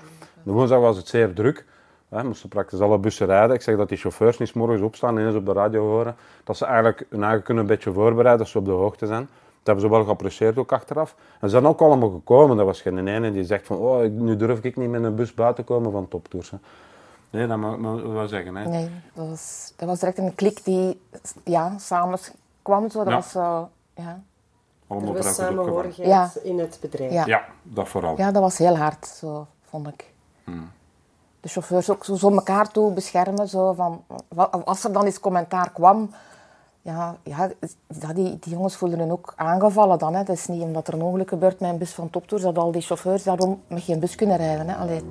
De 0.43 0.51
woensdag 0.51 0.79
was 0.79 0.97
het 0.97 1.07
zeer 1.07 1.33
druk. 1.33 1.65
We 2.07 2.23
moesten 2.23 2.49
praktisch 2.49 2.79
alle 2.79 2.97
bussen 2.97 3.27
rijden. 3.27 3.55
Ik 3.55 3.61
zeg 3.61 3.77
dat 3.77 3.89
die 3.89 3.97
chauffeurs 3.97 4.37
niet 4.37 4.53
morgens 4.53 4.81
opstaan 4.81 5.17
en 5.19 5.27
eens 5.27 5.35
op 5.35 5.45
de 5.45 5.53
radio 5.53 5.87
horen. 5.87 6.15
Dat 6.43 6.57
ze 6.57 6.65
eigenlijk 6.65 7.05
hun 7.09 7.23
eigen 7.23 7.43
kunnen 7.43 7.63
een 7.63 7.69
beetje 7.69 7.91
voorbereiden, 7.91 8.37
dat 8.37 8.47
ze 8.47 8.57
op 8.57 8.65
de 8.65 8.71
hoogte 8.71 9.05
zijn. 9.05 9.27
Dat 9.29 9.75
hebben 9.75 9.83
ze 9.83 9.89
wel 9.89 10.03
geapprecieerd 10.03 10.57
ook 10.57 10.71
achteraf. 10.71 11.15
En 11.33 11.49
ze 11.49 11.49
zijn 11.49 11.65
ook 11.65 11.81
allemaal 11.81 12.09
gekomen. 12.09 12.59
Er 12.59 12.65
was 12.65 12.81
geen 12.81 13.07
ene 13.07 13.31
die 13.31 13.43
zegt 13.43 13.65
van, 13.65 13.77
oh, 13.77 14.09
nu 14.09 14.35
durf 14.35 14.63
ik 14.63 14.75
niet 14.75 14.89
met 14.89 15.03
een 15.03 15.15
bus 15.15 15.33
buiten 15.33 15.63
komen 15.63 15.91
van 15.91 16.07
toptours. 16.07 16.51
Hè. 16.51 16.57
Nee, 17.35 17.47
dat 17.47 17.57
moet 17.57 17.99
ik 17.99 18.05
wel 18.05 18.27
zeggen. 18.27 18.55
Hè. 18.55 18.67
Nee, 18.67 18.89
dat 19.13 19.27
was, 19.27 19.73
dat 19.75 19.87
was 19.87 19.99
direct 19.99 20.17
een 20.17 20.35
klik 20.35 20.63
die 20.63 21.01
ja, 21.43 21.77
samen 21.77 22.19
kwam. 22.61 22.89
Zo. 22.89 23.03
Dat 23.03 23.13
was 23.13 23.31
zo, 23.31 23.69
ja. 23.93 24.21
Er 24.87 25.13
was 25.13 25.35
samenhorigheid 25.35 26.09
ja. 26.09 26.31
in 26.43 26.59
het 26.59 26.77
bedrijf. 26.81 27.11
Ja. 27.11 27.25
ja. 27.25 27.45
dat 27.63 27.87
vooral. 27.87 28.17
Ja, 28.17 28.31
dat 28.31 28.41
was 28.41 28.57
heel 28.57 28.77
hard, 28.77 29.07
zo, 29.07 29.47
vond 29.63 29.87
ik. 29.87 30.13
Hmm. 30.43 30.71
De 31.39 31.47
chauffeurs 31.47 31.89
ook 31.89 32.05
zo, 32.05 32.15
zo 32.15 32.31
elkaar 32.31 32.71
toe 32.71 32.93
beschermen. 32.93 33.47
Zo, 33.47 33.73
van, 33.73 34.03
als 34.65 34.83
er 34.83 34.91
dan 34.91 35.05
eens 35.05 35.19
commentaar 35.19 35.71
kwam, 35.71 36.09
ja, 36.81 37.15
ja, 37.23 37.51
die, 38.13 38.39
die 38.39 38.39
jongens 38.53 38.75
voelden 38.75 38.99
hun 38.99 39.11
ook 39.11 39.33
aangevallen 39.35 39.99
dan. 39.99 40.13
Hè. 40.13 40.19
Het 40.19 40.29
is 40.29 40.47
niet 40.47 40.61
omdat 40.61 40.87
er 40.87 40.93
een 40.93 41.01
ongeluk 41.01 41.29
gebeurt 41.29 41.59
met 41.59 41.69
een 41.69 41.77
bus 41.77 41.93
van 41.93 42.09
Toptours 42.09 42.43
dat 42.43 42.57
al 42.57 42.71
die 42.71 42.81
chauffeurs 42.81 43.23
daarom 43.23 43.61
met 43.67 43.83
geen 43.83 43.99
bus 43.99 44.15
kunnen 44.15 44.37
rijden. 44.37 44.69
Hè. 44.69 44.75
Allee. 44.75 45.01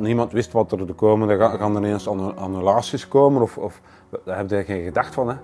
Niemand 0.00 0.32
wist 0.32 0.52
wat 0.52 0.72
er 0.72 0.86
de 0.86 0.92
komende 0.92 1.36
gaan 1.36 1.76
er 1.76 1.82
ineens 1.82 2.08
annulaties 2.36 3.08
komen 3.08 3.42
of, 3.42 3.58
of 3.58 3.80
daar 4.24 4.36
heb 4.36 4.50
je 4.50 4.64
geen 4.64 4.84
gedacht 4.84 5.14
van. 5.14 5.28
Hè. 5.28 5.34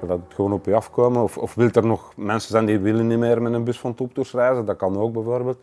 Dat 0.00 0.18
het 0.26 0.34
gewoon 0.34 0.52
op 0.52 0.64
je 0.64 0.74
afkomen. 0.74 1.22
Of, 1.22 1.38
of 1.38 1.54
wil 1.54 1.68
er 1.72 1.86
nog 1.86 2.12
mensen 2.16 2.50
zijn 2.50 2.66
die 2.66 2.78
willen 2.78 3.06
niet 3.06 3.18
meer 3.18 3.42
met 3.42 3.52
een 3.52 3.64
bus 3.64 3.78
van 3.78 3.94
Toptours 3.94 4.32
reizen? 4.32 4.64
Dat 4.64 4.76
kan 4.76 4.98
ook 4.98 5.12
bijvoorbeeld. 5.12 5.58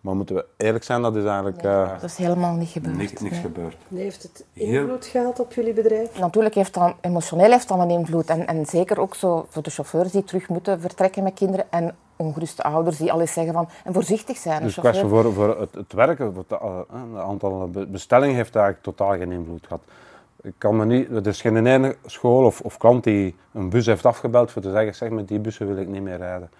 Maar 0.00 0.16
moeten 0.16 0.34
we 0.34 0.44
eerlijk 0.56 0.84
zijn, 0.84 1.02
dat 1.02 1.16
is 1.16 1.24
eigenlijk... 1.24 1.64
uh, 1.64 1.90
dat 1.92 2.02
is 2.02 2.16
helemaal 2.16 2.54
niet 2.54 2.68
gebeurd. 2.68 2.96
Niks, 2.96 3.20
niks 3.20 3.38
gebeurd. 3.38 3.76
Nee, 3.88 4.02
heeft 4.02 4.22
het 4.22 4.44
invloed 4.52 5.06
gehad 5.06 5.40
op 5.40 5.52
jullie 5.52 5.72
bedrijf? 5.72 6.18
Natuurlijk 6.18 6.54
heeft 6.54 6.74
dat 6.74 6.94
emotioneel 7.00 7.50
heeft 7.50 7.68
dat 7.68 7.78
een 7.78 7.90
invloed. 7.90 8.26
En, 8.26 8.46
en 8.46 8.66
zeker 8.66 9.00
ook 9.00 9.14
zo 9.14 9.46
voor 9.48 9.62
de 9.62 9.70
chauffeurs 9.70 10.12
die 10.12 10.24
terug 10.24 10.48
moeten 10.48 10.80
vertrekken 10.80 11.22
met 11.22 11.34
kinderen. 11.34 11.66
En 11.70 11.96
ongeruste 12.18 12.62
ouders 12.62 12.96
die 12.96 13.12
alles 13.12 13.32
zeggen 13.32 13.52
van... 13.52 13.68
En 13.84 13.92
voorzichtig 13.92 14.36
zijn. 14.36 14.62
Dus 14.62 14.74
kwestie 14.74 15.08
voor, 15.08 15.32
voor 15.32 15.60
het, 15.60 15.74
het 15.74 15.92
werken, 15.92 16.34
het, 16.34 16.52
eh, 16.52 16.78
het 17.12 17.22
aantal 17.22 17.70
bestellingen 17.88 18.34
heeft 18.34 18.56
eigenlijk 18.56 18.84
totaal 18.84 19.16
geen 19.16 19.32
invloed 19.32 19.66
gehad. 19.66 19.82
Ik 20.42 20.54
kan 20.58 20.76
me 20.76 20.84
niet, 20.84 21.10
er 21.10 21.26
is 21.26 21.40
geen 21.40 21.66
ene 21.66 21.96
school 22.06 22.44
of, 22.44 22.60
of 22.60 22.76
klant 22.76 23.04
die 23.04 23.36
een 23.52 23.70
bus 23.70 23.86
heeft 23.86 24.06
afgebeld 24.06 24.50
voor 24.50 24.62
te 24.62 24.70
zeggen, 24.70 24.94
zeg 24.94 25.10
met 25.10 25.28
die 25.28 25.38
bussen 25.38 25.66
wil 25.66 25.76
ik 25.76 25.88
niet 25.88 26.02
meer 26.02 26.16
rijden. 26.16 26.50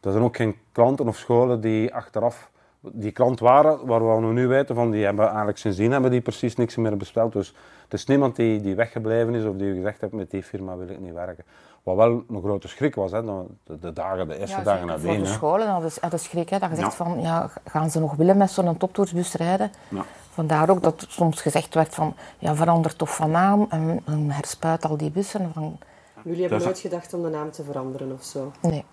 Er 0.00 0.10
zijn 0.10 0.24
ook 0.24 0.36
geen 0.36 0.56
klanten 0.72 1.08
of 1.08 1.16
scholen 1.16 1.60
die 1.60 1.94
achteraf 1.94 2.50
die 2.80 3.10
klant 3.10 3.40
waren, 3.40 3.86
waar 3.86 4.20
we 4.20 4.32
nu 4.32 4.46
weten 4.46 4.74
van, 4.74 4.90
die 4.90 5.04
hebben 5.04 5.26
eigenlijk 5.26 5.58
sindsdien 5.58 5.92
hebben 5.92 6.10
die 6.10 6.20
precies 6.20 6.56
niks 6.56 6.76
meer 6.76 6.96
besteld. 6.96 7.32
Dus 7.32 7.54
er 7.88 7.94
is 7.94 8.06
niemand 8.06 8.36
die, 8.36 8.60
die 8.60 8.74
weggebleven 8.74 9.34
is 9.34 9.44
of 9.44 9.56
die 9.56 9.74
gezegd 9.74 10.00
heeft 10.00 10.12
met 10.12 10.30
die 10.30 10.42
firma 10.42 10.76
wil 10.76 10.88
ik 10.88 11.00
niet 11.00 11.14
werken. 11.14 11.44
Wat 11.82 11.96
wel 11.96 12.24
een 12.28 12.40
grote 12.42 12.68
schrik 12.68 12.94
was, 12.94 13.10
hè, 13.10 13.24
de, 13.24 13.78
de 13.78 13.92
dagen, 13.92 14.28
de 14.28 14.38
eerste 14.38 14.56
ja, 14.56 14.62
dagen 14.62 14.86
nadien. 14.86 15.14
Voor 15.14 15.24
de 15.24 15.26
scholen 15.26 15.80
dat 16.00 16.12
is 16.12 16.22
schrik, 16.22 16.48
hè, 16.48 16.58
dat 16.58 16.70
je 16.70 16.76
zegt 16.76 16.94
van, 16.94 17.20
ja, 17.20 17.50
gaan 17.64 17.90
ze 17.90 18.00
nog 18.00 18.14
willen 18.14 18.36
met 18.36 18.50
zo'n 18.50 18.76
toptoursbus 18.76 19.34
rijden? 19.34 19.70
Ja. 19.88 20.04
Vandaar 20.30 20.70
ook 20.70 20.82
dat 20.82 21.04
soms 21.08 21.40
gezegd 21.40 21.74
werd 21.74 21.94
van, 21.94 22.14
ja, 22.38 22.54
verander 22.54 22.96
toch 22.96 23.14
van 23.14 23.30
naam 23.30 23.66
en, 23.70 24.02
en 24.04 24.30
herspuit 24.30 24.84
al 24.84 24.96
die 24.96 25.10
bussen. 25.10 25.52
Van... 25.52 25.78
Jullie 26.24 26.40
hebben 26.40 26.62
nooit 26.62 26.78
gedacht 26.78 27.14
om 27.14 27.22
de 27.22 27.28
naam 27.28 27.50
te 27.50 27.64
veranderen 27.64 28.12
of 28.12 28.22
zo? 28.22 28.52
Nee. 28.60 28.84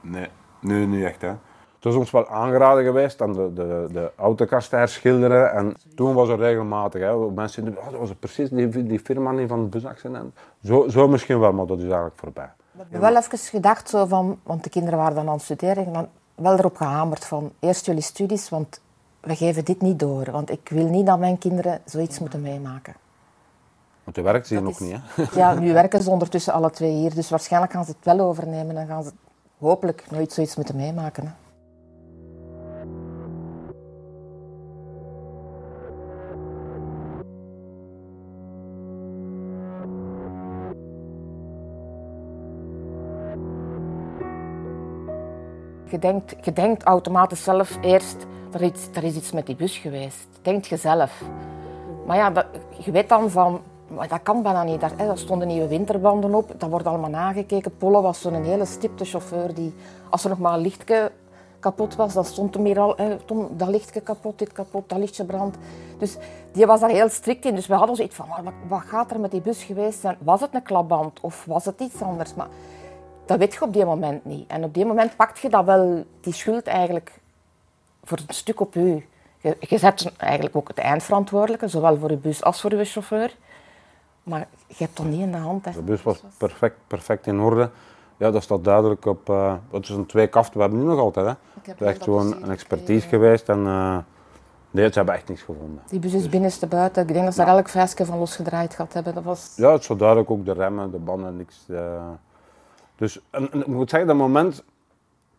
Nee, 0.00 0.28
nu 0.60 0.86
niet 0.86 1.04
echt 1.04 1.20
hè. 1.20 1.32
Het 1.84 1.92
is 1.92 1.98
ons 1.98 2.10
wel 2.10 2.28
aangeraden 2.28 2.84
geweest 2.84 3.20
om 3.20 3.32
de, 3.32 3.52
de, 3.52 3.88
de 3.92 4.10
autokast 4.16 4.70
te 4.70 4.76
herschilderen. 4.76 5.52
En 5.52 5.74
toen 5.94 6.14
was 6.14 6.28
het 6.28 6.40
regelmatig. 6.40 7.00
Hè. 7.00 7.16
Mensen 7.16 7.78
oh, 7.78 7.90
dat 7.90 8.00
was 8.00 8.10
precies 8.18 8.48
die, 8.50 8.86
die 8.86 8.98
firma 8.98 9.32
niet 9.32 9.48
van 9.48 9.60
het 9.60 9.70
busaccident. 9.70 10.34
Zo, 10.62 10.88
zo 10.88 11.08
misschien 11.08 11.38
wel, 11.38 11.52
maar 11.52 11.66
dat 11.66 11.78
is 11.78 11.84
eigenlijk 11.84 12.16
voorbij. 12.16 12.50
We 12.70 12.80
hebben 12.80 13.00
wel 13.00 13.16
even 13.16 13.38
gedacht, 13.38 13.88
zo 13.88 14.06
van, 14.06 14.38
want 14.42 14.64
de 14.64 14.70
kinderen 14.70 14.98
waren 14.98 15.14
dan 15.14 15.28
aan 15.28 15.34
het 15.34 15.42
studeren. 15.42 15.92
Dan 15.92 16.08
wel 16.34 16.58
erop 16.58 16.76
gehamerd 16.76 17.24
van 17.24 17.52
eerst 17.58 17.86
jullie 17.86 18.02
studies, 18.02 18.48
want 18.48 18.80
we 19.20 19.36
geven 19.36 19.64
dit 19.64 19.80
niet 19.80 19.98
door. 19.98 20.30
Want 20.30 20.50
ik 20.50 20.68
wil 20.68 20.86
niet 20.86 21.06
dat 21.06 21.18
mijn 21.18 21.38
kinderen 21.38 21.80
zoiets 21.84 22.18
moeten 22.18 22.40
meemaken. 22.40 22.94
Want 24.04 24.16
je 24.16 24.22
werkt 24.22 24.48
hier 24.48 24.62
nog 24.62 24.80
niet, 24.80 24.96
hè? 24.96 25.24
Ja, 25.40 25.54
nu 25.54 25.72
werken 25.72 26.02
ze 26.02 26.10
ondertussen 26.10 26.52
alle 26.52 26.70
twee 26.70 26.92
hier. 26.92 27.14
Dus 27.14 27.30
waarschijnlijk 27.30 27.72
gaan 27.72 27.84
ze 27.84 27.90
het 27.90 28.04
wel 28.04 28.20
overnemen 28.26 28.76
en 28.76 28.86
gaan 28.86 29.02
ze 29.02 29.10
hopelijk 29.58 30.04
nooit 30.10 30.32
zoiets 30.32 30.56
moeten 30.56 30.76
meemaken. 30.76 31.26
Hè. 31.26 31.32
Je 46.42 46.52
denkt, 46.52 46.82
automatisch 46.82 47.42
zelf 47.42 47.78
eerst, 47.80 48.16
er 48.52 48.62
is, 48.62 48.88
er 48.92 49.04
is 49.04 49.16
iets 49.16 49.32
met 49.32 49.46
die 49.46 49.56
bus 49.56 49.78
geweest. 49.78 50.26
Denkt 50.42 50.66
je 50.66 50.76
zelf. 50.76 51.22
Maar 52.06 52.16
ja, 52.16 52.32
je 52.78 52.90
weet 52.90 53.08
dan 53.08 53.30
van, 53.30 53.60
maar 53.88 54.08
dat 54.08 54.22
kan 54.22 54.42
bijna 54.42 54.62
niet. 54.62 54.80
Daar, 54.80 54.92
hè, 54.96 55.16
stonden 55.16 55.48
nieuwe 55.48 55.68
winterbanden 55.68 56.34
op, 56.34 56.52
dat 56.58 56.70
wordt 56.70 56.86
allemaal 56.86 57.10
nagekeken. 57.10 57.76
Polle 57.76 58.00
was 58.00 58.20
zo'n 58.20 58.44
hele 58.44 58.64
stipte 58.64 59.04
chauffeur 59.04 59.54
die, 59.54 59.74
als 60.10 60.24
er 60.24 60.30
nog 60.30 60.38
maar 60.38 60.54
een 60.54 60.60
lichtje 60.60 61.10
kapot 61.60 61.96
was, 61.96 62.12
dan 62.14 62.24
stond 62.24 62.54
hem 62.54 62.64
hier 62.64 62.78
al, 62.78 62.96
dat 63.50 63.68
lichtje 63.68 64.00
kapot, 64.00 64.38
dit 64.38 64.52
kapot, 64.52 64.88
dat 64.88 64.98
lichtje 64.98 65.24
brandt. 65.24 65.56
Dus 65.98 66.16
die 66.52 66.66
was 66.66 66.80
daar 66.80 66.90
heel 66.90 67.08
strikt 67.08 67.44
in. 67.44 67.54
Dus 67.54 67.66
we 67.66 67.74
hadden 67.74 67.96
zoiets 67.96 68.16
van, 68.16 68.26
wat, 68.28 68.52
wat 68.68 68.80
gaat 68.80 69.10
er 69.10 69.20
met 69.20 69.30
die 69.30 69.40
bus 69.40 69.62
geweest 69.62 70.00
zijn? 70.00 70.16
Was 70.18 70.40
het 70.40 70.54
een 70.54 70.62
klapband 70.62 71.20
of 71.20 71.44
was 71.44 71.64
het 71.64 71.80
iets 71.80 72.02
anders? 72.02 72.34
Maar 72.34 72.48
dat 73.26 73.38
weet 73.38 73.54
je 73.54 73.62
op 73.62 73.72
die 73.72 73.84
moment 73.84 74.24
niet. 74.24 74.50
En 74.50 74.64
op 74.64 74.74
die 74.74 74.84
moment 74.84 75.16
pakt 75.16 75.38
je 75.38 75.48
dat 75.48 75.64
wel, 75.64 76.04
die 76.20 76.32
schuld 76.32 76.66
eigenlijk 76.66 77.20
voor 78.04 78.18
een 78.26 78.34
stuk 78.34 78.60
op 78.60 78.74
u. 78.74 79.06
Je, 79.40 79.56
je 79.60 79.78
zet 79.78 80.12
eigenlijk 80.16 80.56
ook 80.56 80.68
het 80.68 80.78
eindverantwoordelijke, 80.78 81.68
zowel 81.68 81.96
voor 81.96 82.08
de 82.08 82.16
bus 82.16 82.42
als 82.42 82.60
voor 82.60 82.70
de 82.70 82.84
chauffeur. 82.84 83.36
Maar 84.22 84.46
je 84.66 84.84
hebt 84.84 84.96
dat 84.96 85.06
niet 85.06 85.20
in 85.20 85.32
de 85.32 85.38
hand. 85.38 85.64
Hè. 85.64 85.70
De 85.70 85.82
bus 85.82 86.02
was 86.02 86.22
perfect, 86.38 86.76
perfect 86.86 87.26
in 87.26 87.40
orde. 87.40 87.70
Ja, 88.16 88.30
dat 88.30 88.42
staat 88.42 88.64
duidelijk 88.64 89.06
op. 89.06 89.28
Uh, 89.28 89.54
het 89.70 89.82
is 89.82 89.88
een 89.88 90.06
twee 90.06 90.26
kaft, 90.26 90.54
we 90.54 90.60
hebben 90.60 90.78
nu 90.78 90.84
nog 90.84 90.98
altijd. 90.98 91.26
Hè. 91.26 91.32
Het 91.62 91.80
is 91.80 91.86
echt 91.86 92.02
gewoon 92.02 92.42
een 92.42 92.50
expertise 92.50 93.08
geweest. 93.08 93.48
En, 93.48 93.58
uh, 93.58 93.98
nee, 94.70 94.86
ze 94.86 94.92
hebben 94.92 95.14
echt 95.14 95.28
niks 95.28 95.42
gevonden. 95.42 95.82
Die 95.88 95.98
bus 95.98 96.12
is 96.12 96.22
dus, 96.22 96.30
binnenste 96.30 96.66
buiten. 96.66 97.02
Ik 97.02 97.12
denk 97.12 97.24
dat 97.24 97.34
ze 97.34 97.44
daar 97.44 97.54
elk 97.54 97.68
vresje 97.68 98.04
van 98.04 98.18
losgedraaid 98.18 98.74
gehad 98.74 98.92
hebben. 98.92 99.14
Dat 99.14 99.24
was... 99.24 99.52
Ja, 99.56 99.70
het 99.70 99.80
is 99.80 99.86
zo 99.86 99.96
duidelijk 99.96 100.30
ook 100.30 100.44
de 100.44 100.52
remmen, 100.52 100.90
de 100.90 100.98
banden, 100.98 101.36
niks. 101.36 101.64
Uh, 101.68 101.78
dus 102.96 103.20
en, 103.30 103.48
ik 103.52 103.66
moet 103.66 103.90
zeggen, 103.90 104.08
dat 104.08 104.16
moment 104.16 104.64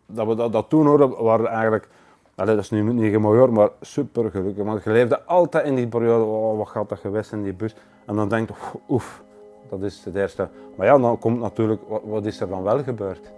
dat 0.05 0.27
we 0.27 0.35
dat, 0.35 0.51
dat 0.51 0.69
toen 0.69 0.85
hoorden, 0.85 1.23
waren 1.23 1.47
eigenlijk. 1.47 1.87
Dat 2.35 2.57
is 2.57 2.69
nu 2.69 2.93
niet 2.93 3.19
mooi 3.19 3.47
maar 3.47 3.69
super 3.81 4.31
gelukkig. 4.31 4.63
Want 4.63 4.83
je 4.83 4.89
leefde 4.89 5.23
altijd 5.23 5.65
in 5.65 5.75
die 5.75 5.87
periode, 5.87 6.23
oh, 6.23 6.57
wat 6.57 6.67
gaat 6.67 6.91
er 6.91 6.97
geweest 6.97 7.31
in 7.31 7.43
die 7.43 7.53
bus? 7.53 7.75
En 8.05 8.15
dan 8.15 8.29
denk 8.29 8.49
je, 8.49 8.55
oef, 8.89 9.23
dat 9.69 9.81
is 9.81 10.05
het 10.05 10.15
eerste. 10.15 10.49
Maar 10.75 10.87
ja, 10.87 10.97
dan 10.97 11.19
komt 11.19 11.39
natuurlijk, 11.39 11.81
wat, 11.87 12.01
wat 12.05 12.25
is 12.25 12.39
er 12.39 12.47
dan 12.47 12.63
wel 12.63 12.83
gebeurd? 12.83 13.33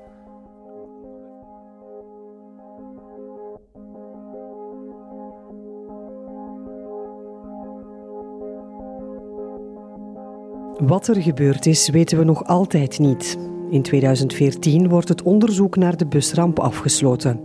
Wat 10.77 11.08
er 11.08 11.21
gebeurd 11.21 11.65
is, 11.65 11.89
weten 11.89 12.17
we 12.17 12.23
nog 12.23 12.45
altijd 12.45 12.99
niet. 12.99 13.56
In 13.69 13.82
2014 13.82 14.89
wordt 14.89 15.08
het 15.10 15.21
onderzoek 15.21 15.75
naar 15.75 15.97
de 15.97 16.08
busramp 16.08 16.60
afgesloten. 16.60 17.41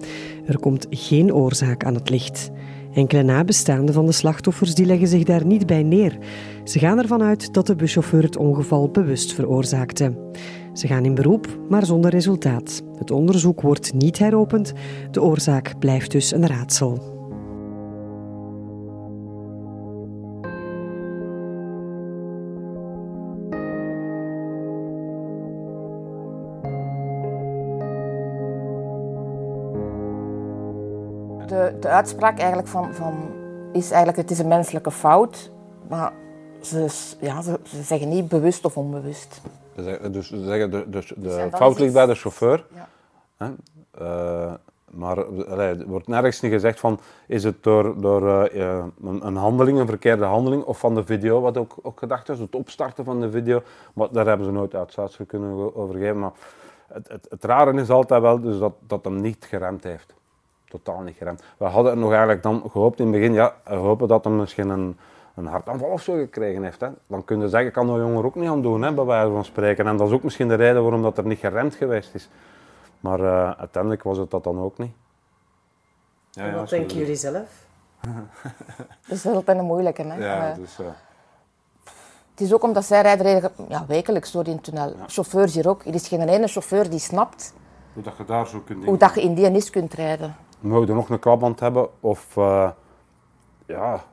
Er 0.47 0.59
komt 0.59 0.87
geen 0.91 1.35
oorzaak 1.35 1.85
aan 1.85 1.95
het 1.95 2.11
licht. 2.11 2.51
Enkele 2.95 3.23
nabestaanden 3.23 3.95
van 3.95 4.07
de 4.07 4.13
slachtoffers 4.13 4.75
die 4.75 4.87
leggen 4.87 5.09
zich 5.09 5.25
daar 5.25 5.47
niet 5.47 5.67
bij 5.67 5.83
neer. 5.83 6.19
Ze 6.65 6.79
gaan 6.79 6.99
ervan 6.99 7.23
uit 7.23 7.55
dat 7.55 7.67
de 7.67 7.77
buschauffeur 7.77 8.23
het 8.23 8.37
ongeval 8.37 8.89
bewust 8.89 9.35
veroorzaakte. 9.35 10.31
Ze 10.73 10.87
gaan 10.87 11.05
in 11.05 11.15
beroep, 11.15 11.59
maar 11.69 11.87
zonder 11.87 12.11
resultaat. 12.11 12.83
Het 12.99 13.11
onderzoek 13.11 13.61
wordt 13.61 13.95
niet 13.95 14.19
heropend. 14.19 14.73
De 15.11 15.23
oorzaak 15.23 15.79
blijft 15.79 16.11
dus 16.11 16.33
een 16.33 16.47
raadsel. 16.47 17.12
De, 31.73 31.79
de 31.79 31.89
uitspraak 31.89 32.39
eigenlijk 32.39 32.69
van, 32.69 32.95
van 32.95 33.15
is 33.73 33.91
eigenlijk 33.91 34.17
het 34.17 34.31
is 34.31 34.39
een 34.39 34.49
menselijke 34.49 34.91
fout, 34.91 35.51
maar 35.89 36.13
ze, 36.61 37.15
ja, 37.21 37.43
ze, 37.43 37.59
ze 37.63 37.83
zeggen 37.83 38.09
niet 38.09 38.29
bewust 38.29 38.65
of 38.65 38.77
onbewust. 38.77 39.41
Dus 40.11 40.29
ze 40.29 40.45
zeggen 40.45 40.71
de, 40.71 40.85
de, 40.91 41.05
de 41.17 41.49
fout 41.53 41.79
ligt 41.79 41.93
bij 41.93 42.07
de 42.07 42.15
chauffeur. 42.15 42.67
Ja. 42.75 42.89
Hè? 43.37 43.51
Uh, 44.01 44.53
maar 44.91 45.19
er 45.19 45.87
wordt 45.87 46.09
nergens 46.09 46.41
niet 46.41 46.53
gezegd 46.53 46.81
van 46.81 47.01
is 47.27 47.45
het 47.45 47.63
door, 47.63 48.01
door 48.01 48.51
uh, 48.55 48.85
een, 49.03 49.27
een, 49.27 49.37
handeling, 49.37 49.79
een 49.79 49.87
verkeerde 49.87 50.25
handeling, 50.25 50.63
of 50.63 50.79
van 50.79 50.95
de 50.95 51.05
video, 51.05 51.41
wat 51.41 51.57
ook, 51.57 51.77
ook 51.83 51.99
gedacht 51.99 52.29
is, 52.29 52.39
het 52.39 52.55
opstarten 52.55 53.05
van 53.05 53.21
de 53.21 53.31
video. 53.31 53.63
Maar 53.95 54.09
daar 54.13 54.27
hebben 54.27 54.47
ze 54.47 54.53
nooit 54.53 54.75
uitsluitsel 54.75 55.25
kunnen 55.25 55.77
overgeven. 55.77 56.19
Maar 56.19 56.33
het, 56.87 57.09
het, 57.09 57.27
het, 57.31 57.45
rare 57.45 57.81
is 57.81 57.91
altijd 57.91 58.23
wel 58.23 58.41
dus 58.41 58.59
dat, 58.59 58.73
dat 58.87 59.05
hem 59.05 59.21
niet 59.21 59.47
geremd 59.49 59.85
heeft. 59.85 60.15
Totaal 60.73 61.01
niet 61.01 61.17
geremd. 61.17 61.43
We 61.57 61.65
hadden 61.65 61.99
nog 61.99 62.11
eigenlijk 62.11 62.43
dan 62.43 62.63
gehoopt 62.71 62.99
in 62.99 63.07
het 63.07 63.15
begin, 63.15 63.33
ja, 63.33 63.55
we 63.65 63.75
hopen 63.75 64.09
dat 64.09 64.25
hem 64.25 64.37
misschien 64.37 64.69
een, 64.69 64.99
een 65.35 65.47
hartaanval 65.47 65.89
of 65.89 66.03
zo 66.03 66.15
gekregen 66.15 66.63
heeft. 66.63 66.81
Hè. 66.81 66.89
Dan 67.07 67.25
kun 67.25 67.41
je 67.41 67.49
zeggen, 67.49 67.73
kan 67.73 67.87
de 67.87 67.93
jongen 67.93 68.25
ook 68.25 68.35
niet 68.35 68.49
aan 68.49 68.63
doen, 68.63 68.83
hè, 68.83 68.93
bij 68.93 69.05
wijze 69.05 69.31
van 69.31 69.45
spreken. 69.45 69.87
En 69.87 69.97
dat 69.97 70.09
is 70.09 70.15
ook 70.15 70.23
misschien 70.23 70.49
de 70.49 70.55
reden 70.55 70.83
waarom 70.83 71.03
dat 71.03 71.19
er 71.19 71.27
niet 71.27 71.39
geremd 71.39 71.75
geweest 71.75 72.15
is. 72.15 72.29
Maar 73.01 73.21
uh, 73.21 73.51
uiteindelijk 73.51 74.03
was 74.03 74.19
het 74.19 74.31
dat 74.31 74.45
dan 74.45 74.61
ook 74.61 74.79
niet. 74.79 74.93
Ja, 76.31 76.47
ja, 76.47 76.55
wat 76.55 76.69
denken 76.69 76.97
jullie 76.97 77.17
zelf? 77.17 77.67
dat 79.09 79.17
is 79.17 79.27
altijd 79.27 79.59
een 79.59 79.65
moeilijke. 79.65 80.03
Hè? 80.03 80.17
Ja, 80.17 80.55
dus, 80.55 80.79
uh... 80.81 80.87
Het 82.31 82.41
is 82.41 82.53
ook 82.53 82.63
omdat 82.63 82.85
zij 82.85 83.03
rijden 83.03 83.51
ja, 83.69 83.85
wekelijks 83.87 84.33
door 84.33 84.47
in 84.47 84.61
tunnel. 84.61 84.89
Ja. 84.89 85.05
Chauffeurs 85.07 85.55
hier 85.55 85.69
ook. 85.69 85.85
Er 85.85 85.95
is 85.95 86.09
geen 86.09 86.29
ene 86.29 86.47
chauffeur 86.47 86.91
die 86.91 86.99
snapt 86.99 87.55
hoe 87.93 88.03
dat 88.03 88.17
je 88.17 88.25
daar 88.25 88.47
zo 88.47 88.61
kunt 88.61 88.85
Hoe 88.85 88.97
dat 88.97 89.15
je 89.15 89.23
in 89.23 89.35
die 89.35 89.49
nis 89.49 89.71
kunt 89.71 89.95
rijden. 89.95 90.37
Moet 90.63 90.87
je 90.87 90.95
nog 90.95 91.09
een 91.09 91.19
klapband 91.19 91.61
hebben 91.61 91.89
of, 92.01 92.37
uh, 92.37 92.71
ja, 93.67 94.05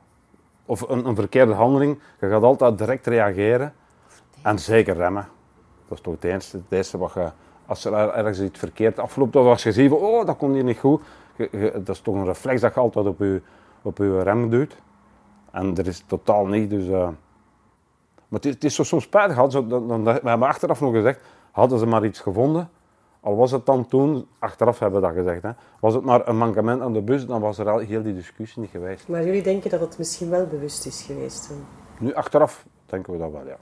of 0.66 0.88
een, 0.88 1.14
verkeerde 1.14 1.52
handeling. 1.52 1.98
Je 2.20 2.28
gaat 2.28 2.42
altijd 2.42 2.78
direct 2.78 3.06
reageren. 3.06 3.74
En 4.42 4.58
zeker 4.58 4.96
remmen. 4.96 5.28
Dat 5.88 5.98
is 5.98 6.04
toch 6.04 6.14
het 6.20 6.24
eerste, 6.68 6.98
wat 6.98 7.12
je... 7.14 7.30
Als 7.66 7.84
er 7.84 7.92
ergens 7.92 8.40
iets 8.40 8.58
verkeerd 8.58 8.98
afloopt 8.98 9.36
of 9.36 9.46
als 9.46 9.62
je 9.62 9.72
ziet 9.72 9.92
oh, 9.92 10.26
dat 10.26 10.36
komt 10.36 10.54
hier 10.54 10.64
niet 10.64 10.78
goed. 10.78 11.02
dat 11.72 11.88
is 11.88 12.00
toch 12.00 12.14
een 12.14 12.24
reflex 12.24 12.60
dat 12.60 12.74
je 12.74 12.80
altijd 12.80 13.06
op 13.06 13.18
je, 13.18 13.42
op 13.82 13.98
je 13.98 14.22
rem 14.22 14.50
doet. 14.50 14.76
En 15.50 15.76
er 15.76 15.86
is 15.86 16.04
totaal 16.06 16.46
niet, 16.46 16.70
dus... 16.70 16.86
Uh, 16.86 17.08
maar 18.28 18.40
het 18.40 18.64
is, 18.64 18.74
zo 18.74 18.82
soms 18.82 19.02
spijtig. 19.02 19.36
Dan, 19.48 20.04
we 20.04 20.10
hebben 20.10 20.48
achteraf 20.48 20.80
nog 20.80 20.92
gezegd, 20.92 21.20
hadden 21.50 21.78
ze 21.78 21.86
maar 21.86 22.04
iets 22.04 22.20
gevonden, 22.20 22.70
al 23.20 23.36
was 23.36 23.50
het 23.50 23.66
dan 23.66 23.86
toen, 23.86 24.26
achteraf 24.38 24.78
hebben 24.78 25.00
we 25.00 25.06
dat 25.06 25.16
gezegd, 25.16 25.42
hè, 25.42 25.50
was 25.80 25.94
het 25.94 26.04
maar 26.04 26.28
een 26.28 26.36
mankement 26.36 26.82
aan 26.82 26.92
de 26.92 27.02
bus, 27.02 27.26
dan 27.26 27.40
was 27.40 27.58
er 27.58 27.70
al 27.70 27.78
heel 27.78 28.02
die 28.02 28.14
discussie 28.14 28.60
niet 28.60 28.70
geweest. 28.70 29.08
Maar 29.08 29.24
jullie 29.24 29.42
denken 29.42 29.70
dat 29.70 29.80
het 29.80 29.98
misschien 29.98 30.30
wel 30.30 30.46
bewust 30.46 30.86
is 30.86 31.02
geweest? 31.02 31.48
Hè? 31.48 31.54
Nu, 31.98 32.14
achteraf 32.14 32.66
denken 32.86 33.12
we 33.12 33.18
dat 33.18 33.30
wel, 33.32 33.46
ja. 33.46 33.56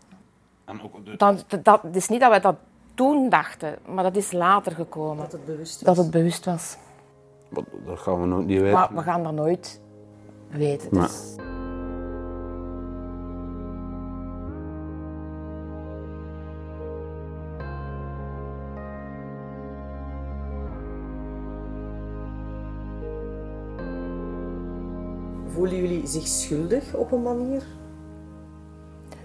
En 0.65 0.83
ook 0.83 1.05
de... 1.05 1.17
dat, 1.17 1.45
dat, 1.63 1.83
het 1.83 1.97
is 1.97 2.09
niet 2.09 2.21
dat 2.21 2.31
wij 2.31 2.41
dat 2.41 2.57
toen 2.95 3.29
dachten, 3.29 3.79
maar 3.87 4.05
dat 4.05 4.17
is 4.17 4.33
later 4.33 4.73
gekomen. 4.73 5.17
Dat 5.17 5.33
het 5.33 5.45
bewust 5.45 5.83
was. 5.83 5.97
Dat 5.97 6.05
het 6.05 6.13
bewust 6.13 6.45
was. 6.45 6.77
dat 7.85 7.99
gaan 7.99 8.21
we 8.21 8.27
nooit 8.27 8.47
niet 8.47 8.61
weten. 8.61 8.73
Maar 8.73 8.95
we 8.95 9.03
gaan 9.03 9.23
dat 9.23 9.33
nooit 9.33 9.81
weten. 10.49 10.91
Dus... 10.91 11.37
Voelen 25.59 25.81
jullie 25.81 26.07
zich 26.07 26.27
schuldig 26.27 26.95
op 26.95 27.13
een 27.13 27.23
manier? 27.23 27.63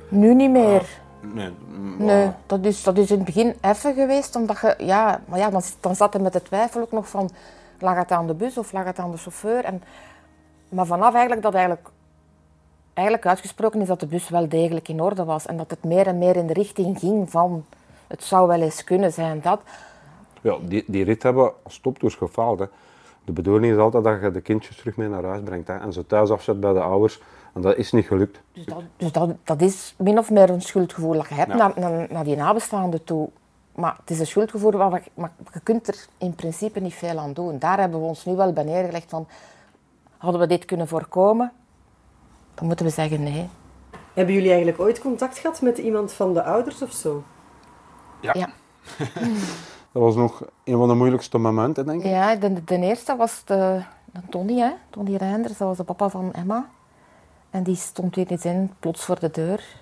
Nu 0.08 0.34
niet 0.36 0.50
meer. 0.50 1.00
Ah, 1.24 1.34
nee, 1.34 1.52
nee 1.98 2.30
dat, 2.46 2.66
is, 2.66 2.84
dat 2.84 2.98
is 2.98 3.12
in 3.12 3.16
het 3.16 3.26
begin 3.26 3.56
even 3.62 3.94
geweest, 3.94 4.36
omdat 4.36 4.60
je, 4.60 4.76
ja, 4.78 5.22
maar 5.26 5.40
ja, 5.40 5.50
dan, 5.50 5.62
dan 5.80 5.96
zat 5.96 6.14
er 6.14 6.22
met 6.22 6.34
de 6.34 6.42
twijfel 6.42 6.82
ook 6.82 6.92
nog 6.92 7.10
van, 7.10 7.30
lag 7.80 7.96
het 7.96 8.12
aan 8.12 8.28
de 8.28 8.34
bus 8.34 8.58
of 8.58 8.72
lag 8.72 8.84
het 8.86 9.00
aan 9.00 9.12
de 9.12 9.18
chauffeur? 9.18 9.64
En, 9.64 9.84
maar 10.70 10.86
vanaf 10.86 11.14
eigenlijk 11.14 11.42
dat 11.42 11.54
eigenlijk, 11.54 11.90
eigenlijk 12.94 13.28
uitgesproken 13.28 13.82
is 13.82 13.88
dat 13.88 14.00
de 14.00 14.08
bus 14.08 14.30
wel 14.30 14.50
degelijk 14.50 14.88
in 14.88 15.02
orde 15.02 15.24
was 15.24 15.46
en 15.46 15.58
dat 15.58 15.70
het 15.70 15.84
meer 15.84 16.08
en 16.08 16.18
meer 16.18 16.36
in 16.36 16.48
de 16.48 16.54
richting 16.54 17.00
ging 17.00 17.32
van, 17.32 17.66
het 18.08 18.24
zou 18.24 18.48
wel 18.48 18.62
eens 18.62 18.84
kunnen 18.84 19.14
zijn 19.14 19.42
dat. 19.42 19.62
Ja, 20.42 20.58
die, 20.62 20.84
die 20.88 21.04
rit 21.04 21.24
hebben 21.24 21.52
als 21.64 21.80
toptours 21.80 22.16
gefaald. 22.16 22.60
Hè 22.60 22.66
de 23.26 23.32
bedoeling 23.32 23.74
is 23.74 23.80
altijd 23.80 24.04
dat 24.04 24.22
je 24.22 24.32
de 24.32 24.42
kindjes 24.42 24.78
terug 24.78 24.96
mee 24.98 25.08
naar 25.08 25.24
huis 25.24 25.42
brengt 25.42 25.68
hè, 25.68 25.78
en 25.78 25.94
ze 25.94 26.06
thuis 26.06 26.30
afzet 26.30 26.60
bij 26.60 26.74
de 26.74 26.82
ouders. 26.82 27.22
En 27.54 27.62
dat 27.62 27.78
is 27.78 27.92
niet 27.92 28.06
gelukt. 28.06 28.40
Dus 28.54 28.66
dat, 28.66 28.84
dus 28.98 29.12
dat, 29.12 29.30
dat 29.44 29.62
is 29.62 29.96
min 29.98 30.18
of 30.18 30.32
meer 30.32 30.50
een 30.50 30.62
schuldgevoel 30.62 31.14
dat 31.14 31.28
je 31.28 31.34
hebt 31.34 31.54
naar, 31.54 31.74
naar, 31.76 32.08
naar, 32.10 32.24
die 32.24 32.36
nabestaanden 32.36 33.04
toe. 33.04 33.30
Maar 33.76 33.96
het 34.00 34.10
is 34.10 34.20
een 34.20 34.28
schuldgevoel, 34.28 34.72
waar 34.72 35.04
maar 35.14 35.32
je 35.54 35.60
kunt 35.60 35.88
er 35.88 36.06
in 36.18 36.36
principe 36.36 36.80
niet 36.80 36.94
veel 36.94 37.18
aan 37.20 37.34
doen. 37.34 37.60
Daar 37.60 37.80
hebben 37.80 38.00
we 38.00 38.06
ons 38.06 38.26
nu 38.26 38.36
wel 38.36 38.54
bij 38.54 38.64
neergelegd 38.64 39.10
van, 39.10 39.28
hadden 40.18 40.42
we 40.42 40.48
dit 40.48 40.66
kunnen 40.66 40.88
voorkomen? 40.88 41.52
Dan 42.54 42.66
moeten 42.68 42.86
we 42.86 42.92
zeggen 42.92 43.24
nee. 43.24 43.50
Hebben 44.14 44.34
jullie 44.34 44.50
eigenlijk 44.50 44.80
ooit 44.80 45.00
contact 45.00 45.38
gehad 45.38 45.62
met 45.62 45.78
iemand 45.78 46.14
van 46.14 46.34
de 46.34 46.44
ouders 46.44 46.82
of 46.82 46.92
zo? 46.92 47.24
Ja. 48.22 48.34
ja. 48.34 48.50
Dat 49.94 50.02
was 50.02 50.16
nog 50.16 50.44
een 50.64 50.78
van 50.78 50.88
de 50.88 50.94
moeilijkste 50.94 51.38
momenten, 51.38 51.86
denk 51.86 52.04
ik. 52.04 52.10
Ja, 52.10 52.36
de, 52.36 52.64
de 52.64 52.78
eerste 52.78 53.16
was 53.16 53.42
de, 53.46 53.82
de 54.06 54.20
Tony, 54.30 54.60
hè? 54.60 54.72
Tony 54.90 55.16
Reinders. 55.16 55.58
Dat 55.58 55.68
was 55.68 55.78
de 55.78 55.84
papa 55.84 56.10
van 56.10 56.34
Emma. 56.34 56.70
En 57.50 57.64
die 57.64 57.76
stond 57.76 58.16
weer 58.16 58.28
eens 58.28 58.46
in, 58.46 58.74
plots 58.80 59.04
voor 59.04 59.20
de 59.20 59.30
deur. 59.32 59.82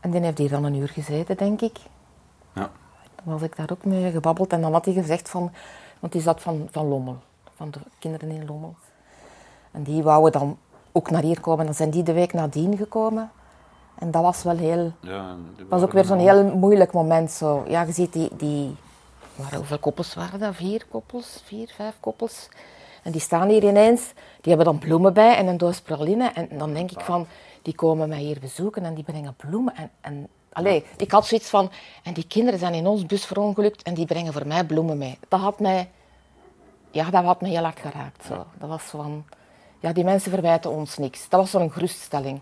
En 0.00 0.10
die 0.10 0.20
heeft 0.20 0.38
hier 0.38 0.48
dan 0.48 0.64
een 0.64 0.74
uur 0.74 0.88
gezeten, 0.88 1.36
denk 1.36 1.60
ik. 1.60 1.78
Ja. 2.52 2.70
Dan 3.14 3.34
was 3.34 3.42
ik 3.42 3.56
daar 3.56 3.70
ook 3.72 3.84
mee 3.84 4.10
gebabbeld. 4.10 4.52
En 4.52 4.60
dan 4.60 4.72
had 4.72 4.84
hij 4.84 4.94
gezegd 4.94 5.28
van... 5.28 5.52
Want 5.98 6.12
die 6.12 6.22
zat 6.22 6.40
van, 6.40 6.68
van 6.70 6.86
Lommel. 6.86 7.16
Van 7.54 7.70
de 7.70 7.78
kinderen 7.98 8.30
in 8.30 8.46
Lommel. 8.46 8.74
En 9.70 9.82
die 9.82 10.02
wouden 10.02 10.40
dan 10.40 10.58
ook 10.92 11.10
naar 11.10 11.22
hier 11.22 11.40
komen. 11.40 11.64
Dan 11.64 11.74
zijn 11.74 11.90
die 11.90 12.02
de 12.02 12.12
week 12.12 12.32
nadien 12.32 12.76
gekomen. 12.76 13.30
En 14.00 14.10
dat 14.10 14.22
was 14.22 14.42
wel 14.42 14.56
heel... 14.56 14.92
Ja, 15.00 15.36
Dat 15.56 15.66
was 15.68 15.82
ook 15.82 15.92
weer 15.92 16.04
zo'n 16.04 16.18
heel 16.18 16.44
moeilijk 16.44 16.92
moment. 16.92 17.30
Zo. 17.30 17.64
Ja, 17.68 17.82
je 17.82 17.92
ziet 17.92 18.12
die... 18.12 18.28
die 18.36 18.76
hoeveel 19.56 19.78
koppels 19.78 20.14
waren 20.14 20.40
dat? 20.40 20.54
Vier 20.54 20.86
koppels? 20.90 21.42
Vier, 21.44 21.72
vijf 21.76 21.94
koppels? 22.00 22.48
En 23.02 23.12
die 23.12 23.20
staan 23.20 23.48
hier 23.48 23.64
ineens. 23.64 24.12
Die 24.40 24.54
hebben 24.54 24.64
dan 24.64 24.78
bloemen 24.78 25.12
bij 25.12 25.36
en 25.36 25.46
een 25.46 25.56
doos 25.56 25.80
praline. 25.80 26.30
En 26.34 26.48
dan 26.58 26.72
denk 26.72 26.90
ik 26.90 27.00
van... 27.00 27.26
Die 27.62 27.74
komen 27.74 28.08
mij 28.08 28.18
hier 28.18 28.40
bezoeken 28.40 28.84
en 28.84 28.94
die 28.94 29.04
brengen 29.04 29.34
bloemen. 29.36 29.76
En, 29.76 29.90
en 30.00 30.28
allee, 30.52 30.84
ik 30.96 31.10
had 31.10 31.26
zoiets 31.26 31.48
van... 31.48 31.70
En 32.02 32.12
die 32.12 32.26
kinderen 32.26 32.58
zijn 32.58 32.74
in 32.74 32.86
ons 32.86 33.06
bus 33.06 33.24
verongelukt 33.26 33.82
en 33.82 33.94
die 33.94 34.06
brengen 34.06 34.32
voor 34.32 34.46
mij 34.46 34.64
bloemen 34.64 34.98
mee. 34.98 35.18
Dat 35.28 35.40
had 35.40 35.60
mij... 35.60 35.90
Ja, 36.90 37.10
dat 37.10 37.24
had 37.24 37.40
me 37.40 37.48
heel 37.48 37.62
hard 37.62 37.80
geraakt. 37.80 38.24
Zo. 38.26 38.46
Dat 38.58 38.68
was 38.68 38.82
van... 38.82 39.24
Ja, 39.80 39.92
die 39.92 40.04
mensen 40.04 40.30
verwijten 40.30 40.70
ons 40.70 40.98
niks. 40.98 41.28
Dat 41.28 41.40
was 41.40 41.50
zo'n 41.50 41.72
geruststelling. 41.72 42.40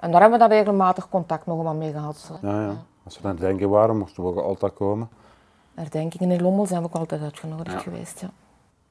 En 0.00 0.10
daar 0.10 0.20
hebben 0.20 0.38
we 0.38 0.48
dan 0.48 0.56
regelmatig 0.58 1.08
contact 1.08 1.46
nog 1.46 1.62
maar 1.62 1.74
mee 1.74 1.92
gehad. 1.92 2.30
Ja, 2.42 2.62
ja. 2.62 2.72
Als 3.04 3.16
we 3.16 3.20
naar 3.22 3.32
het 3.32 3.40
denken 3.40 3.68
waren, 3.68 3.98
moesten 3.98 4.22
we 4.22 4.28
ook 4.28 4.38
altijd 4.38 4.74
komen. 4.74 5.08
Herdenkingen 5.74 6.30
in 6.30 6.42
Lommel 6.42 6.66
zijn 6.66 6.82
we 6.82 6.86
ook 6.88 6.94
altijd 6.94 7.22
uitgenodigd 7.22 7.72
Ja. 7.72 7.78
geweest. 7.78 8.20
Ja. 8.20 8.30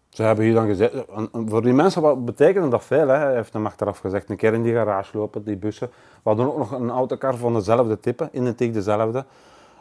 Ze 0.10 0.24
hebben 0.24 0.46
hier 0.46 0.54
dan 0.54 0.68
gezegd, 0.68 0.94
voor 1.32 1.62
die 1.62 1.74
mensen 1.74 2.02
wat 2.02 2.26
betekende 2.26 2.68
dat 2.68 2.84
veel. 2.84 3.08
Hè? 3.08 3.16
Hij 3.16 3.34
heeft 3.36 3.54
hem 3.54 3.66
achteraf 3.66 4.00
gezegd, 4.00 4.30
een 4.30 4.36
keer 4.38 4.54
in 4.54 4.62
die 4.64 4.74
garage 4.74 5.18
lopen, 5.18 5.44
die 5.44 5.56
bussen. 5.56 5.88
We 6.24 6.30
hadden 6.30 6.46
ook 6.46 6.58
nog 6.58 6.72
een 6.72 6.90
autocar 6.90 7.36
van 7.38 7.54
dezelfde 7.54 8.00
type, 8.00 8.30
in 8.32 8.46
het 8.46 8.58
dezelfde. 8.58 9.26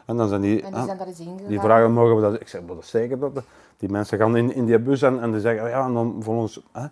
En 0.09 0.17
dan 0.17 0.27
zijn 0.27 0.41
die, 0.41 0.61
En 0.61 0.67
die 0.71 0.79
ah, 0.79 0.85
zijn 0.85 0.97
daar 0.97 1.07
eens 1.07 1.19
ingegaan. 1.19 1.47
die 1.47 1.59
vragen, 1.59 1.91
mogen 1.91 2.15
we 2.15 2.21
dat? 2.21 2.41
Ik 2.41 2.47
zeg, 2.47 2.61
dat 2.67 2.85
zeker 2.85 3.19
dat. 3.19 3.31
Die 3.77 3.89
mensen 3.89 4.17
gaan 4.17 4.35
in, 4.37 4.53
in 4.53 4.65
die 4.65 4.79
bus 4.79 5.01
en, 5.01 5.21
en 5.21 5.31
die 5.31 5.39
zeggen, 5.39 5.69
ja, 5.69 5.85
en 5.85 5.93
dan 5.93 6.15
voor 6.19 6.35
ons, 6.35 6.61
hè, 6.71 6.85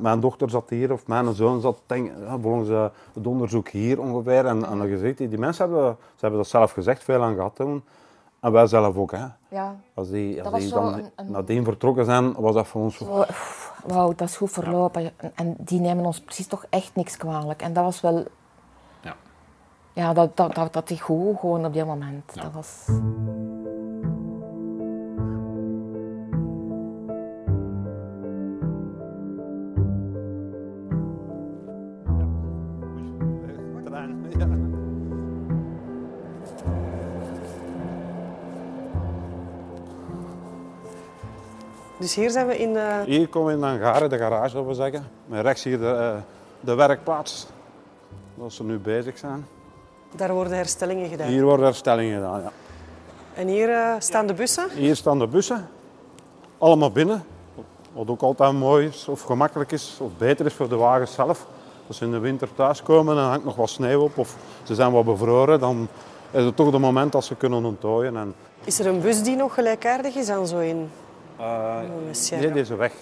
mijn, 0.00 0.20
dochter 0.20 0.50
zat 0.50 0.70
hier 0.70 0.92
of 0.92 1.06
mijn 1.06 1.34
zoon 1.34 1.60
zat, 1.60 1.78
denk, 1.86 2.10
ja, 2.26 2.38
voor 2.38 2.52
ons 2.52 2.68
eh, 2.68 2.84
het 3.14 3.26
onderzoek 3.26 3.68
hier 3.68 4.00
ongeveer. 4.00 4.46
En, 4.46 4.64
en 4.66 4.78
dan 4.78 4.88
gezegd, 4.88 5.18
die, 5.18 5.28
die 5.28 5.38
mensen 5.38 5.64
hebben, 5.68 5.96
ze 6.00 6.20
hebben 6.20 6.38
dat 6.40 6.48
zelf 6.48 6.72
gezegd, 6.72 7.04
veel 7.04 7.22
aan 7.22 7.34
gehad 7.34 7.54
toen. 7.56 7.82
En 8.40 8.52
wij 8.52 8.66
zelf 8.66 8.96
ook. 8.96 9.10
Hè. 9.12 9.24
Ja. 9.48 9.76
Als 9.94 10.10
die, 10.10 10.42
als 10.42 10.60
die 10.62 10.72
dan 10.72 10.94
een- 10.94 11.10
een- 11.16 11.30
nadien 11.30 11.64
vertrokken 11.64 12.04
zijn, 12.04 12.32
was 12.32 12.54
dat 12.54 12.66
voor 12.66 12.82
ons... 12.82 12.96
Zo, 12.96 13.24
Wauw, 13.86 14.12
dat 14.16 14.28
is 14.28 14.36
goed 14.36 14.50
verlopen. 14.50 15.10
En- 15.16 15.32
En 15.34 15.54
die 15.58 15.80
nemen 15.80 16.04
ons 16.04 16.20
precies 16.20 16.46
toch 16.46 16.64
echt 16.70 16.90
niks 16.94 17.16
kwalijk. 17.16 17.62
En 17.62 17.72
dat 17.72 17.84
was 17.84 18.00
wel... 18.00 18.24
Ja. 19.94 20.12
Dat, 20.12 20.36
dat, 20.36 20.54
dat, 20.54 20.72
dat 20.72 20.90
is 20.90 21.00
goed 21.00 21.38
gewoon 21.38 21.64
op 21.66 21.72
die 21.72 21.84
moment. 21.84 22.32
Ja. 22.34 22.42
Dat 22.42 22.52
was... 22.52 22.86
Dus 41.98 42.14
hier 42.14 42.30
zijn 42.30 42.46
we 42.46 42.58
in... 42.58 42.76
eh, 42.76 43.00
Hier 43.04 43.28
komen 43.28 43.48
we 43.48 43.54
in 43.54 43.60
de 43.60 43.66
hangar, 43.84 44.08
de 44.08 44.18
garage, 44.18 44.48
zullen 44.48 44.66
we 44.66 44.74
zeggen. 44.74 45.04
Met 45.26 45.42
rechts 45.42 45.64
hier 45.64 45.78
de, 45.78 45.86
eh, 45.88 46.16
de 46.60 46.74
werkplaats. 46.74 47.46
Dat 48.34 48.52
ze 48.52 48.64
nu 48.64 48.78
bezig 48.78 49.18
zijn. 49.18 49.46
Daar 50.16 50.32
worden 50.32 50.56
herstellingen 50.56 51.08
gedaan. 51.08 51.28
Hier 51.28 51.44
worden 51.44 51.64
herstellingen 51.64 52.14
gedaan, 52.14 52.42
ja. 52.42 52.52
En 53.34 53.48
hier 53.48 53.70
eh, 53.70 53.94
staan 53.98 54.26
de 54.26 54.34
bussen. 54.34 54.70
Hier 54.70 54.96
staan 54.96 55.18
de 55.18 55.26
bussen. 55.26 55.68
Allemaal 56.58 56.90
binnen. 56.90 57.24
Wat 57.92 58.08
ook 58.08 58.22
altijd 58.22 58.52
mooi 58.52 58.86
is, 58.86 59.08
of 59.08 59.22
gemakkelijk 59.22 59.72
is, 59.72 59.96
of 60.00 60.10
beter 60.18 60.46
is 60.46 60.54
voor 60.54 60.68
de 60.68 60.76
wagens 60.76 61.14
zelf. 61.14 61.46
Als 61.86 61.96
ze 61.96 62.04
in 62.04 62.10
de 62.10 62.18
winter 62.18 62.48
thuiskomen 62.54 63.16
en 63.16 63.22
er 63.22 63.28
hangt 63.28 63.44
nog 63.44 63.56
wat 63.56 63.68
sneeuw 63.68 64.02
op, 64.02 64.18
of 64.18 64.36
ze 64.62 64.74
zijn 64.74 64.92
wat 64.92 65.04
bevroren, 65.04 65.60
dan 65.60 65.88
is 66.30 66.44
het 66.44 66.56
toch 66.56 66.70
het 66.70 66.80
moment 66.80 67.12
dat 67.12 67.24
ze 67.24 67.34
kunnen 67.34 67.64
onttooien. 67.64 68.16
En, 68.16 68.34
Is 68.64 68.78
er 68.78 68.86
een 68.86 69.00
bus 69.00 69.22
die 69.22 69.36
nog 69.36 69.54
gelijkaardig 69.54 70.14
is 70.14 70.28
aan 70.28 70.46
zo 70.46 70.58
in 70.58 70.90
eh, 71.38 71.78
Sierra? 72.10 72.44
Nee, 72.44 72.52
deze 72.52 72.76
weg. 72.76 72.92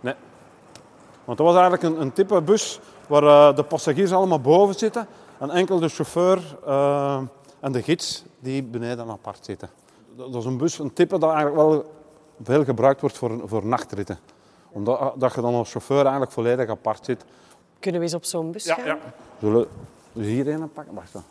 Nee. 0.00 0.14
Want 1.24 1.38
dat 1.38 1.46
was 1.46 1.56
eigenlijk 1.56 1.82
een, 1.82 2.00
een 2.00 2.12
type 2.12 2.40
bus 2.40 2.80
waar 3.06 3.22
eh, 3.22 3.56
de 3.56 3.62
passagiers 3.62 4.12
allemaal 4.12 4.40
boven 4.40 4.74
zitten 4.74 5.06
en 5.38 5.50
enkel 5.50 5.78
de 5.78 5.88
chauffeur 5.88 6.58
eh, 6.66 7.22
en 7.60 7.72
de 7.72 7.82
gids 7.82 8.24
die 8.38 8.62
beneden 8.62 9.10
apart 9.10 9.44
zitten. 9.44 9.70
Dat 10.16 10.34
is 10.34 10.44
een 10.44 10.56
bus, 10.56 10.78
een 10.78 10.92
type 10.92 11.18
dat 11.18 11.30
eigenlijk 11.30 11.56
wel 11.56 11.92
veel 12.42 12.64
gebruikt 12.64 13.00
wordt 13.00 13.18
voor, 13.18 13.48
voor 13.48 13.66
nachtritten. 13.66 14.18
Omdat 14.70 15.20
dat 15.20 15.34
je 15.34 15.40
dan 15.40 15.54
als 15.54 15.70
chauffeur 15.70 16.00
eigenlijk 16.00 16.32
volledig 16.32 16.68
apart 16.68 17.04
zit. 17.04 17.24
Kunnen 17.78 18.00
we 18.00 18.06
eens 18.06 18.16
op 18.16 18.24
zo'n 18.24 18.52
bus 18.52 18.70
gaan? 18.70 18.98
Zullen 19.40 19.66
we 20.12 20.24
hier 20.24 20.48
een 20.48 20.72
pakken? 20.72 20.94
Wacht 20.94 21.12
dan. 21.12 21.24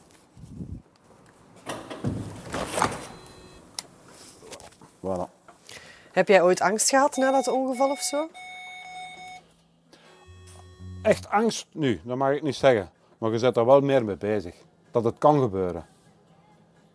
Voilà. 5.00 5.30
Heb 6.12 6.28
jij 6.28 6.44
ooit 6.44 6.62
angst 6.62 6.90
gehad 6.90 7.16
na 7.16 7.32
dat 7.32 7.48
ongeval 7.48 7.90
of 7.90 8.00
zo? 8.00 8.30
Echt 11.02 11.30
angst? 11.30 11.68
Nu, 11.72 12.02
dat 12.04 12.18
mag 12.18 12.32
ik 12.32 12.42
niet 12.42 12.56
zeggen. 12.56 12.92
Maar 13.18 13.32
je 13.32 13.40
bent 13.40 13.56
daar 13.56 13.66
wel 13.66 13.82
meer 13.82 14.06
mee 14.06 14.18
bezig. 14.18 14.56
Dat 14.92 15.04
het 15.04 15.18
kan 15.18 15.40
gebeuren. 15.40 15.86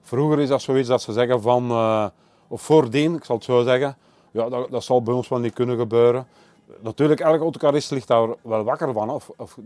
Vroeger 0.00 0.40
is 0.40 0.48
dat 0.48 0.62
zoiets 0.62 0.88
dat 0.88 1.02
ze 1.02 1.12
zeggen 1.12 1.42
van... 1.42 1.70
eh, 1.70 2.06
of 2.48 2.62
voordien, 2.62 3.14
ik 3.14 3.24
zal 3.24 3.36
het 3.36 3.44
zo 3.44 3.62
zeggen. 3.62 3.96
Ja, 4.30 4.48
dat, 4.48 4.70
dat 4.70 4.84
zal 4.84 5.02
bij 5.02 5.14
ons 5.14 5.28
wel 5.28 5.38
niet 5.38 5.54
kunnen 5.54 5.78
gebeuren. 5.78 6.26
Natuurlijk, 6.80 7.20
elke 7.20 7.42
autocarist 7.42 7.90
ligt 7.90 8.08
daar 8.08 8.28
wel 8.42 8.64
wakker 8.64 8.92
van. 8.92 9.10
Of, 9.10 9.30
of, 9.36 9.58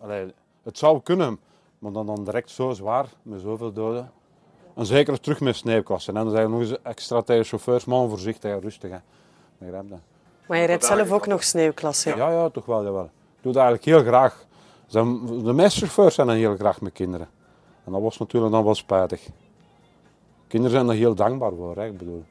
allee, 0.00 0.34
het 0.62 0.78
zou 0.78 1.00
kunnen. 1.02 1.38
Maar 1.78 1.92
dan, 1.92 2.06
dan 2.06 2.24
direct 2.24 2.50
zo 2.50 2.72
zwaar, 2.72 3.06
met 3.22 3.40
zoveel 3.40 3.72
doden. 3.72 4.10
En 4.74 4.86
zeker 4.86 5.20
terug 5.20 5.40
met 5.40 5.56
sneeuwklassen. 5.56 6.16
En 6.16 6.22
dan 6.22 6.32
zeggen 6.32 6.50
nog 6.50 6.60
eens 6.60 6.82
extra 6.82 7.22
tegen 7.22 7.44
chauffeurs, 7.44 7.84
man, 7.84 8.08
voorzichtig 8.08 8.52
en 8.52 8.60
rustig. 8.60 8.90
Hè. 8.90 8.98
Maar 10.46 10.58
je 10.58 10.64
rijdt 10.64 10.84
zelf 10.84 11.12
ook 11.12 11.26
nog 11.26 11.44
sneeuwklasse. 11.44 12.16
Ja, 12.16 12.30
ja, 12.30 12.48
toch 12.48 12.64
wel, 12.64 12.84
jawel. 12.84 13.04
Ik 13.04 13.42
doe 13.42 13.52
dat 13.52 13.62
eigenlijk 13.62 13.84
heel 13.84 14.10
graag. 14.10 14.46
Zijn- 14.88 15.26
De 15.44 15.52
meeste 15.52 15.78
chauffeurs 15.78 16.14
zijn 16.14 16.26
dan 16.26 16.36
heel 16.36 16.56
graag 16.56 16.80
met 16.80 16.92
kinderen. 16.92 17.28
En 17.84 17.92
dat 17.92 18.02
was 18.02 18.18
natuurlijk 18.18 18.52
dan 18.52 18.64
wel 18.64 18.74
spijtig. 18.74 19.28
Kinderen 20.46 20.76
zijn 20.76 20.88
er 20.88 20.94
heel 20.94 21.14
dankbaar 21.14 21.52
voor, 21.56 21.76
hè, 21.76 21.86
ik 21.86 21.98
bedoel. 21.98 22.24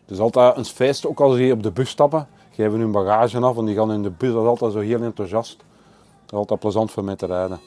Het 0.00 0.10
is 0.10 0.18
altijd 0.18 0.56
een 0.56 0.64
feest, 0.64 1.06
ook 1.06 1.20
als 1.20 1.36
die 1.36 1.52
op 1.52 1.62
de 1.62 1.70
bus 1.70 1.90
stappen, 1.90 2.28
geven 2.52 2.78
hun 2.78 2.90
bagage 2.92 3.38
af 3.40 3.56
en 3.56 3.64
die 3.64 3.74
gaan 3.76 3.92
in 3.92 4.02
de 4.02 4.10
bus, 4.10 4.32
dat 4.32 4.42
is 4.42 4.48
altijd 4.48 4.72
zo 4.72 4.78
heel 4.78 5.02
enthousiast. 5.02 5.56
Dat 5.56 6.32
is 6.32 6.38
altijd 6.38 6.60
plezant 6.60 6.90
voor 6.90 7.04
mij 7.04 7.16
te 7.16 7.26
rijden. 7.26 7.58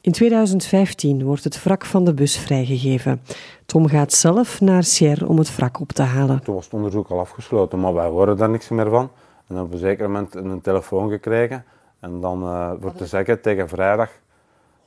In 0.00 0.12
2015 0.12 1.24
wordt 1.24 1.44
het 1.44 1.62
wrak 1.62 1.84
van 1.84 2.04
de 2.04 2.14
bus 2.14 2.38
vrijgegeven. 2.38 3.22
Tom 3.66 3.88
gaat 3.88 4.12
zelf 4.12 4.60
naar 4.60 4.84
Sierre 4.84 5.26
om 5.28 5.38
het 5.38 5.56
wrak 5.56 5.80
op 5.80 5.88
te 5.92 6.02
halen. 6.02 6.42
Toen 6.42 6.54
was 6.54 6.64
het 6.64 6.74
onderzoek 6.74 7.08
al 7.08 7.18
afgesloten, 7.18 7.80
maar 7.80 7.94
wij 7.94 8.08
horen 8.08 8.36
daar 8.36 8.50
niks 8.50 8.68
meer 8.68 8.90
van. 8.90 9.10
En 9.46 9.60
op 9.60 9.72
een 9.72 9.78
zeker 9.78 10.10
moment 10.10 10.34
een 10.34 10.60
telefoon 10.60 11.10
gekregen. 11.10 11.64
En 12.00 12.20
dan 12.20 12.42
eh 12.42 12.72
voor 12.80 12.92
te 12.92 13.06
zeggen, 13.06 13.40
tegen 13.40 13.68
vrijdag, 13.68 14.10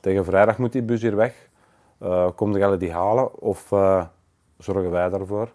tegen 0.00 0.24
vrijdag 0.24 0.58
moet 0.58 0.72
die 0.72 0.82
bus 0.82 1.02
hier 1.02 1.16
weg. 1.16 1.48
Eh 1.98 2.28
kom 2.34 2.56
jij 2.56 2.78
die 2.78 2.92
halen 2.92 3.40
of 3.40 3.72
eh, 3.72 4.04
zorgen 4.58 4.90
wij 4.90 5.08
daarvoor? 5.08 5.48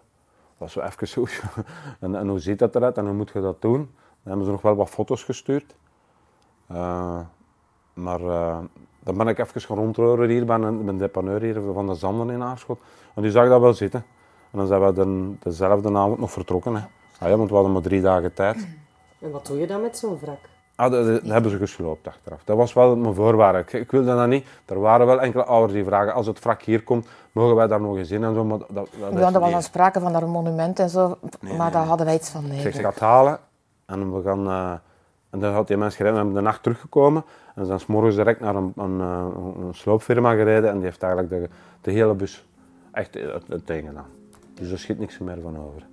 Dat 0.58 0.68
is 0.68 0.72
zo 0.74 0.80
even 0.80 1.08
zo. 1.08 1.26
en, 2.04 2.14
en 2.14 2.28
hoe 2.28 2.38
ziet 2.38 2.58
dat 2.58 2.74
eruit 2.74 2.96
en 2.96 3.04
hoe 3.04 3.14
moet 3.14 3.30
je 3.30 3.40
dat 3.40 3.62
doen? 3.62 3.78
Dan 3.78 3.88
hebben 4.22 4.44
ze 4.44 4.50
nog 4.50 4.62
wel 4.62 4.74
wat 4.74 4.88
foto's 4.88 5.24
gestuurd. 5.24 5.74
Maar 7.94 8.20
dan 9.02 9.16
ben 9.16 9.28
ik 9.28 9.38
even 9.38 9.60
gaan 9.60 9.76
rondroeren 9.76 10.28
hier 10.28 10.44
bij 10.44 10.56
een, 10.56 10.78
bij 10.84 10.88
een 10.92 10.98
depaneur 10.98 11.40
hier 11.40 11.60
van 11.72 11.86
de 11.86 11.94
Zanden 11.94 12.30
in 12.30 12.42
Aarschot. 12.42 12.80
En 13.14 13.22
die 13.22 13.30
zag 13.30 13.48
dat 13.48 13.60
wel 13.60 13.74
zitten. 13.74 14.04
En 14.50 14.58
dan 14.58 14.66
zijn 14.66 14.80
we 14.80 14.92
de, 14.92 15.34
dezelfde 15.38 15.96
avond 15.96 16.18
nog 16.18 16.30
vertrokken. 16.30 16.74
Hè. 16.74 16.82
Ah 17.18 17.28
ja, 17.28 17.36
want 17.36 17.48
we 17.48 17.54
hadden 17.54 17.72
maar 17.72 17.82
drie 17.82 18.00
dagen 18.00 18.34
tijd. 18.34 18.68
En 19.20 19.30
wat 19.30 19.46
doe 19.46 19.58
je 19.58 19.66
dan 19.66 19.80
met 19.80 19.98
zo'n 19.98 20.18
wrak? 20.18 20.49
Ah, 20.80 20.90
dat, 20.90 21.06
dat 21.06 21.22
hebben 21.22 21.50
ze 21.50 21.56
gesloopt 21.56 22.06
achteraf. 22.06 22.44
Dat 22.44 22.56
was 22.56 22.72
wel 22.72 22.96
mijn 22.96 23.14
voorwaarde. 23.14 23.58
Ik, 23.58 23.72
ik 23.72 23.90
wilde 23.90 24.14
dat 24.14 24.26
niet. 24.28 24.46
Er 24.66 24.80
waren 24.80 25.06
wel 25.06 25.20
enkele 25.20 25.44
ouders 25.44 25.72
die 25.72 25.84
vragen, 25.84 26.14
als 26.14 26.26
het 26.26 26.40
wrak 26.40 26.62
hier 26.62 26.82
komt, 26.82 27.08
mogen 27.32 27.56
wij 27.56 27.66
daar 27.66 27.80
nog 27.80 27.96
eens 27.96 28.10
in 28.10 28.24
en 28.24 28.34
zo. 28.34 28.44
Maar 28.44 28.58
dat, 28.58 28.68
dat, 28.70 28.88
dat 29.00 29.12
Ja, 29.12 29.32
er 29.32 29.40
was 29.40 29.50
dan 29.50 29.62
sprake 29.62 30.00
van 30.00 30.12
daar 30.12 30.22
een 30.22 30.30
monument 30.30 30.78
en 30.78 30.90
zo, 30.90 31.18
maar 31.56 31.70
daar 31.70 31.84
hadden 31.84 32.06
wij 32.06 32.14
iets 32.14 32.30
van 32.30 32.44
Ik 32.44 32.50
nee. 32.50 32.60
zeg, 32.60 32.74
ik 32.74 32.80
ga 32.80 32.88
het 32.88 32.98
halen 32.98 33.38
en 33.86 34.14
we 34.14 34.22
gaan... 34.22 34.46
eh, 34.46 34.72
en 35.30 35.40
dan 35.40 35.52
had 35.52 35.66
die 35.66 35.76
mensen 35.76 35.96
gereden, 35.96 36.18
we 36.18 36.24
hebben 36.24 36.42
de 36.42 36.48
nacht 36.48 36.62
teruggekomen. 36.62 37.24
En 37.54 37.62
ze 37.62 37.66
zijn 37.66 37.80
's 37.80 37.86
morgens 37.86 38.16
direct 38.16 38.40
naar 38.40 38.54
een, 38.54 38.72
een, 38.76 39.00
eh, 39.00 39.26
een 39.66 39.74
sloopfirma 39.74 40.34
gereden 40.34 40.70
en 40.70 40.74
die 40.76 40.84
heeft 40.84 41.02
eigenlijk 41.02 41.32
de, 41.32 41.48
de 41.80 41.90
hele 41.90 42.14
bus 42.14 42.46
echt 42.92 43.14
het, 43.14 43.48
het 43.48 43.66
ding 43.66 43.86
gedaan. 43.88 44.06
Dus 44.54 44.70
er 44.70 44.78
schiet 44.78 44.98
niks 44.98 45.18
meer 45.18 45.38
van 45.42 45.58
over. 45.58 45.86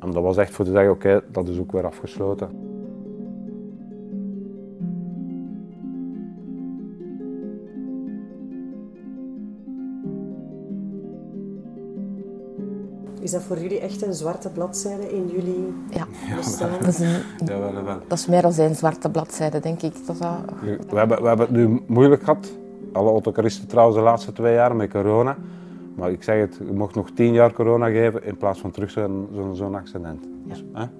En 0.00 0.10
dat 0.10 0.22
was 0.22 0.36
echt 0.36 0.52
voor 0.54 0.64
te 0.64 0.70
zeggen, 0.70 0.90
oké, 0.90 1.22
dat 1.28 1.48
is 1.48 1.58
ook 1.58 1.72
weer 1.72 1.86
afgesloten. 1.86 2.74
Dat 13.36 13.44
voor 13.46 13.58
jullie 13.58 13.80
echt 13.80 14.02
een 14.02 14.14
zwarte 14.14 14.50
bladzijde 14.50 15.10
in 15.10 15.28
jullie 15.28 15.74
Ja, 15.90 16.06
bestaan? 16.36 16.70
dat 16.80 16.88
is, 16.88 16.98
een, 16.98 17.22
Ja, 17.44 17.58
wel, 17.58 17.84
wel. 17.84 17.98
dat 18.06 18.18
is 18.18 18.26
meer 18.26 18.42
dan 18.42 18.52
een 18.58 18.74
zwarte 18.74 19.10
bladzijde, 19.10 19.60
denk 19.60 19.82
ik. 19.82 20.06
Dat 20.06 20.18
dat, 20.18 20.38
We 20.90 20.96
hebben, 20.98 21.22
we 21.22 21.28
hebben 21.28 21.46
het 21.46 21.56
nu 21.56 21.82
moeilijk 21.86 22.22
gehad. 22.22 22.52
Alle 22.92 23.10
autocaristen 23.10 23.66
trouwens 23.68 23.96
de 23.96 24.02
laatste 24.02 24.32
twee 24.32 24.54
jaar 24.54 24.76
met 24.76 24.90
corona. 24.90 25.36
Maar 25.94 26.10
ik 26.10 26.22
zeg 26.22 26.40
het, 26.40 26.56
je 26.66 26.72
mocht 26.72 26.94
nog 26.94 27.10
tien 27.10 27.32
jaar 27.32 27.52
corona 27.52 27.86
geven 27.88 28.24
in 28.24 28.36
plaats 28.36 28.60
van 28.60 28.70
terug 28.70 28.90
zo'n 29.52 29.74
accident. 29.74 30.24
Dus, 30.44 30.64
hè? 30.72 30.80
ja. 30.80 30.90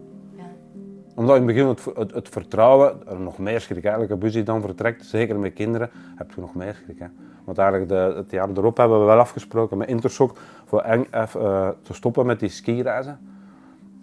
Omdat 1.14 1.36
in 1.36 1.46
het 1.46 1.54
begin 1.54 1.66
het, 1.68 1.84
het, 1.96 2.14
het 2.14 2.28
vertrouwen, 2.28 3.06
er 3.08 3.20
nog 3.20 3.38
meer 3.38 3.60
schrik. 3.60 3.82
Eigenlijk 3.82 4.12
een 4.12 4.18
bus 4.18 4.32
die 4.32 4.42
dan 4.42 4.60
vertrekt, 4.60 5.04
zeker 5.04 5.38
met 5.38 5.52
kinderen, 5.52 5.90
heb 6.16 6.32
je 6.34 6.40
nog 6.40 6.54
meer 6.54 6.74
schrik. 6.84 6.98
Hè? 6.98 7.06
Want 7.46 7.58
eigenlijk 7.58 7.88
de, 7.88 8.12
het 8.16 8.30
jaar 8.30 8.48
erop 8.48 8.76
hebben 8.76 8.98
we 8.98 9.04
wel 9.04 9.18
afgesproken 9.18 9.78
met 9.78 9.88
Intersoc 9.88 10.38
voor 10.64 10.80
eng, 10.80 11.06
eh, 11.10 11.68
te 11.82 11.94
stoppen 11.94 12.26
met 12.26 12.40
die 12.40 12.48
skireizen. 12.48 13.18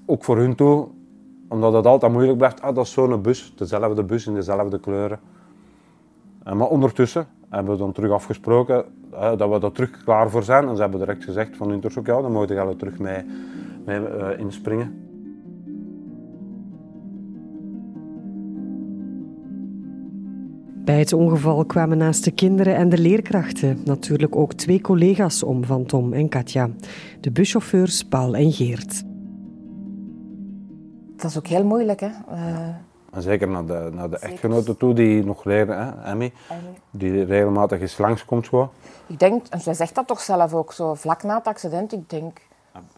Ook 0.05 0.23
voor 0.23 0.37
hun 0.37 0.55
toe, 0.55 0.87
omdat 1.47 1.73
het 1.73 1.85
altijd 1.85 2.11
moeilijk 2.11 2.37
blijft. 2.37 2.61
Ah, 2.61 2.75
dat 2.75 2.85
is 2.85 2.91
zo'n 2.91 3.21
bus, 3.21 3.53
dezelfde 3.55 4.03
bus 4.03 4.27
in 4.27 4.33
dezelfde 4.33 4.79
kleuren. 4.79 5.19
Eh, 6.43 6.53
maar 6.53 6.67
ondertussen 6.67 7.27
hebben 7.49 7.73
we 7.73 7.79
dan 7.79 7.91
terug 7.91 8.11
afgesproken 8.11 8.85
eh, 9.11 9.37
dat 9.37 9.49
we 9.49 9.59
daar 9.59 9.71
terug 9.71 10.03
klaar 10.03 10.29
voor 10.29 10.43
zijn. 10.43 10.67
En 10.67 10.75
ze 10.75 10.81
hebben 10.81 10.99
direct 10.99 11.23
gezegd 11.23 11.57
van 11.57 11.71
Intersoc, 11.71 12.05
ja, 12.05 12.21
dan 12.21 12.31
mogen 12.31 12.47
we 12.47 12.55
er 12.55 12.75
terug 12.75 12.99
mee, 12.99 13.25
eh, 13.85 14.39
inspringen. 14.39 15.12
Bij 20.83 20.99
het 20.99 21.13
ongeval 21.13 21.65
kwamen 21.65 21.97
naast 21.97 22.23
de 22.23 22.31
kinderen 22.31 22.75
en 22.75 22.89
de 22.89 22.97
leerkrachten 22.97 23.81
natuurlijk 23.85 24.35
ook 24.35 24.53
twee 24.53 24.81
collega's 24.81 25.43
om 25.43 25.63
van 25.65 25.85
Tom 25.85 26.13
en 26.13 26.29
Katja. 26.29 26.69
De 27.21 27.31
buschauffeurs 27.31 28.03
Paul 28.03 28.35
en 28.35 28.51
Geert. 28.51 29.03
dat 31.15 31.31
is 31.31 31.37
ook 31.37 31.47
heel 31.47 31.65
moeilijk, 31.65 31.99
hè. 31.99 32.09
Eh, 32.29 32.67
En 33.11 33.21
zeker 33.21 33.47
naar 33.47 33.65
de, 33.65 33.89
naar 33.93 34.09
de 34.09 34.15
Zeker. 34.17 34.29
echtgenoten 34.31 34.77
toe, 34.77 34.93
die 34.93 35.23
nog 35.25 35.43
leren, 35.43 35.85
hè, 35.85 36.11
Emmy, 36.11 36.31
die 36.91 37.23
regelmatig 37.23 37.81
eens 37.81 37.97
langskomt. 37.97 38.47
Gewoon. 38.47 38.69
Ik 39.07 39.19
denk, 39.19 39.47
en 39.49 39.59
zij 39.61 39.73
zegt 39.73 39.95
dat 39.95 40.07
toch 40.07 40.21
zelf 40.21 40.53
ook 40.53 40.73
zo, 40.73 40.93
vlak 40.93 41.23
na 41.23 41.37
het 41.37 41.47
accident, 41.47 41.93
ik 41.93 42.09
denk 42.09 42.37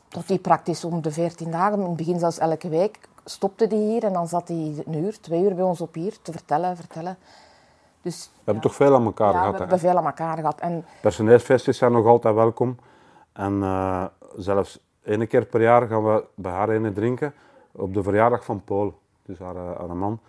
dat 0.08 0.24
hij 0.28 0.38
praktisch 0.40 0.84
om 0.86 1.02
de 1.02 1.12
14 1.12 1.52
dagen, 1.52 1.80
in 1.80 1.86
het 1.86 1.96
begin 1.96 2.20
zelfs 2.20 2.38
elke 2.38 2.70
week, 2.70 3.00
stopte 3.26 3.68
die 3.68 3.80
hier 3.92 4.04
en 4.04 4.14
dan 4.14 4.28
zat 4.28 4.48
hij 4.48 4.74
een 4.86 5.04
uur, 5.04 5.20
twee 5.22 5.44
uur 5.44 5.56
bij 5.56 5.64
ons 5.64 5.82
op 5.82 5.94
hier 5.94 6.14
te 6.22 6.32
vertellen, 6.32 6.76
vertellen. 6.76 7.18
Dus 8.06 8.30
We 8.34 8.41
hebben 8.43 8.64
toch 8.64 8.76
veel 8.76 8.95
aan 8.95 9.06
elkaar 9.06 9.28
ja, 9.28 9.34
we 9.34 9.39
gehad. 9.39 9.53
hè. 9.53 9.60
hebben 9.60 9.80
veel 9.80 9.97
aan 9.97 10.06
elkaar 10.06 10.38
gehad. 10.38 10.60
En 10.60 10.86
Personeelsfeestjes 11.01 11.78
zijn 11.78 11.91
nog 11.91 12.06
altijd 12.06 12.36
welkom. 12.36 12.78
En 13.34 13.64
eh, 13.64 14.03
zelfs 14.36 14.80
één 15.03 15.28
keer 15.28 15.45
per 15.45 15.62
jaar 15.62 15.88
gaan 15.88 16.03
we 16.03 16.24
bij 16.36 16.51
haar 16.51 16.70
ene 16.70 16.91
drinken 16.93 17.34
op 17.72 17.93
de 17.93 18.03
verjaardag 18.03 18.45
van 18.45 18.62
Paul, 18.64 18.99
dus 19.26 19.39
haar, 19.39 19.56
eh, 19.56 19.80
haar 19.88 19.95
man. 19.95 20.20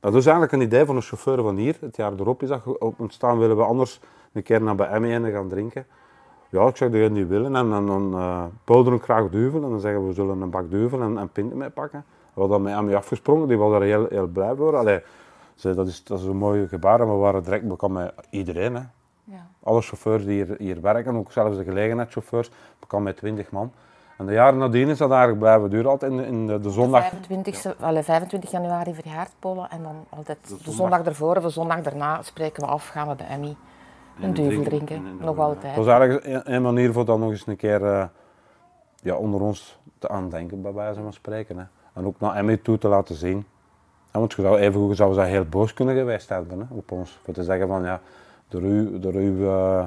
Dat 0.00 0.14
is 0.14 0.22
eigenlijk 0.24 0.52
een 0.52 0.60
idee 0.60 0.84
van 0.84 0.96
een 0.96 1.02
chauffeur 1.02 1.42
van 1.42 1.56
hier. 1.56 1.76
Het 1.80 1.96
jaar 1.96 2.12
erop 2.12 2.42
is 2.42 2.48
dat 2.48 2.60
ontstaan. 2.96 3.38
Willen 3.38 3.56
we 3.56 3.62
anders 3.62 4.00
een 4.32 4.42
keer 4.42 4.62
naar 4.62 4.74
bij 4.74 4.86
Emmy 4.88 5.12
ene 5.14 5.30
gaan 5.30 5.48
drinken? 5.48 5.86
Ja, 6.48 6.66
ik 6.66 6.76
zeg 6.76 6.90
degene 6.90 7.14
die 7.14 7.26
willen. 7.26 7.56
En, 7.56 7.72
en 7.72 7.86
dan 7.86 8.12
uh, 8.14 8.44
Paul 8.64 8.84
drinkt 8.84 9.04
graag 9.04 9.28
duvel. 9.28 9.62
En 9.62 9.70
dan 9.70 9.80
zeggen 9.80 10.00
we, 10.00 10.06
we 10.06 10.12
zullen 10.14 10.40
een 10.40 10.50
bak 10.50 10.70
duvel 10.70 11.02
en, 11.02 11.18
en 11.18 11.28
pinten 11.28 11.56
mee 11.58 11.70
pakken. 11.70 12.04
We 12.34 12.40
hadden 12.40 12.62
met 12.62 12.74
Emmy 12.76 12.94
afgesprongen. 12.94 13.48
Die 13.48 13.58
was 13.58 13.72
er 13.72 13.82
heel, 13.82 14.06
heel 14.08 14.26
blij 14.26 14.54
voor. 14.54 14.76
Allee, 14.76 15.02
ze, 15.60 15.74
dat, 15.74 15.86
is, 15.86 16.04
dat 16.04 16.18
is 16.18 16.24
een 16.24 16.36
mooi 16.36 16.68
gebaar. 16.68 17.00
En 17.00 17.06
we 17.06 17.14
waren 17.14 17.42
direct 17.42 17.68
bekend 17.68 17.92
met 17.92 18.12
iedereen. 18.30 18.74
Hè. 18.74 18.82
ja. 19.24 19.46
Alle 19.62 19.82
chauffeurs 19.82 20.24
die 20.24 20.44
hier, 20.44 20.54
hier 20.58 20.80
werken, 20.80 21.16
ook 21.16 21.32
zelfs 21.32 21.56
de 21.56 21.64
gelegenheidschauffeurs, 21.64 22.50
bekend 22.78 23.02
met 23.02 23.16
20 23.16 23.50
man. 23.50 23.72
En 24.18 24.26
de 24.26 24.32
jaren 24.32 24.58
nadien 24.58 24.88
is 24.88 24.98
dat 24.98 25.10
eigenlijk 25.10 25.40
blijven 25.40 25.70
duren, 25.70 25.90
altijd 25.90 26.10
in 26.12 26.16
de, 26.16 26.26
in 26.26 26.46
de, 26.46 26.60
de 26.60 26.70
zondag. 26.70 27.08
25, 27.08 27.80
allee, 27.80 28.02
25 28.02 28.50
januari 28.50 28.94
verjaart 28.94 29.32
Polen 29.38 29.70
en 29.70 29.82
dan 29.82 30.04
altijd 30.08 30.38
de 30.42 30.48
zondag, 30.48 30.74
zondag. 30.74 31.04
ervoor 31.04 31.36
of 31.36 31.42
de 31.42 31.48
zondag 31.48 31.80
daarna 31.80 32.22
spreken 32.22 32.62
we 32.62 32.68
af, 32.68 32.88
gaan 32.88 33.08
we 33.08 33.14
bij 33.14 33.26
Emmy 33.26 33.56
een 34.20 34.34
duvel 34.34 34.62
drinken. 34.62 35.16
Nog 35.20 35.38
altijd. 35.38 35.76
Dat 35.76 35.84
was 35.84 36.00
eigenlijk 36.00 36.24
een, 36.24 36.54
een 36.54 36.62
manier 36.62 36.92
voor 36.92 37.04
dan 37.04 37.20
nog 37.20 37.30
eens 37.30 37.46
een 37.46 37.56
keer 37.56 37.84
eh, 37.84 38.04
ja, 39.02 39.14
onder 39.14 39.40
ons 39.40 39.78
te 39.98 40.08
aandenken, 40.08 40.62
bij 40.62 40.72
wijze 40.72 41.00
van 41.00 41.12
spreken. 41.12 41.58
Hè. 41.58 41.64
En 41.92 42.06
ook 42.06 42.20
naar 42.20 42.34
Emmy 42.34 42.56
toe 42.56 42.78
te 42.78 42.88
laten 42.88 43.14
zien. 43.14 43.46
Ja, 44.12 44.18
want 44.18 44.32
je 44.32 44.42
zou 44.42 44.58
even 44.58 44.80
goed 44.80 44.96
zou 44.96 45.14
ze 45.14 45.20
heel 45.20 45.44
boos 45.44 45.74
kunnen 45.74 45.94
geweest 45.96 46.28
hebben 46.28 46.60
hè, 46.60 46.74
op 46.74 46.92
ons. 46.92 47.18
Voor 47.24 47.34
te 47.34 47.44
zeggen 47.44 47.68
van 47.68 47.84
ja, 47.84 48.00
door 48.48 48.62
u, 48.62 48.98
door 48.98 49.14
u, 49.14 49.46
eh, 49.46 49.84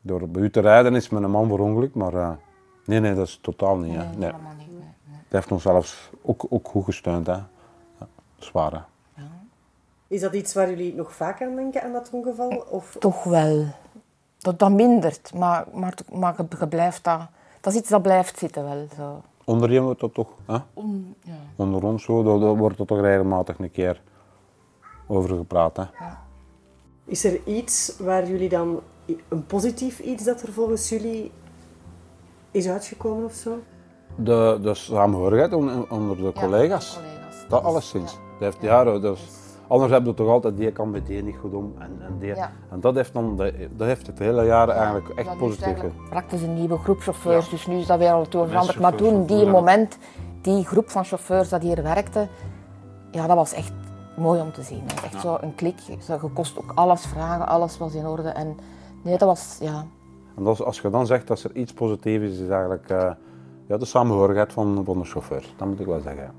door 0.00 0.28
bij 0.28 0.42
u 0.42 0.50
te 0.50 0.60
rijden 0.60 0.94
is 0.94 1.08
met 1.08 1.22
een 1.22 1.30
man 1.30 1.48
verongelukt, 1.48 1.94
maar 1.94 2.14
eh, 2.14 2.30
nee, 2.84 3.00
nee, 3.00 3.14
dat 3.14 3.26
is 3.26 3.38
totaal 3.42 3.76
niet. 3.76 3.96
Hè. 3.96 4.04
Nee, 4.04 4.16
Nee. 4.16 4.30
helemaal 4.30 4.54
niet. 4.58 4.68
nee, 4.68 4.78
nee. 4.78 5.16
Het 5.22 5.32
heeft 5.32 5.52
ons 5.52 5.62
zelfs 5.62 6.10
ook, 6.22 6.46
ook 6.48 6.68
goed 6.68 6.84
gesteund. 6.84 7.26
Hè. 7.26 7.32
Ja, 7.32 8.06
zwaar. 8.38 8.72
Hè. 8.72 8.80
Is 10.06 10.20
dat 10.20 10.34
iets 10.34 10.54
waar 10.54 10.68
jullie 10.70 10.94
nog 10.94 11.14
vaak 11.14 11.42
aan 11.42 11.56
denken, 11.56 11.82
aan 11.82 11.92
dat 11.92 12.10
ongeval? 12.12 12.64
Of, 12.70 12.96
Toch 12.98 13.24
wel. 13.24 13.64
Dat, 14.38 14.58
dat 14.58 14.70
mindert, 14.70 15.34
maar, 15.34 15.64
maar, 15.72 15.94
maar 16.12 16.34
je 16.58 16.68
blijft 16.68 17.04
dat... 17.04 17.20
Dat 17.60 17.72
is 17.72 17.78
iets 17.78 17.88
dat 17.88 18.02
blijft 18.02 18.38
zitten 18.38 18.64
wel. 18.64 18.86
Zo. 18.96 19.22
Onder 19.44 19.72
je 19.72 19.80
wordt 19.80 20.00
dat 20.00 20.14
toch, 20.14 20.28
hè? 20.46 20.56
Om, 20.74 21.14
ja. 21.24 21.32
onder 21.56 21.84
ons 21.84 22.04
zo, 22.04 22.22
daar, 22.22 22.38
daar 22.38 22.56
wordt 22.56 22.78
er 22.78 22.86
toch 22.86 23.00
regelmatig 23.00 23.58
een 23.58 23.70
keer 23.70 24.02
over 25.06 25.36
gepraat. 25.36 25.76
Hè. 25.76 25.84
Is 27.04 27.24
er 27.24 27.40
iets 27.46 27.96
waar 27.98 28.28
jullie 28.28 28.48
dan, 28.48 28.80
een 29.28 29.46
positief 29.46 29.98
iets 30.00 30.24
dat 30.24 30.42
er 30.42 30.52
volgens 30.52 30.88
jullie 30.88 31.32
is 32.50 32.68
uitgekomen 32.68 33.24
of 33.24 33.32
zo? 33.32 33.58
De, 34.16 34.58
de 34.62 34.74
samenhorigheid 34.74 35.52
on- 35.52 35.90
onder 35.90 36.16
de 36.16 36.32
collega's, 36.32 36.94
collega's. 36.94 37.48
dat 37.48 37.62
alleszins. 37.62 38.12
Dat 38.12 38.20
heeft, 38.38 38.56
ja, 38.60 38.84
dat 38.84 39.16
is, 39.16 39.22
anders 39.68 39.92
heb 39.92 40.04
je 40.06 40.14
toch 40.14 40.28
altijd, 40.28 40.56
die 40.56 40.72
kan 40.72 40.90
met 40.90 41.06
die 41.06 41.22
niet 41.22 41.36
goed 41.40 41.54
om. 41.54 41.74
En, 41.78 41.90
en, 42.00 42.18
die, 42.18 42.34
Ja. 42.34 42.50
en 42.70 42.80
dat 42.80 42.94
heeft 42.94 43.12
dan, 43.12 43.36
dat, 43.36 43.52
dat 43.76 43.86
heeft 43.86 44.06
het 44.06 44.18
hele 44.18 44.44
jaren 44.44 44.74
eigenlijk 44.74 45.08
echt 45.08 45.28
is 45.30 45.36
positief. 45.36 45.64
eigenlijk 45.64 45.94
praktisch 46.10 46.42
een 46.42 46.54
nieuwe 46.54 46.78
groep 46.78 47.00
chauffeurs, 47.00 47.48
dus 47.48 47.66
nu 47.66 47.76
is 47.76 47.86
dat 47.86 47.98
weer 47.98 48.12
al 48.12 48.28
toe 48.28 48.46
veranderd. 48.46 48.80
Maar 48.80 48.94
toen, 48.94 49.26
die 49.26 49.46
moment, 49.46 49.98
die 50.40 50.64
groep 50.64 50.90
van 50.90 51.04
chauffeurs 51.04 51.48
dat 51.48 51.62
hier 51.62 51.82
werkte, 51.82 52.28
ja, 53.10 53.26
dat 53.26 53.36
was 53.36 53.52
echt 53.52 53.72
mooi 54.16 54.40
om 54.40 54.52
te 54.52 54.62
zien. 54.62 54.82
hè. 54.86 55.04
Echt 55.06 55.20
zo 55.20 55.36
een 55.40 55.54
klik. 55.54 55.78
Zo, 56.00 56.12
Je 56.22 56.28
kost 56.32 56.58
ook 56.58 56.72
alles 56.74 57.06
vragen, 57.06 57.46
alles 57.48 57.78
was 57.78 57.94
in 57.94 58.06
orde. 58.06 58.28
En 58.28 58.56
nee, 59.02 59.18
dat 59.18 59.28
was, 59.28 59.58
ja, 59.60 59.84
En 60.36 60.44
dat 60.44 60.52
is- 60.54 60.62
als 60.64 60.80
je 60.80 60.90
dan 60.90 61.06
zegt 61.06 61.26
dat 61.26 61.42
er 61.42 61.56
iets 61.56 61.72
positiefs 61.72 62.24
is, 62.24 62.38
is 62.38 62.48
eigenlijk 62.48 62.88
eh, 62.90 63.10
ja, 63.66 63.76
de 63.76 63.84
samenhorigheid 63.84 64.52
van, 64.52 64.82
van 64.84 64.98
de 64.98 65.04
chauffeurs. 65.04 65.54
Dat 65.56 65.68
moet 65.68 65.80
ik 65.80 65.86
wel 65.86 66.00
zeggen. 66.00 66.30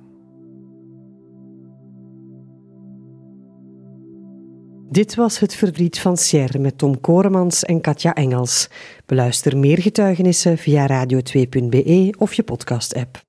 Dit 4.89 5.15
was 5.15 5.39
het 5.39 5.55
verdriet 5.55 5.99
van 5.99 6.17
Sierre 6.17 6.59
met 6.59 6.77
Tom 6.77 7.01
Koremans 7.01 7.63
en 7.63 7.81
Katja 7.81 8.13
Engels. 8.13 8.69
Beluister 9.05 9.57
meer 9.57 9.81
getuigenissen 9.81 10.57
via 10.57 11.05
radio2.be 11.05 12.13
of 12.17 12.33
je 12.33 12.43
podcast-app. 12.43 13.23